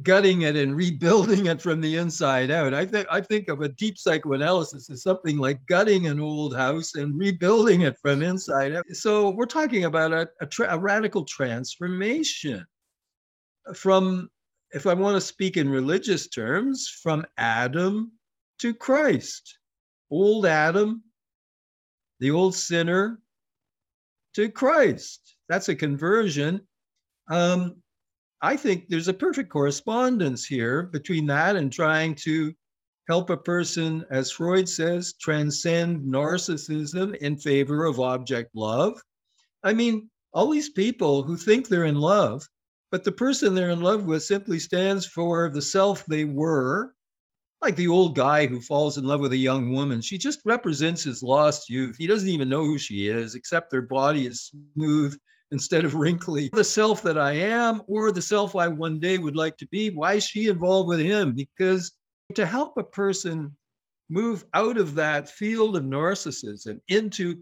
gutting 0.03 0.43
it 0.43 0.55
and 0.55 0.75
rebuilding 0.75 1.47
it 1.47 1.61
from 1.61 1.81
the 1.81 1.97
inside 1.97 2.51
out. 2.51 2.73
I 2.73 2.85
think 2.85 3.07
I 3.09 3.19
think 3.19 3.49
of 3.49 3.61
a 3.61 3.69
deep 3.69 3.97
psychoanalysis 3.97 4.89
as 4.89 5.01
something 5.01 5.37
like 5.37 5.65
gutting 5.65 6.05
an 6.07 6.19
old 6.19 6.55
house 6.55 6.95
and 6.95 7.17
rebuilding 7.17 7.81
it 7.81 7.97
from 7.99 8.21
inside 8.21 8.75
out. 8.75 8.85
So 8.93 9.31
we're 9.31 9.45
talking 9.45 9.85
about 9.85 10.13
a, 10.13 10.29
a, 10.39 10.45
tra- 10.45 10.75
a 10.75 10.77
radical 10.77 11.25
transformation 11.25 12.65
from, 13.73 14.29
if 14.71 14.85
I 14.85 14.93
want 14.93 15.15
to 15.15 15.21
speak 15.21 15.57
in 15.57 15.67
religious 15.67 16.27
terms, 16.27 16.87
from 17.01 17.25
Adam 17.37 18.11
to 18.59 18.73
Christ. 18.73 19.57
Old 20.11 20.45
Adam, 20.45 21.03
the 22.19 22.31
old 22.31 22.55
sinner, 22.55 23.19
to 24.35 24.49
Christ. 24.49 25.35
That's 25.49 25.69
a 25.69 25.75
conversion. 25.75 26.61
Um, 27.29 27.81
I 28.41 28.55
think 28.55 28.87
there's 28.87 29.07
a 29.07 29.13
perfect 29.13 29.49
correspondence 29.49 30.45
here 30.45 30.83
between 30.83 31.25
that 31.27 31.55
and 31.55 31.71
trying 31.71 32.13
to 32.15 32.53
help 33.07 33.29
a 33.29 33.37
person, 33.37 34.05
as 34.11 34.31
Freud 34.31 34.69
says, 34.69 35.13
transcend 35.19 36.01
narcissism 36.01 37.15
in 37.17 37.37
favor 37.37 37.85
of 37.85 37.99
object 37.99 38.51
love. 38.53 39.01
I 39.63 39.73
mean, 39.73 40.09
all 40.33 40.49
these 40.49 40.69
people 40.69 41.23
who 41.23 41.35
think 41.35 41.67
they're 41.67 41.85
in 41.85 41.95
love, 41.95 42.47
but 42.91 43.03
the 43.03 43.11
person 43.11 43.55
they're 43.55 43.71
in 43.71 43.81
love 43.81 44.05
with 44.05 44.23
simply 44.23 44.59
stands 44.59 45.05
for 45.05 45.49
the 45.49 45.61
self 45.61 46.05
they 46.05 46.25
were, 46.25 46.93
like 47.61 47.75
the 47.75 47.87
old 47.87 48.15
guy 48.15 48.45
who 48.45 48.61
falls 48.61 48.99
in 48.99 49.05
love 49.05 49.19
with 49.19 49.33
a 49.33 49.37
young 49.37 49.73
woman. 49.73 49.99
She 49.99 50.17
just 50.17 50.41
represents 50.45 51.03
his 51.03 51.23
lost 51.23 51.69
youth. 51.69 51.95
He 51.97 52.05
doesn't 52.05 52.29
even 52.29 52.49
know 52.49 52.65
who 52.65 52.77
she 52.77 53.07
is, 53.07 53.33
except 53.33 53.71
their 53.71 53.81
body 53.81 54.27
is 54.27 54.51
smooth 54.75 55.17
instead 55.51 55.85
of 55.85 55.95
wrinkly, 55.95 56.49
the 56.53 56.63
self 56.63 57.01
that 57.03 57.17
I 57.17 57.33
am 57.33 57.81
or 57.87 58.11
the 58.11 58.21
self 58.21 58.55
I 58.55 58.67
one 58.67 58.99
day 58.99 59.17
would 59.17 59.35
like 59.35 59.57
to 59.57 59.67
be. 59.67 59.89
Why 59.89 60.15
is 60.15 60.25
she 60.25 60.47
involved 60.47 60.89
with 60.89 60.99
him? 60.99 61.33
Because 61.33 61.93
to 62.35 62.45
help 62.45 62.77
a 62.77 62.83
person 62.83 63.55
move 64.09 64.45
out 64.53 64.77
of 64.77 64.95
that 64.95 65.29
field 65.29 65.75
of 65.75 65.83
narcissism 65.83 66.79
into 66.87 67.41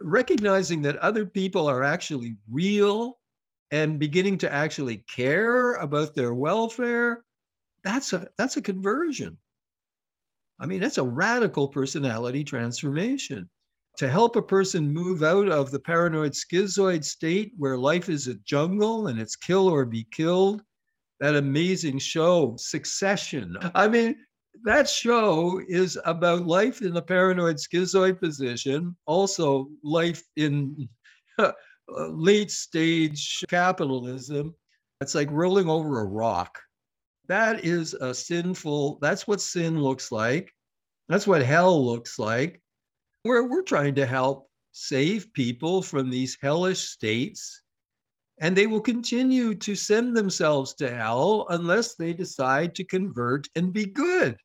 recognizing 0.00 0.82
that 0.82 0.96
other 0.96 1.24
people 1.24 1.66
are 1.66 1.82
actually 1.82 2.36
real 2.50 3.18
and 3.70 3.98
beginning 3.98 4.38
to 4.38 4.52
actually 4.52 4.98
care 5.08 5.74
about 5.74 6.14
their 6.14 6.34
welfare 6.34 7.24
that's 7.82 8.12
a 8.12 8.26
that's 8.36 8.56
a 8.56 8.62
conversion 8.62 9.38
i 10.60 10.66
mean 10.66 10.80
that's 10.80 10.98
a 10.98 11.02
radical 11.02 11.68
personality 11.68 12.44
transformation 12.44 13.48
to 13.96 14.08
help 14.08 14.36
a 14.36 14.42
person 14.42 14.92
move 14.92 15.22
out 15.22 15.48
of 15.48 15.70
the 15.70 15.78
paranoid 15.78 16.32
schizoid 16.32 17.04
state 17.04 17.52
where 17.56 17.78
life 17.78 18.08
is 18.08 18.28
a 18.28 18.34
jungle 18.44 19.06
and 19.08 19.20
it's 19.20 19.36
kill 19.36 19.68
or 19.68 19.84
be 19.84 20.06
killed 20.10 20.62
that 21.20 21.36
amazing 21.36 21.98
show 21.98 22.54
succession 22.58 23.56
i 23.74 23.86
mean 23.86 24.16
that 24.62 24.88
show 24.88 25.60
is 25.68 25.98
about 26.04 26.46
life 26.46 26.80
in 26.80 26.94
the 26.94 27.02
paranoid 27.02 27.56
schizoid 27.56 28.20
position, 28.20 28.96
also 29.06 29.68
life 29.82 30.22
in 30.36 30.88
uh, 31.38 31.52
late 31.88 32.50
stage 32.50 33.44
capitalism. 33.48 34.54
It's 35.00 35.14
like 35.14 35.30
rolling 35.30 35.68
over 35.68 36.00
a 36.00 36.04
rock. 36.04 36.58
That 37.26 37.64
is 37.64 37.94
a 37.94 38.14
sinful, 38.14 38.98
that's 39.00 39.26
what 39.26 39.40
sin 39.40 39.80
looks 39.80 40.12
like. 40.12 40.50
That's 41.08 41.26
what 41.26 41.42
hell 41.42 41.84
looks 41.84 42.18
like. 42.18 42.62
Where 43.24 43.44
we're 43.44 43.62
trying 43.62 43.94
to 43.94 44.04
help 44.04 44.50
save 44.72 45.32
people 45.32 45.80
from 45.80 46.10
these 46.10 46.36
hellish 46.42 46.90
states. 46.90 47.62
And 48.38 48.54
they 48.54 48.66
will 48.66 48.82
continue 48.82 49.54
to 49.54 49.74
send 49.74 50.14
themselves 50.14 50.74
to 50.74 50.94
hell 50.94 51.46
unless 51.48 51.94
they 51.94 52.12
decide 52.12 52.74
to 52.74 52.84
convert 52.84 53.48
and 53.56 53.72
be 53.72 53.86
good. 53.86 54.36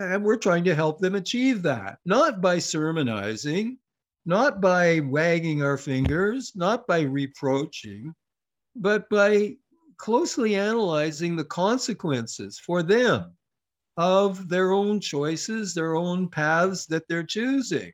And 0.00 0.24
we're 0.24 0.36
trying 0.36 0.64
to 0.64 0.74
help 0.74 0.98
them 0.98 1.14
achieve 1.14 1.62
that, 1.62 1.98
not 2.04 2.40
by 2.40 2.58
sermonizing, 2.58 3.78
not 4.24 4.60
by 4.60 5.00
wagging 5.00 5.62
our 5.62 5.76
fingers, 5.76 6.52
not 6.56 6.88
by 6.88 7.02
reproaching, 7.02 8.12
but 8.74 9.08
by 9.10 9.56
closely 9.96 10.56
analyzing 10.56 11.36
the 11.36 11.44
consequences 11.44 12.58
for 12.58 12.82
them 12.82 13.36
of 13.96 14.48
their 14.48 14.72
own 14.72 15.00
choices, 15.00 15.74
their 15.74 15.94
own 15.94 16.28
paths 16.28 16.86
that 16.86 17.08
they're 17.08 17.24
choosing. 17.24 17.92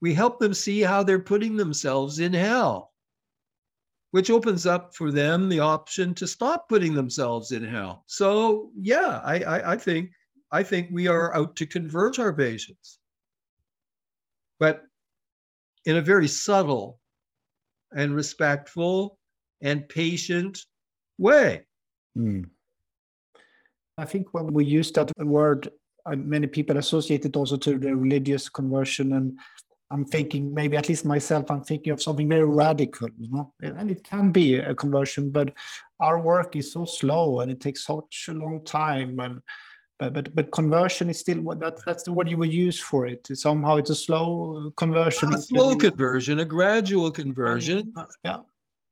We 0.00 0.14
help 0.14 0.38
them 0.38 0.54
see 0.54 0.80
how 0.80 1.02
they're 1.02 1.18
putting 1.18 1.56
themselves 1.56 2.18
in 2.18 2.32
hell, 2.32 2.92
which 4.10 4.30
opens 4.30 4.66
up 4.66 4.94
for 4.94 5.10
them 5.10 5.48
the 5.48 5.60
option 5.60 6.14
to 6.14 6.26
stop 6.26 6.68
putting 6.68 6.94
themselves 6.94 7.52
in 7.52 7.64
hell. 7.64 8.04
So, 8.06 8.70
yeah, 8.76 9.20
I, 9.24 9.40
I, 9.40 9.72
I 9.72 9.76
think 9.76 10.10
I 10.52 10.62
think 10.62 10.88
we 10.90 11.06
are 11.06 11.34
out 11.34 11.54
to 11.56 11.66
convert 11.66 12.18
our 12.18 12.32
patients, 12.32 12.98
but 14.58 14.82
in 15.84 15.96
a 15.96 16.02
very 16.02 16.26
subtle 16.28 16.98
and 17.94 18.14
respectful 18.14 19.18
and 19.60 19.88
patient 19.88 20.58
way. 21.18 21.66
Mm. 22.16 22.50
I 24.00 24.04
think 24.04 24.32
when 24.32 24.46
we 24.52 24.64
use 24.64 24.90
that 24.92 25.12
word, 25.18 25.68
uh, 26.06 26.16
many 26.16 26.46
people 26.46 26.76
associate 26.78 27.24
it 27.24 27.36
also 27.36 27.56
to 27.58 27.78
the 27.78 27.94
religious 27.94 28.48
conversion. 28.48 29.12
And 29.12 29.38
I'm 29.90 30.04
thinking, 30.04 30.54
maybe 30.54 30.76
at 30.76 30.88
least 30.88 31.04
myself, 31.04 31.50
I'm 31.50 31.64
thinking 31.64 31.92
of 31.92 32.02
something 32.02 32.28
very 32.28 32.44
radical, 32.44 33.08
you 33.18 33.30
know, 33.30 33.52
and 33.62 33.90
it 33.90 34.04
can 34.04 34.30
be 34.30 34.56
a 34.56 34.74
conversion, 34.74 35.30
but 35.30 35.52
our 36.00 36.20
work 36.20 36.56
is 36.56 36.72
so 36.72 36.84
slow 36.84 37.40
and 37.40 37.50
it 37.50 37.60
takes 37.60 37.84
such 37.84 38.26
a 38.28 38.32
long 38.32 38.64
time. 38.64 39.18
And 39.20 39.40
but 39.98 40.14
but 40.14 40.34
but 40.34 40.50
conversion 40.50 41.10
is 41.10 41.18
still 41.18 41.40
what 41.42 41.60
that 41.60 41.84
that's 41.84 42.04
the 42.04 42.12
what 42.12 42.26
you 42.26 42.38
would 42.38 42.52
use 42.52 42.80
for 42.80 43.06
it. 43.06 43.28
Somehow 43.34 43.76
it's 43.76 43.90
a 43.90 43.94
slow 43.94 44.72
conversion. 44.76 45.34
A 45.34 45.42
slow 45.42 45.76
conversion, 45.76 46.40
a 46.40 46.44
gradual 46.44 47.10
conversion. 47.10 47.92
Yeah. 48.24 48.38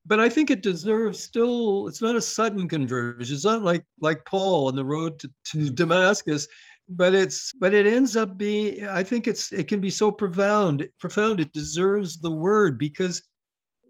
But 0.08 0.20
I 0.20 0.30
think 0.30 0.50
it 0.50 0.62
deserves 0.62 1.22
still. 1.22 1.86
It's 1.86 2.00
not 2.00 2.16
a 2.16 2.22
sudden 2.22 2.66
conversion. 2.66 3.34
It's 3.34 3.44
not 3.44 3.62
like 3.62 3.84
like 4.00 4.24
Paul 4.24 4.68
on 4.68 4.74
the 4.74 4.84
road 4.84 5.18
to, 5.20 5.30
to 5.52 5.68
Damascus, 5.68 6.48
but 6.88 7.14
it's 7.14 7.52
but 7.52 7.74
it 7.74 7.86
ends 7.86 8.16
up 8.16 8.38
being. 8.38 8.86
I 8.86 9.02
think 9.02 9.28
it's 9.28 9.52
it 9.52 9.68
can 9.68 9.80
be 9.80 9.90
so 9.90 10.10
profound. 10.10 10.88
Profound. 10.98 11.40
It 11.40 11.52
deserves 11.52 12.18
the 12.18 12.30
word 12.30 12.78
because 12.78 13.22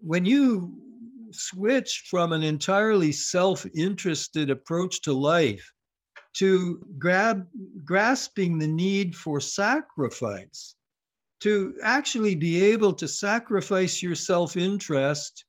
when 0.01 0.25
you 0.25 0.77
switch 1.31 2.03
from 2.09 2.33
an 2.33 2.43
entirely 2.43 3.13
self-interested 3.13 4.49
approach 4.49 5.01
to 5.03 5.13
life 5.13 5.71
to 6.33 6.83
grab 6.97 7.47
grasping 7.85 8.57
the 8.57 8.67
need 8.67 9.15
for 9.15 9.39
sacrifice 9.39 10.75
to 11.39 11.75
actually 11.83 12.35
be 12.35 12.61
able 12.61 12.93
to 12.93 13.07
sacrifice 13.07 14.03
your 14.03 14.15
self-interest 14.15 15.45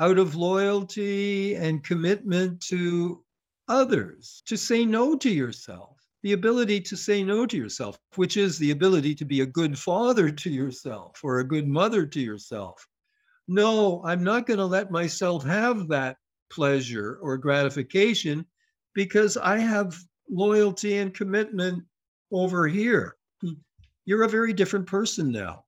out 0.00 0.18
of 0.18 0.34
loyalty 0.34 1.54
and 1.54 1.84
commitment 1.84 2.60
to 2.60 3.24
others 3.68 4.42
to 4.46 4.56
say 4.56 4.84
no 4.84 5.16
to 5.16 5.30
yourself 5.30 5.96
the 6.22 6.32
ability 6.32 6.80
to 6.80 6.96
say 6.96 7.22
no 7.22 7.46
to 7.46 7.56
yourself 7.56 7.98
which 8.14 8.36
is 8.36 8.58
the 8.58 8.70
ability 8.70 9.14
to 9.14 9.24
be 9.24 9.40
a 9.40 9.46
good 9.46 9.78
father 9.78 10.30
to 10.30 10.50
yourself 10.50 11.20
or 11.22 11.40
a 11.40 11.48
good 11.48 11.66
mother 11.66 12.06
to 12.06 12.20
yourself 12.20 12.86
no 13.48 14.02
i'm 14.04 14.22
not 14.22 14.46
going 14.46 14.58
to 14.58 14.64
let 14.64 14.90
myself 14.90 15.44
have 15.44 15.88
that 15.88 16.16
pleasure 16.50 17.18
or 17.22 17.36
gratification 17.36 18.46
because 18.96 19.36
I 19.36 19.58
have 19.58 19.96
loyalty 20.28 20.96
and 20.96 21.14
commitment 21.14 21.84
over 22.32 22.66
here. 22.66 23.16
You're 24.06 24.24
a 24.24 24.28
very 24.28 24.52
different 24.52 24.86
person 24.86 25.30
now. 25.30 25.64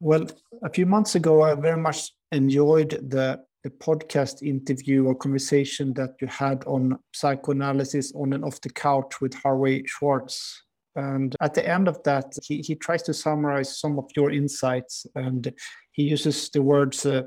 Well, 0.00 0.26
a 0.62 0.70
few 0.70 0.86
months 0.86 1.14
ago, 1.14 1.42
I 1.42 1.54
very 1.54 1.80
much 1.80 2.12
enjoyed 2.32 2.90
the, 2.90 3.40
the 3.64 3.70
podcast 3.70 4.42
interview 4.42 5.06
or 5.06 5.14
conversation 5.14 5.94
that 5.94 6.16
you 6.20 6.26
had 6.26 6.64
on 6.66 6.98
psychoanalysis 7.14 8.12
on 8.14 8.32
and 8.32 8.44
off 8.44 8.60
the 8.60 8.70
couch 8.70 9.20
with 9.20 9.34
Harvey 9.34 9.84
Schwartz. 9.86 10.62
And 10.96 11.34
at 11.40 11.54
the 11.54 11.66
end 11.66 11.88
of 11.88 12.02
that, 12.04 12.34
he, 12.42 12.58
he 12.58 12.74
tries 12.74 13.02
to 13.04 13.14
summarize 13.14 13.78
some 13.78 13.98
of 13.98 14.06
your 14.16 14.30
insights 14.30 15.06
and 15.14 15.52
he 15.92 16.04
uses 16.04 16.50
the 16.50 16.62
words 16.62 17.04
uh, 17.06 17.22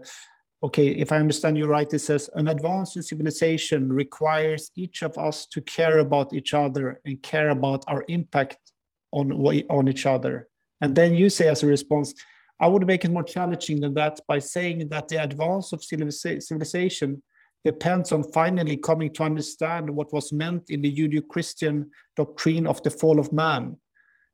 okay, 0.61 0.89
if 0.89 1.11
I 1.11 1.17
understand 1.17 1.57
you 1.57 1.67
right, 1.67 1.91
it 1.91 1.99
says 1.99 2.30
an 2.36 2.49
advanced 2.49 3.01
civilization 3.01 3.91
requires 3.91 4.72
each 4.76 5.03
of 5.03 5.17
us 5.17 5.45
to 5.47 5.61
care 5.61 5.99
about 5.99 6.34
each 6.34 6.53
other 6.53 6.99
and 7.05 7.22
care 7.24 7.49
about 7.49 7.86
our 7.88 8.03
impact 8.07 8.57
on 9.11 9.32
on 9.32 9.88
each 9.88 10.05
other. 10.05 10.49
And 10.82 10.95
then 10.95 11.15
you 11.15 11.30
say 11.30 11.47
as 11.47 11.63
a 11.63 11.67
response, 11.67 12.13
I 12.60 12.68
would 12.68 12.86
make 12.86 13.05
it 13.05 13.12
more 13.12 13.24
challenging 13.24 13.80
than 13.80 13.93
that 13.95 14.20
by 14.28 14.39
saying 14.39 14.89
that 14.89 15.07
the 15.07 15.24
advance 15.24 15.72
of 15.72 15.84
civilization 15.84 17.24
depends 17.64 18.12
on 18.12 18.24
finally 18.32 18.78
coming 18.78 19.12
to 19.14 19.24
understand 19.24 19.89
what 19.89 20.14
was 20.14 20.32
meant 20.32 20.70
in 20.70 20.82
the 20.82 20.93
Judeo-Christian 20.93 21.89
doctrine 22.16 22.68
of 22.68 22.82
the 22.84 22.89
fall 22.89 23.20
of 23.20 23.34
man. 23.34 23.78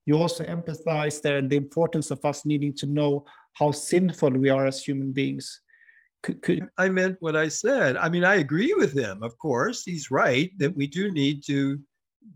You 0.05 0.17
also 0.17 0.43
emphasize 0.43 1.21
there 1.21 1.41
the 1.41 1.55
importance 1.55 2.11
of 2.11 2.23
us 2.23 2.45
needing 2.45 2.73
to 2.75 2.85
know 2.85 3.25
how 3.53 3.71
sinful 3.71 4.31
we 4.31 4.49
are 4.49 4.67
as 4.67 4.83
human 4.83 5.11
beings 5.11 5.61
could, 6.25 6.41
could, 6.41 6.67
I 6.77 6.89
meant 6.89 7.17
what 7.19 7.35
I 7.35 7.47
said. 7.47 7.97
I 7.97 8.09
mean, 8.09 8.23
I 8.23 8.35
agree 8.35 8.73
with 8.73 8.93
him, 8.93 9.21
of 9.21 9.37
course. 9.37 9.83
He's 9.83 10.09
right 10.09 10.51
that 10.57 10.75
we 10.75 10.87
do 10.87 11.11
need 11.11 11.43
to 11.45 11.79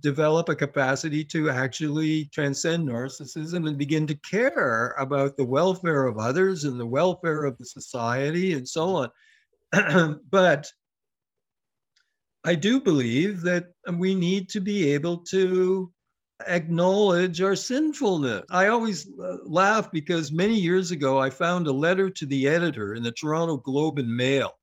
develop 0.01 0.49
a 0.49 0.55
capacity 0.55 1.23
to 1.25 1.49
actually 1.49 2.25
transcend 2.25 2.87
narcissism 2.87 3.67
and 3.67 3.77
begin 3.77 4.07
to 4.07 4.15
care 4.15 4.95
about 4.97 5.35
the 5.37 5.45
welfare 5.45 6.05
of 6.05 6.17
others 6.17 6.63
and 6.63 6.79
the 6.79 6.85
welfare 6.85 7.43
of 7.43 7.57
the 7.57 7.65
society 7.65 8.53
and 8.53 8.67
so 8.67 9.09
on. 9.73 10.19
but 10.31 10.71
I 12.45 12.55
do 12.55 12.79
believe 12.79 13.41
that 13.41 13.67
we 13.93 14.15
need 14.15 14.49
to 14.49 14.61
be 14.61 14.93
able 14.93 15.17
to 15.25 15.91
acknowledge 16.47 17.41
our 17.41 17.55
sinfulness. 17.55 18.43
I 18.49 18.67
always 18.67 19.09
uh, 19.21 19.37
laugh 19.43 19.91
because 19.91 20.31
many 20.31 20.55
years 20.55 20.91
ago 20.91 21.19
I 21.19 21.29
found 21.29 21.67
a 21.67 21.71
letter 21.71 22.09
to 22.09 22.25
the 22.25 22.47
editor 22.47 22.95
in 22.95 23.03
the 23.03 23.11
Toronto 23.11 23.57
Globe 23.57 23.99
and 23.99 24.15
Mail. 24.15 24.58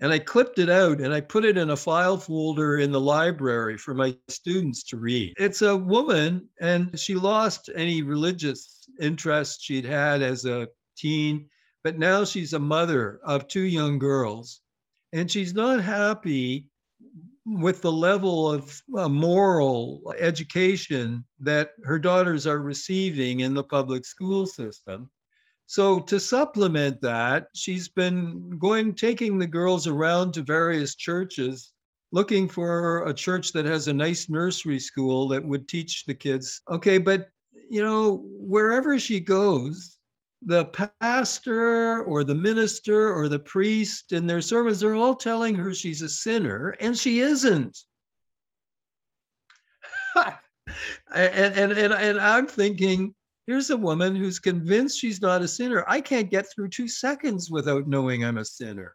And 0.00 0.12
I 0.12 0.18
clipped 0.20 0.58
it 0.58 0.70
out 0.70 1.00
and 1.00 1.12
I 1.12 1.20
put 1.20 1.44
it 1.44 1.58
in 1.58 1.70
a 1.70 1.76
file 1.76 2.16
folder 2.16 2.78
in 2.78 2.92
the 2.92 3.00
library 3.00 3.76
for 3.76 3.94
my 3.94 4.16
students 4.28 4.84
to 4.84 4.96
read. 4.96 5.34
It's 5.38 5.62
a 5.62 5.76
woman, 5.76 6.48
and 6.60 6.98
she 6.98 7.14
lost 7.14 7.68
any 7.74 8.02
religious 8.02 8.88
interest 9.00 9.64
she'd 9.64 9.84
had 9.84 10.22
as 10.22 10.44
a 10.44 10.68
teen, 10.96 11.48
but 11.82 11.98
now 11.98 12.24
she's 12.24 12.52
a 12.52 12.58
mother 12.58 13.20
of 13.24 13.48
two 13.48 13.62
young 13.62 13.98
girls. 13.98 14.60
And 15.12 15.30
she's 15.30 15.54
not 15.54 15.82
happy 15.82 16.68
with 17.44 17.80
the 17.80 17.92
level 17.92 18.50
of 18.52 18.80
uh, 18.96 19.08
moral 19.08 20.14
education 20.18 21.24
that 21.40 21.70
her 21.82 21.98
daughters 21.98 22.46
are 22.46 22.60
receiving 22.60 23.40
in 23.40 23.54
the 23.54 23.64
public 23.64 24.04
school 24.04 24.46
system. 24.46 25.10
So 25.68 26.00
to 26.00 26.18
supplement 26.18 26.98
that, 27.02 27.48
she's 27.54 27.90
been 27.90 28.58
going 28.58 28.94
taking 28.94 29.38
the 29.38 29.46
girls 29.46 29.86
around 29.86 30.32
to 30.32 30.42
various 30.42 30.94
churches 30.94 31.74
looking 32.10 32.48
for 32.48 33.06
a 33.06 33.12
church 33.12 33.52
that 33.52 33.66
has 33.66 33.86
a 33.86 33.92
nice 33.92 34.30
nursery 34.30 34.78
school 34.78 35.28
that 35.28 35.44
would 35.44 35.68
teach 35.68 36.06
the 36.06 36.14
kids. 36.14 36.62
Okay, 36.70 36.96
but 36.96 37.28
you 37.68 37.82
know, 37.82 38.24
wherever 38.24 38.98
she 38.98 39.20
goes, 39.20 39.98
the 40.40 40.64
pastor 41.02 42.02
or 42.04 42.24
the 42.24 42.34
minister 42.34 43.12
or 43.12 43.28
the 43.28 43.38
priest 43.38 44.12
in 44.12 44.26
their 44.26 44.40
sermons 44.40 44.82
are 44.82 44.94
all 44.94 45.14
telling 45.14 45.54
her 45.54 45.74
she's 45.74 46.00
a 46.00 46.08
sinner, 46.08 46.70
and 46.80 46.96
she 46.96 47.20
isn't. 47.20 47.76
and, 50.16 50.34
and, 51.14 51.72
and, 51.72 51.92
and 51.92 52.18
I'm 52.18 52.46
thinking, 52.46 53.14
here's 53.48 53.70
a 53.70 53.76
woman 53.76 54.14
who's 54.14 54.38
convinced 54.38 55.00
she's 55.00 55.22
not 55.22 55.40
a 55.40 55.48
sinner. 55.48 55.82
I 55.88 56.02
can't 56.02 56.30
get 56.30 56.46
through 56.52 56.68
two 56.68 56.86
seconds 56.86 57.50
without 57.50 57.88
knowing 57.88 58.22
I'm 58.22 58.36
a 58.36 58.44
sinner. 58.44 58.94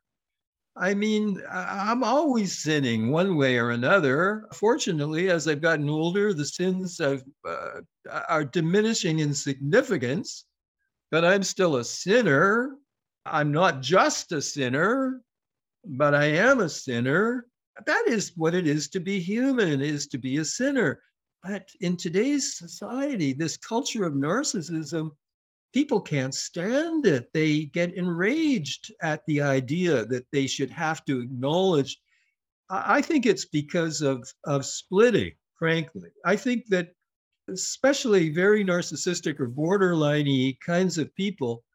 I 0.77 0.93
mean, 0.93 1.41
I'm 1.51 2.03
always 2.03 2.59
sinning 2.59 3.09
one 3.09 3.35
way 3.35 3.57
or 3.57 3.71
another. 3.71 4.45
Fortunately, 4.53 5.31
as 5.31 5.47
I've 5.47 5.61
gotten 5.61 5.89
older, 5.89 6.33
the 6.33 6.45
sins 6.45 6.99
have, 6.99 7.23
uh, 7.47 7.81
are 8.29 8.45
diminishing 8.45 9.19
in 9.19 9.33
significance, 9.33 10.45
but 11.09 11.25
I'm 11.25 11.43
still 11.43 11.77
a 11.77 11.83
sinner. 11.83 12.75
I'm 13.25 13.51
not 13.51 13.81
just 13.81 14.31
a 14.33 14.41
sinner, 14.41 15.21
but 15.83 16.13
I 16.13 16.25
am 16.25 16.59
a 16.59 16.69
sinner. 16.69 17.47
That 17.87 18.03
is 18.07 18.33
what 18.35 18.53
it 18.53 18.67
is 18.67 18.87
to 18.89 18.99
be 18.99 19.19
human, 19.19 19.81
is 19.81 20.05
to 20.07 20.19
be 20.19 20.37
a 20.37 20.45
sinner. 20.45 21.01
But 21.43 21.69
in 21.81 21.97
today's 21.97 22.57
society, 22.57 23.33
this 23.33 23.57
culture 23.57 24.05
of 24.05 24.13
narcissism, 24.13 25.11
people 25.73 25.99
can't 25.99 26.33
stand 26.33 27.05
it. 27.05 27.33
They 27.33 27.65
get 27.65 27.95
enraged 27.95 28.93
at 29.01 29.25
the 29.25 29.41
idea 29.41 30.05
that 30.05 30.25
they 30.31 30.47
should 30.47 30.69
have 30.69 31.03
to 31.05 31.19
acknowledge. 31.19 31.99
I 32.69 33.01
think 33.01 33.25
it's 33.25 33.45
because 33.45 34.01
of, 34.01 34.27
of 34.45 34.65
splitting, 34.65 35.33
frankly. 35.59 36.09
I 36.23 36.37
think 36.37 36.67
that 36.67 36.93
especially 37.49 38.29
very 38.29 38.63
narcissistic 38.63 39.39
or 39.39 39.47
borderline 39.47 40.53
kinds 40.65 40.97
of 40.97 41.13
people, 41.15 41.65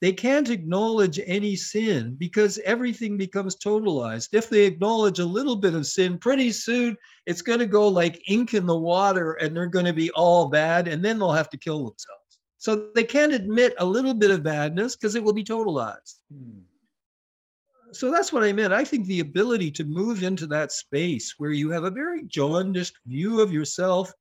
they 0.00 0.12
can't 0.12 0.50
acknowledge 0.50 1.18
any 1.26 1.56
sin 1.56 2.14
because 2.18 2.58
everything 2.58 3.16
becomes 3.16 3.56
totalized. 3.56 4.28
If 4.32 4.48
they 4.48 4.64
acknowledge 4.64 5.18
a 5.18 5.24
little 5.24 5.56
bit 5.56 5.74
of 5.74 5.86
sin, 5.86 6.18
pretty 6.18 6.52
soon 6.52 6.96
it's 7.26 7.42
going 7.42 7.58
to 7.58 7.66
go 7.66 7.88
like 7.88 8.22
ink 8.28 8.54
in 8.54 8.64
the 8.64 8.78
water 8.78 9.32
and 9.34 9.56
they're 9.56 9.66
going 9.66 9.86
to 9.86 9.92
be 9.92 10.10
all 10.12 10.48
bad 10.48 10.86
and 10.86 11.04
then 11.04 11.18
they'll 11.18 11.32
have 11.32 11.50
to 11.50 11.56
kill 11.56 11.78
themselves. 11.78 12.38
So 12.58 12.90
they 12.94 13.04
can't 13.04 13.32
admit 13.32 13.74
a 13.78 13.84
little 13.84 14.14
bit 14.14 14.30
of 14.30 14.44
badness 14.44 14.94
because 14.94 15.16
it 15.16 15.22
will 15.22 15.32
be 15.32 15.44
totalized. 15.44 16.16
Hmm. 16.32 16.60
So 17.90 18.10
that's 18.10 18.32
what 18.32 18.44
I 18.44 18.52
meant. 18.52 18.72
I 18.72 18.84
think 18.84 19.06
the 19.06 19.20
ability 19.20 19.70
to 19.72 19.84
move 19.84 20.22
into 20.22 20.46
that 20.48 20.72
space 20.72 21.34
where 21.38 21.52
you 21.52 21.70
have 21.70 21.84
a 21.84 21.90
very 21.90 22.24
jaundiced 22.24 22.98
view 23.06 23.40
of 23.40 23.52
yourself, 23.52 24.12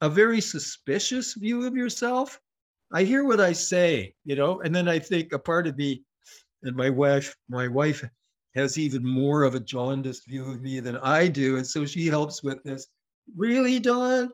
a 0.00 0.08
very 0.08 0.40
suspicious 0.40 1.34
view 1.34 1.66
of 1.66 1.76
yourself, 1.76 2.40
I 2.92 3.04
hear 3.04 3.24
what 3.24 3.40
I 3.40 3.52
say, 3.52 4.14
you 4.24 4.34
know, 4.34 4.60
and 4.60 4.74
then 4.74 4.88
I 4.88 4.98
think 4.98 5.32
a 5.32 5.38
part 5.38 5.66
of 5.66 5.76
me 5.76 6.02
and 6.62 6.74
my 6.76 6.90
wife, 6.90 7.36
my 7.48 7.68
wife 7.68 8.04
has 8.54 8.78
even 8.78 9.06
more 9.06 9.44
of 9.44 9.54
a 9.54 9.60
jaundiced 9.60 10.26
view 10.26 10.50
of 10.50 10.60
me 10.60 10.80
than 10.80 10.96
I 10.96 11.28
do. 11.28 11.56
And 11.56 11.66
so 11.66 11.86
she 11.86 12.06
helps 12.06 12.42
with 12.42 12.62
this. 12.64 12.88
Really, 13.36 13.78
Don? 13.78 14.32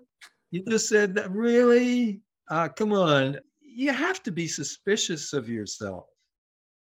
You 0.50 0.64
just 0.68 0.88
said 0.88 1.14
that 1.16 1.30
really? 1.30 2.22
Uh, 2.48 2.68
come 2.68 2.92
on. 2.92 3.38
You 3.60 3.92
have 3.92 4.22
to 4.22 4.32
be 4.32 4.48
suspicious 4.48 5.34
of 5.34 5.48
yourself 5.48 6.06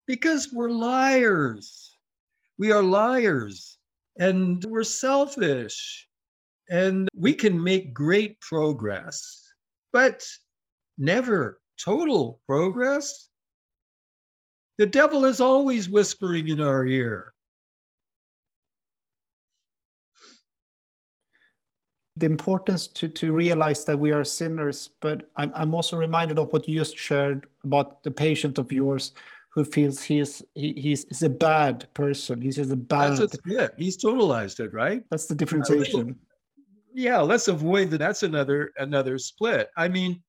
because 0.07 0.53
we're 0.53 0.71
liars. 0.71 1.97
We 2.59 2.73
are 2.73 2.83
liars 2.83 3.79
and 4.19 4.65
we're 4.65 4.83
selfish 4.83 6.09
and 6.69 7.09
we 7.15 7.33
can 7.33 7.63
make 7.63 7.95
great 7.95 8.41
progress, 8.41 9.53
but 9.93 10.27
never 11.01 11.61
total 11.83 12.41
progress. 12.47 13.29
The 14.79 14.87
devil 14.87 15.25
is 15.25 15.41
always 15.41 15.89
whispering 15.89 16.49
in 16.49 16.61
our 16.61 16.87
ear. 16.87 17.33
The 22.17 22.27
importance 22.27 22.87
to, 22.89 23.09
to 23.09 23.33
realize 23.33 23.85
that 23.87 23.99
we 23.99 24.13
are 24.13 24.25
sinners, 24.25 24.91
but 25.01 25.31
I'm, 25.37 25.51
I'm 25.55 25.75
also 25.75 25.97
reminded 25.97 26.39
of 26.39 26.53
what 26.53 26.69
you 26.69 26.79
just 26.79 26.97
shared 26.97 27.47
about 27.65 28.03
the 28.03 28.11
patient 28.11 28.59
of 28.59 28.71
yours 28.71 29.13
who 29.55 29.65
feels 29.65 30.03
he's 30.03 30.43
he, 30.55 30.75
he's, 30.75 31.07
he's 31.09 31.23
a 31.23 31.31
bad 31.31 31.93
person. 31.95 32.41
He's 32.41 32.57
just 32.57 32.71
a 32.71 32.77
bad. 32.77 33.17
That's 33.17 33.39
it. 33.47 33.75
He's 33.79 33.97
totalized 33.97 34.61
it, 34.61 34.73
right? 34.75 35.03
That's 35.11 35.27
the 35.27 35.35
differentiation. 35.35 36.17
Yeah, 36.93 37.21
let's 37.21 37.49
avoid 37.49 37.91
that. 37.91 37.99
That's 37.99 38.23
another 38.23 38.73
another 38.77 39.17
split. 39.19 39.71
I 39.77 39.89
mean, 39.89 40.23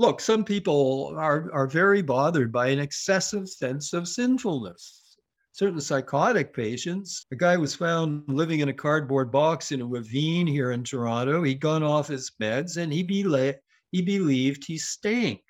look, 0.00 0.18
some 0.18 0.44
people 0.44 1.14
are, 1.18 1.52
are 1.52 1.66
very 1.66 2.00
bothered 2.00 2.50
by 2.50 2.68
an 2.68 2.78
excessive 2.78 3.46
sense 3.46 3.92
of 3.92 4.08
sinfulness. 4.08 5.18
Certain 5.52 5.80
psychotic 5.80 6.54
patients, 6.54 7.26
a 7.32 7.36
guy 7.36 7.58
was 7.58 7.74
found 7.74 8.22
living 8.26 8.60
in 8.60 8.70
a 8.70 8.72
cardboard 8.72 9.30
box 9.30 9.72
in 9.72 9.82
a 9.82 9.86
ravine 9.86 10.46
here 10.46 10.70
in 10.70 10.82
Toronto. 10.82 11.42
He'd 11.42 11.60
gone 11.60 11.82
off 11.82 12.08
his 12.08 12.32
meds 12.40 12.78
and 12.78 12.90
he, 12.90 13.02
be- 13.02 13.52
he 13.92 14.00
believed 14.00 14.64
he 14.64 14.78
stank. 14.78 15.42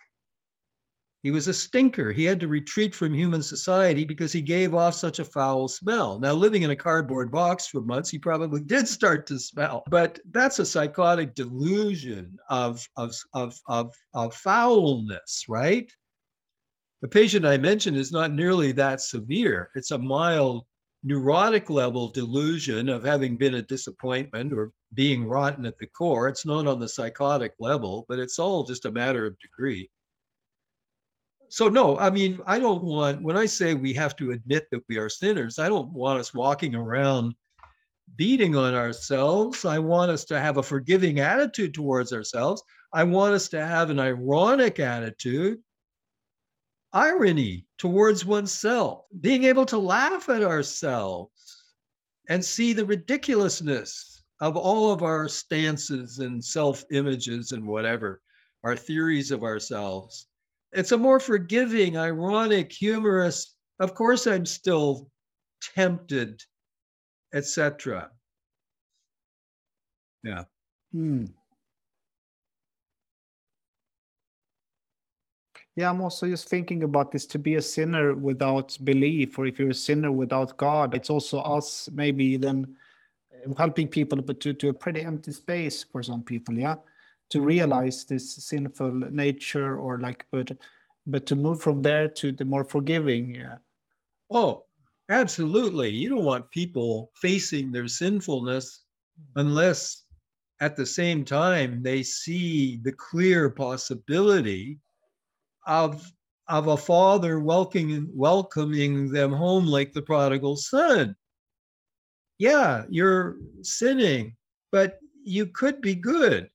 He 1.22 1.30
was 1.30 1.48
a 1.48 1.54
stinker. 1.54 2.12
He 2.12 2.24
had 2.24 2.40
to 2.40 2.48
retreat 2.48 2.94
from 2.94 3.12
human 3.12 3.42
society 3.42 4.04
because 4.04 4.32
he 4.32 4.40
gave 4.40 4.74
off 4.74 4.94
such 4.94 5.18
a 5.18 5.24
foul 5.24 5.68
smell. 5.68 6.18
Now, 6.18 6.32
living 6.32 6.62
in 6.62 6.70
a 6.70 6.76
cardboard 6.76 7.30
box 7.30 7.66
for 7.66 7.82
months, 7.82 8.08
he 8.08 8.18
probably 8.18 8.60
did 8.66 8.88
start 8.88 9.26
to 9.26 9.38
smell, 9.38 9.82
but 9.90 10.18
that's 10.30 10.60
a 10.60 10.66
psychotic 10.66 11.34
delusion 11.34 12.38
of, 12.48 12.86
of, 12.96 13.14
of, 13.34 13.58
of, 13.68 13.94
of 14.14 14.34
foulness, 14.34 15.44
right? 15.46 15.92
The 17.02 17.08
patient 17.08 17.44
I 17.44 17.58
mentioned 17.58 17.98
is 17.98 18.12
not 18.12 18.32
nearly 18.32 18.72
that 18.72 19.02
severe. 19.02 19.70
It's 19.74 19.90
a 19.90 19.98
mild 19.98 20.64
neurotic 21.02 21.68
level 21.68 22.08
delusion 22.08 22.88
of 22.88 23.04
having 23.04 23.36
been 23.36 23.54
a 23.54 23.62
disappointment 23.62 24.54
or 24.54 24.72
being 24.94 25.26
rotten 25.26 25.66
at 25.66 25.78
the 25.78 25.86
core. 25.86 26.28
It's 26.28 26.46
not 26.46 26.66
on 26.66 26.80
the 26.80 26.88
psychotic 26.88 27.52
level, 27.58 28.06
but 28.08 28.18
it's 28.18 28.38
all 28.38 28.64
just 28.64 28.86
a 28.86 28.92
matter 28.92 29.26
of 29.26 29.38
degree 29.38 29.90
so 31.50 31.68
no, 31.68 31.98
I 31.98 32.10
mean, 32.10 32.40
I 32.46 32.60
don't 32.60 32.84
want 32.84 33.22
when 33.22 33.36
I 33.36 33.46
say 33.46 33.74
we 33.74 33.92
have 33.94 34.14
to 34.16 34.30
admit 34.30 34.68
that 34.70 34.84
we 34.88 34.98
are 34.98 35.08
sinners, 35.08 35.58
I 35.58 35.68
don't 35.68 35.92
want 35.92 36.20
us 36.20 36.32
walking 36.32 36.76
around 36.76 37.34
beating 38.16 38.54
on 38.54 38.74
ourselves. 38.74 39.64
I 39.64 39.78
want 39.80 40.12
us 40.12 40.24
to 40.26 40.40
have 40.40 40.56
a 40.56 40.62
forgiving 40.62 41.18
attitude 41.18 41.74
towards 41.74 42.12
ourselves. 42.12 42.62
I 42.92 43.02
want 43.02 43.34
us 43.34 43.48
to 43.48 43.64
have 43.64 43.90
an 43.90 43.98
ironic 43.98 44.78
attitude, 44.78 45.58
irony 46.92 47.66
towards 47.78 48.24
oneself, 48.24 49.06
being 49.20 49.44
able 49.44 49.66
to 49.66 49.78
laugh 49.78 50.28
at 50.28 50.42
ourselves 50.42 51.64
and 52.28 52.44
see 52.44 52.72
the 52.72 52.84
ridiculousness 52.84 54.22
of 54.40 54.56
all 54.56 54.92
of 54.92 55.02
our 55.02 55.28
stances 55.28 56.20
and 56.20 56.44
self 56.44 56.84
images 56.92 57.52
and 57.52 57.66
whatever, 57.66 58.22
our 58.62 58.76
theories 58.76 59.32
of 59.32 59.42
ourselves 59.42 60.28
it's 60.72 60.92
a 60.92 60.98
more 60.98 61.20
forgiving, 61.20 61.96
ironic, 61.96 62.72
humorous. 62.72 63.54
Of 63.80 63.94
course, 63.94 64.26
I'm 64.26 64.46
still 64.46 65.10
tempted, 65.74 66.42
etc. 67.34 68.10
Yeah. 70.22 70.44
Hmm. 70.92 71.26
Yeah, 75.76 75.88
I'm 75.88 76.02
also 76.02 76.26
just 76.26 76.48
thinking 76.48 76.82
about 76.82 77.10
this 77.10 77.26
to 77.26 77.38
be 77.38 77.54
a 77.54 77.62
sinner 77.62 78.14
without 78.14 78.76
belief, 78.84 79.38
or 79.38 79.46
if 79.46 79.58
you're 79.58 79.70
a 79.70 79.74
sinner 79.74 80.12
without 80.12 80.56
God, 80.56 80.94
it's 80.94 81.10
also 81.10 81.40
us 81.40 81.88
maybe 81.92 82.36
then 82.36 82.76
helping 83.56 83.88
people, 83.88 84.20
but 84.20 84.40
to, 84.40 84.52
to 84.52 84.68
a 84.68 84.74
pretty 84.74 85.00
empty 85.00 85.32
space 85.32 85.84
for 85.84 86.02
some 86.02 86.22
people. 86.22 86.54
Yeah 86.54 86.76
to 87.30 87.40
realize 87.40 88.04
this 88.04 88.34
sinful 88.34 88.92
nature 89.10 89.78
or 89.78 89.98
like 90.00 90.26
but 90.30 90.50
but 91.06 91.26
to 91.26 91.36
move 91.36 91.60
from 91.62 91.82
there 91.82 92.08
to 92.08 92.32
the 92.32 92.44
more 92.44 92.64
forgiving 92.64 93.34
yeah. 93.34 93.56
Oh 94.30 94.64
absolutely. 95.08 95.90
You 95.90 96.08
don't 96.08 96.24
want 96.24 96.50
people 96.50 97.10
facing 97.16 97.72
their 97.72 97.88
sinfulness 97.88 98.84
unless 99.36 100.04
at 100.60 100.76
the 100.76 100.86
same 100.86 101.24
time 101.24 101.82
they 101.82 102.02
see 102.02 102.78
the 102.82 102.92
clear 102.92 103.50
possibility 103.50 104.78
of 105.66 106.10
of 106.48 106.66
a 106.66 106.76
father 106.76 107.38
welcoming 107.38 108.08
welcoming 108.12 109.10
them 109.10 109.32
home 109.32 109.66
like 109.66 109.92
the 109.92 110.02
prodigal 110.02 110.56
son. 110.56 111.14
Yeah, 112.38 112.84
you're 112.88 113.36
sinning, 113.62 114.36
but 114.72 114.98
you 115.22 115.46
could 115.46 115.80
be 115.80 115.94
good. 115.94 116.50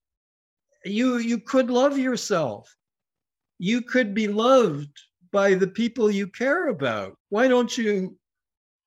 You 0.86 1.18
you 1.18 1.40
could 1.40 1.70
love 1.70 1.98
yourself. 1.98 2.74
You 3.58 3.82
could 3.82 4.14
be 4.14 4.28
loved 4.28 4.92
by 5.32 5.54
the 5.56 5.68
people 5.68 6.12
you 6.12 6.28
care 6.28 6.70
about. 6.70 7.18
Why 7.30 7.48
don't 7.48 7.78
you 7.78 8.18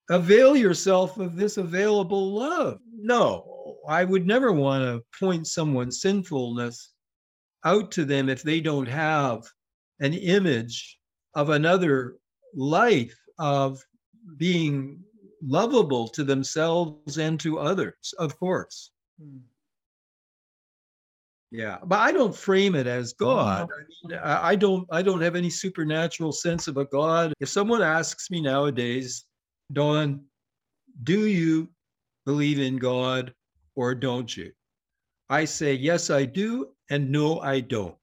avail 0.09 0.57
yourself 0.57 1.19
of 1.19 1.37
this 1.37 1.57
available 1.57 2.33
love? 2.33 2.79
No, 2.97 3.77
I 3.89 4.05
would 4.05 4.27
never 4.27 4.53
want 4.53 4.85
to 4.85 5.19
point 5.19 5.47
someone's 5.47 6.01
sinfulness 6.01 6.93
out 7.65 7.91
to 7.93 8.05
them 8.05 8.29
if 8.29 8.43
they 8.43 8.61
don't 8.61 8.89
have 8.89 9.45
an 10.01 10.15
image 10.15 10.99
of 11.35 11.51
another 11.51 12.17
life 12.55 13.19
of 13.39 13.83
being 14.37 15.03
lovable 15.43 16.09
to 16.09 16.25
themselves 16.25 17.19
and 17.19 17.39
to 17.41 17.59
others, 17.59 18.15
of 18.19 18.39
course. 18.39 18.91
Mm. 19.23 19.41
Yeah, 21.51 21.79
but 21.83 21.99
I 22.01 22.13
don't 22.13 22.35
frame 22.35 22.75
it 22.75 22.87
as 22.87 23.15
God. 23.15 23.71
Uh-huh. 23.71 23.83
I, 24.05 24.09
mean, 24.09 24.19
I 24.23 24.49
I 24.51 24.55
don't. 24.55 24.87
I 24.91 25.03
don't 25.03 25.23
have 25.23 25.35
any 25.35 25.49
supernatural 25.49 26.33
sense 26.33 26.69
of 26.69 26.77
a 26.77 26.85
God. 26.85 27.33
If 27.41 27.49
someone 27.49 27.83
asks 27.83 28.31
me 28.31 28.43
nowadays, 28.43 29.25
Don, 29.73 30.25
do 31.05 31.27
you 31.27 31.69
believe 32.27 32.59
in 32.59 32.77
God 32.77 33.33
or 33.77 33.95
don't 33.95 34.35
you? 34.37 34.53
I 35.31 35.47
say 35.47 35.75
yes, 35.75 36.11
I 36.11 36.27
do, 36.27 36.69
and 36.91 37.11
no, 37.11 37.41
I 37.41 37.61
don't. 37.61 37.97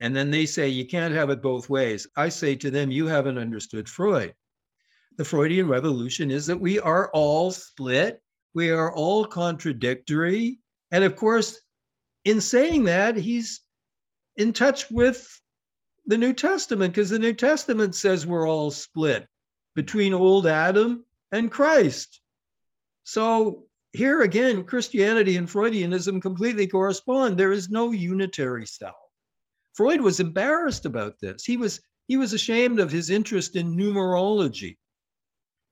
And 0.00 0.14
then 0.14 0.30
they 0.30 0.44
say 0.44 0.68
you 0.68 0.86
can't 0.86 1.14
have 1.14 1.30
it 1.30 1.42
both 1.42 1.70
ways. 1.70 2.06
I 2.16 2.28
say 2.28 2.54
to 2.56 2.70
them, 2.70 2.90
you 2.90 3.06
haven't 3.06 3.38
understood 3.38 3.88
Freud. 3.88 4.34
The 5.16 5.24
Freudian 5.24 5.68
revolution 5.68 6.30
is 6.30 6.46
that 6.46 6.60
we 6.60 6.80
are 6.80 7.10
all 7.12 7.50
split, 7.52 8.20
we 8.54 8.70
are 8.70 8.92
all 8.94 9.24
contradictory, 9.24 10.58
and 10.90 11.04
of 11.04 11.16
course 11.16 11.60
in 12.24 12.40
saying 12.40 12.84
that, 12.84 13.16
he's 13.16 13.60
in 14.36 14.52
touch 14.52 14.90
with 14.90 15.40
the 16.06 16.18
New 16.18 16.32
Testament 16.32 16.94
because 16.94 17.10
the 17.10 17.18
New 17.18 17.32
Testament 17.32 17.94
says 17.94 18.26
we're 18.26 18.48
all 18.48 18.70
split 18.70 19.26
between 19.74 20.14
old 20.14 20.46
Adam 20.46 21.04
and 21.32 21.50
Christ. 21.50 22.20
So 23.04 23.66
here 23.92 24.22
again, 24.22 24.64
Christianity 24.64 25.36
and 25.36 25.48
Freudianism 25.48 26.20
completely 26.20 26.66
correspond. 26.66 27.38
There 27.38 27.52
is 27.52 27.70
no 27.70 27.92
unitary 27.92 28.66
self. 28.66 28.96
Freud 29.74 30.00
was 30.00 30.20
embarrassed 30.20 30.86
about 30.86 31.18
this. 31.20 31.44
He 31.44 31.56
was 31.56 31.80
he 32.06 32.16
was 32.16 32.32
ashamed 32.32 32.80
of 32.80 32.90
his 32.90 33.08
interest 33.08 33.56
in 33.56 33.74
numerology. 33.74 34.76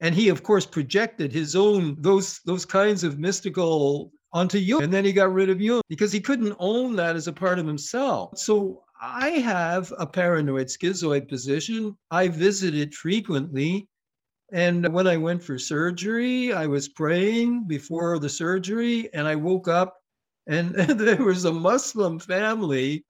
And 0.01 0.15
he, 0.15 0.31
of 0.31 0.43
course, 0.43 0.67
projected 0.67 1.33
his 1.33 1.55
own 1.55 1.97
those 2.01 2.41
those 2.45 2.65
kinds 2.65 3.05
of 3.05 3.19
mystical 3.19 4.13
onto 4.33 4.59
you. 4.59 4.81
And 4.81 4.93
then 4.93 5.05
he 5.05 5.13
got 5.13 5.33
rid 5.33 5.51
of 5.51 5.61
you 5.61 5.81
because 5.89 6.13
he 6.13 6.21
couldn't 6.21 6.57
own 6.59 6.97
that 6.97 7.17
as 7.17 7.29
a 7.29 7.33
part 7.33 7.59
of 7.59 7.67
himself. 7.67 8.39
So 8.39 8.83
I 9.01 9.31
have 9.31 9.93
a 9.99 10.07
paranoid 10.07 10.69
schizoid 10.69 11.29
position. 11.29 11.97
I 12.11 12.29
visit 12.29 12.75
it 12.75 12.95
frequently. 12.95 13.89
And 14.53 14.93
when 14.93 15.07
I 15.07 15.17
went 15.17 15.43
for 15.43 15.59
surgery, 15.59 16.53
I 16.53 16.67
was 16.67 16.89
praying 16.89 17.67
before 17.67 18.19
the 18.19 18.29
surgery 18.29 19.13
and 19.15 19.27
I 19.27 19.35
woke 19.35 19.69
up 19.69 19.97
and 20.47 20.75
there 20.75 21.23
was 21.23 21.45
a 21.45 21.53
Muslim 21.53 22.19
family. 22.19 23.05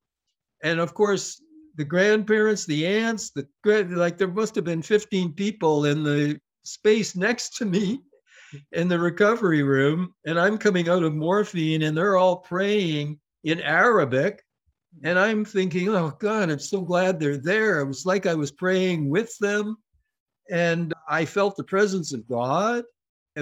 And 0.63 0.81
of 0.81 0.95
course, 0.95 1.43
the 1.77 1.85
grandparents, 1.85 2.67
the 2.67 2.87
aunts, 2.87 3.31
the 3.31 3.47
like 3.65 4.19
there 4.19 4.29
must 4.29 4.55
have 4.55 4.65
been 4.65 4.83
15 4.83 5.33
people 5.33 5.87
in 5.87 6.03
the 6.03 6.39
space 6.65 7.17
next 7.17 7.57
to 7.57 7.65
me 7.65 8.01
in 8.73 8.89
the 8.89 8.99
recovery 8.99 9.63
room 9.63 10.15
and 10.27 10.39
I'm 10.39 10.59
coming 10.59 10.89
out 10.89 11.03
of 11.03 11.15
morphine 11.15 11.83
and 11.83 11.97
they're 11.97 12.17
all 12.17 12.37
praying 12.37 13.19
in 13.45 13.61
Arabic. 13.61 14.43
And 15.03 15.19
I'm 15.19 15.45
thinking, 15.45 15.89
oh 15.89 16.13
God, 16.19 16.51
I'm 16.51 16.59
so 16.59 16.83
glad 16.83 17.19
they're 17.19 17.39
there. 17.39 17.81
It 17.81 17.87
was 17.87 18.05
like 18.05 18.27
I 18.27 18.35
was 18.35 18.51
praying 18.51 19.09
with 19.09 19.37
them 19.39 19.77
and 20.51 20.93
I 21.09 21.25
felt 21.25 21.57
the 21.57 21.65
presence 21.65 22.13
of 22.13 22.29
God, 22.29 22.85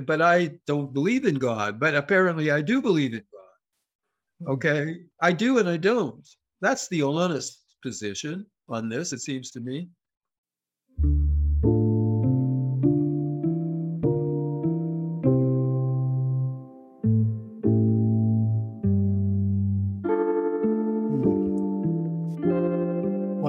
but 0.07 0.23
I 0.23 0.53
don't 0.67 0.95
believe 0.95 1.25
in 1.25 1.37
God. 1.37 1.81
But 1.81 1.95
apparently 1.95 2.51
I 2.51 2.61
do 2.63 2.81
believe 2.81 3.15
in 3.15 3.25
God. 3.33 4.47
Hmm. 4.47 4.53
Okay. 4.53 4.97
I 5.21 5.33
do 5.33 5.59
and 5.59 5.69
I 5.69 5.77
don't. 5.77 6.27
That's 6.61 6.89
the 6.89 7.03
honest 7.03 7.61
position 7.83 8.47
on 8.69 8.89
this, 8.89 9.13
it 9.13 9.21
seems 9.21 9.51
to 9.53 9.61
me. 9.61 9.89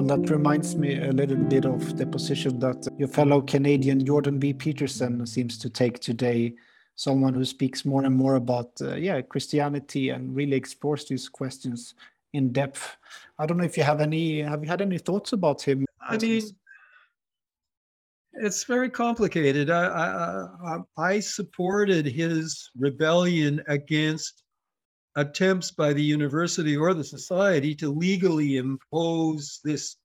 That 0.06 0.30
reminds 0.30 0.74
me 0.74 0.98
a 0.98 1.12
little 1.12 1.36
bit 1.36 1.64
of 1.64 1.96
the 1.96 2.06
position 2.06 2.58
that 2.58 2.86
your 2.98 3.08
fellow 3.08 3.40
Canadian 3.40 4.04
Jordan 4.04 4.38
B. 4.38 4.52
Peterson 4.52 5.24
seems 5.26 5.56
to 5.58 5.70
take 5.70 6.00
today. 6.00 6.54
Someone 6.96 7.34
who 7.34 7.44
speaks 7.44 7.84
more 7.84 8.04
and 8.04 8.14
more 8.14 8.34
about, 8.34 8.72
uh, 8.82 8.96
yeah, 8.96 9.22
Christianity 9.22 10.10
and 10.10 10.34
really 10.34 10.56
explores 10.56 11.06
these 11.06 11.28
questions 11.28 11.94
in 12.32 12.52
depth. 12.52 12.96
I 13.38 13.46
don't 13.46 13.58
know 13.58 13.64
if 13.64 13.76
you 13.76 13.84
have 13.84 14.00
any. 14.00 14.42
Have 14.42 14.62
you 14.62 14.68
had 14.68 14.82
any 14.82 14.98
thoughts 14.98 15.32
about 15.32 15.62
him? 15.62 15.86
I 16.00 16.18
mean, 16.18 16.42
it's 18.34 18.64
very 18.64 18.90
complicated. 18.90 19.70
I, 19.70 20.48
I, 20.64 20.78
I 20.98 21.20
supported 21.20 22.06
his 22.06 22.70
rebellion 22.76 23.62
against 23.68 24.41
attempts 25.16 25.70
by 25.70 25.92
the 25.92 26.02
university 26.02 26.76
or 26.76 26.94
the 26.94 27.04
society 27.04 27.74
to 27.74 27.90
legally 27.90 28.56
impose 28.56 29.60
this 29.64 29.96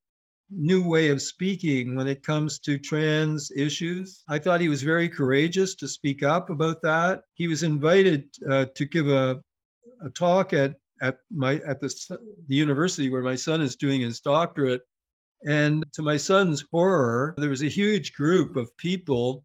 new 0.49 0.87
way 0.87 1.09
of 1.09 1.21
speaking 1.21 1.95
when 1.95 2.07
it 2.07 2.23
comes 2.23 2.59
to 2.59 2.77
trans 2.77 3.51
issues. 3.51 4.23
I 4.29 4.39
thought 4.39 4.61
he 4.61 4.69
was 4.69 4.81
very 4.81 5.09
courageous 5.09 5.75
to 5.75 5.87
speak 5.87 6.23
up 6.23 6.49
about 6.49 6.81
that. 6.83 7.21
He 7.33 7.47
was 7.47 7.63
invited 7.63 8.25
uh, 8.49 8.65
to 8.75 8.85
give 8.85 9.07
a, 9.07 9.41
a 10.03 10.09
talk 10.11 10.53
at 10.53 10.75
at 10.99 11.19
my 11.29 11.55
at 11.67 11.79
the, 11.79 12.17
the 12.47 12.55
university 12.55 13.09
where 13.09 13.21
my 13.21 13.35
son 13.35 13.61
is 13.61 13.75
doing 13.75 14.01
his 14.01 14.19
doctorate 14.19 14.81
and 15.45 15.85
to 15.93 16.01
my 16.01 16.17
son's 16.17 16.63
horror, 16.71 17.35
there 17.37 17.49
was 17.49 17.61
a 17.61 17.69
huge 17.69 18.13
group 18.13 18.55
of 18.55 18.75
people 18.77 19.43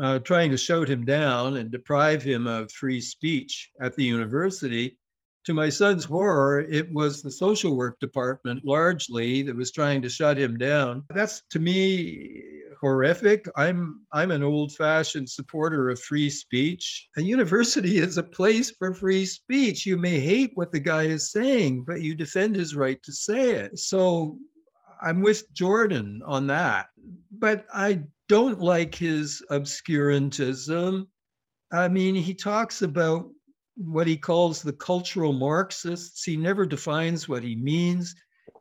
uh, 0.00 0.18
trying 0.20 0.50
to 0.50 0.56
shout 0.56 0.88
him 0.88 1.04
down 1.04 1.56
and 1.56 1.70
deprive 1.70 2.22
him 2.22 2.46
of 2.46 2.70
free 2.72 3.00
speech 3.00 3.70
at 3.80 3.94
the 3.96 4.04
university. 4.04 4.98
To 5.44 5.54
my 5.54 5.68
son's 5.68 6.04
horror, 6.04 6.60
it 6.60 6.92
was 6.92 7.22
the 7.22 7.30
social 7.30 7.76
work 7.76 8.00
department 8.00 8.64
largely 8.64 9.42
that 9.42 9.54
was 9.54 9.70
trying 9.70 10.02
to 10.02 10.08
shut 10.08 10.36
him 10.36 10.58
down. 10.58 11.04
That's 11.08 11.42
to 11.50 11.60
me 11.60 12.42
horrific. 12.80 13.48
I'm 13.56 14.00
I'm 14.12 14.30
an 14.30 14.42
old-fashioned 14.42 15.28
supporter 15.28 15.90
of 15.90 16.00
free 16.00 16.30
speech. 16.30 17.08
A 17.16 17.22
university 17.22 17.98
is 18.06 18.18
a 18.18 18.22
place 18.22 18.70
for 18.70 18.94
free 18.94 19.26
speech. 19.26 19.86
You 19.86 19.96
may 19.96 20.20
hate 20.20 20.52
what 20.54 20.72
the 20.72 20.80
guy 20.80 21.04
is 21.04 21.30
saying, 21.30 21.84
but 21.86 22.02
you 22.02 22.14
defend 22.14 22.56
his 22.56 22.74
right 22.74 23.02
to 23.02 23.12
say 23.12 23.50
it. 23.50 23.78
So 23.78 24.38
I'm 25.02 25.20
with 25.20 25.52
Jordan 25.52 26.22
on 26.24 26.46
that, 26.48 26.86
but 27.30 27.66
I 27.72 28.02
don't 28.28 28.60
like 28.60 28.94
his 28.94 29.42
obscurantism. 29.50 31.06
I 31.72 31.88
mean, 31.88 32.14
he 32.14 32.34
talks 32.34 32.82
about 32.82 33.28
what 33.76 34.06
he 34.06 34.16
calls 34.16 34.62
the 34.62 34.72
cultural 34.72 35.32
Marxists. 35.32 36.24
He 36.24 36.36
never 36.36 36.64
defines 36.66 37.28
what 37.28 37.42
he 37.42 37.56
means. 37.56 38.14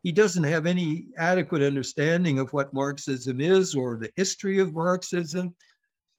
He 0.03 0.11
doesn't 0.11 0.43
have 0.43 0.66
any 0.66 1.07
adequate 1.18 1.61
understanding 1.61 2.39
of 2.39 2.51
what 2.53 2.74
Marxism 2.74 3.39
is 3.39 3.76
or 3.76 3.97
the 3.97 4.11
history 4.16 4.59
of 4.59 4.74
Marxism. 4.74 5.55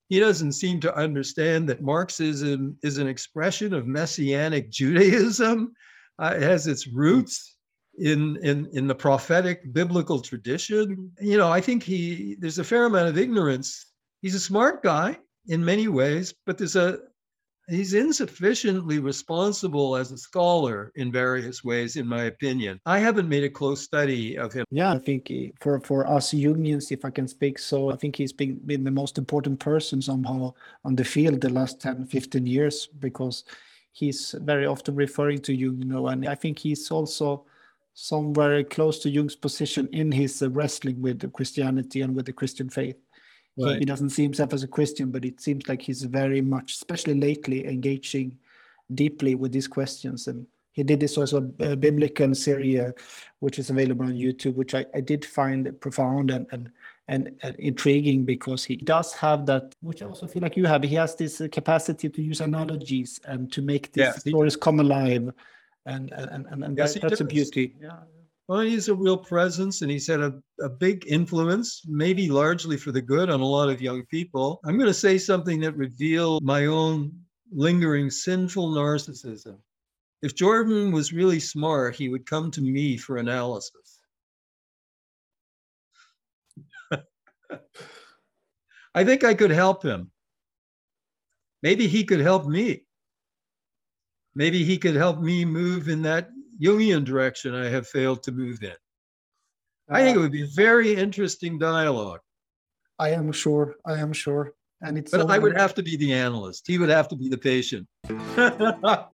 He 0.09 0.21
doesn't 0.21 0.53
seem 0.53 0.81
to 0.81 0.97
understand 0.97 1.69
that 1.69 1.83
Marxism 1.83 2.77
is 2.83 2.99
an 2.99 3.09
expression 3.09 3.75
of 3.75 3.87
Messianic 3.87 4.71
Judaism. 4.71 5.73
Uh, 6.19 6.35
it 6.37 6.43
has 6.43 6.67
its 6.67 6.87
roots 6.87 7.56
in 7.99 8.37
in 8.43 8.69
in 8.73 8.87
the 8.87 8.95
prophetic 8.95 9.73
biblical 9.73 10.21
tradition 10.21 11.11
you 11.21 11.39
know 11.39 11.51
i 11.51 11.61
think 11.61 11.83
he 11.83 12.37
there's 12.39 12.59
a 12.59 12.65
fair 12.65 12.85
amount 12.87 13.09
of 13.09 13.19
ignorance. 13.19 13.93
He's 14.23 14.35
a 14.35 14.41
smart 14.41 14.83
guy 14.83 15.19
in 15.47 15.65
many 15.65 15.89
ways 15.89 16.35
but 16.47 16.59
there's 16.59 16.77
a 16.77 16.99
he's 17.69 17.95
insufficiently 17.95 18.99
responsible 18.99 19.97
as 19.97 20.13
a 20.13 20.19
scholar 20.19 20.93
in 20.95 21.11
various 21.11 21.65
ways 21.65 21.97
in 21.97 22.07
my 22.07 22.25
opinion. 22.25 22.81
I 22.87 22.99
haven't 22.99 23.29
made 23.29 23.45
a 23.45 23.51
close 23.51 23.83
study 23.83 24.37
of 24.39 24.53
him. 24.53 24.65
Yeah 24.71 24.93
i 24.93 24.99
think 24.99 25.31
eh, 25.31 25.51
for 25.61 25.81
for 25.81 26.07
us 26.07 26.33
Jungians 26.33 26.91
if 26.93 27.05
i 27.05 27.11
can 27.11 27.29
speak 27.29 27.59
so 27.59 27.93
i 27.93 27.97
think 27.97 28.17
he's 28.17 28.33
been, 28.33 28.59
been 28.67 28.85
the 28.85 28.91
most 28.91 29.17
important 29.19 29.61
person 29.61 30.03
somehow 30.03 30.55
on 30.85 30.97
the 30.97 31.05
field 31.05 31.41
the 31.41 31.51
last 31.51 31.81
10 31.81 32.07
15 32.07 32.47
years 32.47 32.89
because 32.99 33.45
he's 33.93 34.35
very 34.41 34.67
often 34.67 34.95
referring 34.95 35.39
to 35.39 35.55
you 35.55 35.73
you 35.73 35.85
know 35.85 36.09
and 36.09 36.29
i 36.29 36.35
think 36.35 36.59
he's 36.59 36.91
also 36.91 37.47
somewhere 37.99 38.63
close 38.63 38.99
to 38.99 39.09
Jung's 39.09 39.35
position 39.35 39.89
in 39.91 40.13
his 40.13 40.43
uh, 40.43 40.51
wrestling 40.51 41.01
with 41.01 41.33
Christianity 41.33 42.03
and 42.03 42.15
with 42.15 42.27
the 42.27 42.33
Christian 42.33 42.69
faith. 42.69 42.97
he, 43.57 43.65
Right. 43.65 43.79
he 43.79 43.87
doesn't 43.87 44.11
see 44.11 44.23
himself 44.23 44.53
as 44.53 44.63
a 44.63 44.69
Christian, 44.69 45.11
but 45.11 45.25
it 45.25 45.41
seems 45.41 45.67
like 45.67 45.81
he's 45.81 46.03
very 46.03 46.43
much, 46.43 46.75
especially 46.75 47.15
lately, 47.15 47.67
engaging 47.67 48.37
deeply 48.95 49.35
with 49.35 49.51
these 49.51 49.67
questions. 49.67 50.29
And 50.29 50.47
he 50.73 50.83
did 50.83 51.01
this 51.01 51.17
also 51.17 51.51
uh, 51.61 51.75
biblical 51.75 52.35
series, 52.35 52.93
which 53.41 53.59
is 53.59 53.71
available 53.71 54.05
on 54.05 54.13
YouTube, 54.13 54.57
which 54.57 54.75
I, 54.75 54.85
I 54.95 55.01
did 55.01 55.25
find 55.25 55.81
profound 55.81 56.31
and, 56.31 56.47
and 56.53 56.71
and, 57.09 57.31
and 57.43 57.55
intriguing 57.57 58.25
because 58.25 58.65
he 58.65 58.77
does 58.77 59.13
have 59.13 59.47
that, 59.47 59.75
which 59.81 60.03
I 60.03 60.07
also 60.07 60.27
feel 60.27 60.43
like 60.43 60.57
you 60.57 60.67
have. 60.67 60.83
He 60.83 60.97
has 60.97 61.15
this 61.15 61.41
uh, 61.41 61.47
capacity 61.51 62.09
to 62.09 62.21
use 62.21 62.41
analogies 62.41 63.21
and 63.25 63.51
to 63.53 63.63
make 63.63 63.93
these 63.93 64.03
Yes, 64.03 64.25
he 64.25 64.31
stories 64.31 64.57
come 64.57 64.81
alive, 64.81 65.31
and 65.87 66.13
and 66.13 66.47
and, 66.51 66.65
and 66.65 66.77
Yes, 66.77 66.95
that- 66.95 67.03
he 67.03 67.09
that's 67.09 67.21
a 67.21 67.25
beauty. 67.25 67.75
Yeah. 67.81 68.01
Well, 68.49 68.61
he's 68.61 68.89
a 68.89 68.95
real 68.95 69.17
presence 69.17 69.83
and 69.83 69.91
he's 69.91 70.07
had 70.07 70.21
a, 70.21 70.41
a 70.61 70.69
big 70.69 71.05
influence, 71.09 71.83
maybe 71.89 72.29
largely 72.31 72.77
for 72.77 72.93
the 72.93 73.03
good, 73.03 73.29
on 73.29 73.41
a 73.41 73.45
lot 73.45 73.69
of 73.69 73.81
young 73.83 74.05
people. 74.07 74.61
I'm 74.65 74.77
going 74.77 74.87
to 74.87 74.95
say 74.95 75.19
something 75.19 75.59
that 75.63 75.77
revealed 75.77 76.45
my 76.45 76.67
own 76.67 77.11
lingering 77.51 78.09
sinful 78.09 78.73
narcissism. 78.73 79.59
If 80.23 80.37
Jordan 80.37 80.93
was 80.93 81.13
really 81.13 81.41
smart, 81.41 81.97
he 81.97 82.09
would 82.09 82.25
come 82.25 82.53
to 82.53 82.61
me 82.61 82.97
for 82.97 83.17
analysis. 83.17 83.99
I 88.95 89.03
think 89.05 89.25
I 89.25 89.35
could 89.35 89.51
help 89.51 89.83
him. 89.83 90.13
Maybe 91.65 91.89
he 91.89 92.05
could 92.05 92.21
help 92.21 92.47
me. 92.47 92.86
Maybe 94.37 94.63
he 94.65 94.77
could 94.77 94.95
help 94.95 95.21
me 95.21 95.47
move 95.47 95.89
in 95.89 96.03
that 96.03 96.29
Jungian 96.63 97.05
direction 97.07 97.55
I 97.55 97.69
have 97.71 97.89
failed 97.89 98.23
to 98.25 98.33
move 98.33 98.63
in. 98.63 98.75
I 99.89 100.03
think 100.03 100.17
it 100.17 100.19
Uh, 100.19 100.23
would 100.23 100.33
be 100.33 100.43
a 100.43 100.47
very 100.55 100.95
interesting 100.95 101.59
dialogue, 101.59 102.21
I 102.99 103.11
am 103.11 103.33
sure. 103.33 103.77
I 103.87 103.95
am 103.99 104.13
sure. 104.13 104.53
And 104.83 104.99
it's 104.99 105.11
but 105.11 105.23
so- 105.23 105.29
I 105.29 105.39
would 105.39 105.57
have 105.57 105.75
to 105.77 105.83
be 105.83 105.97
the 105.97 106.13
analyst. 106.13 106.67
He 106.67 106.77
would 106.77 106.91
have 106.91 107.09
to 107.09 107.17
be 107.17 107.31
the 107.31 107.39
patient. 107.39 107.89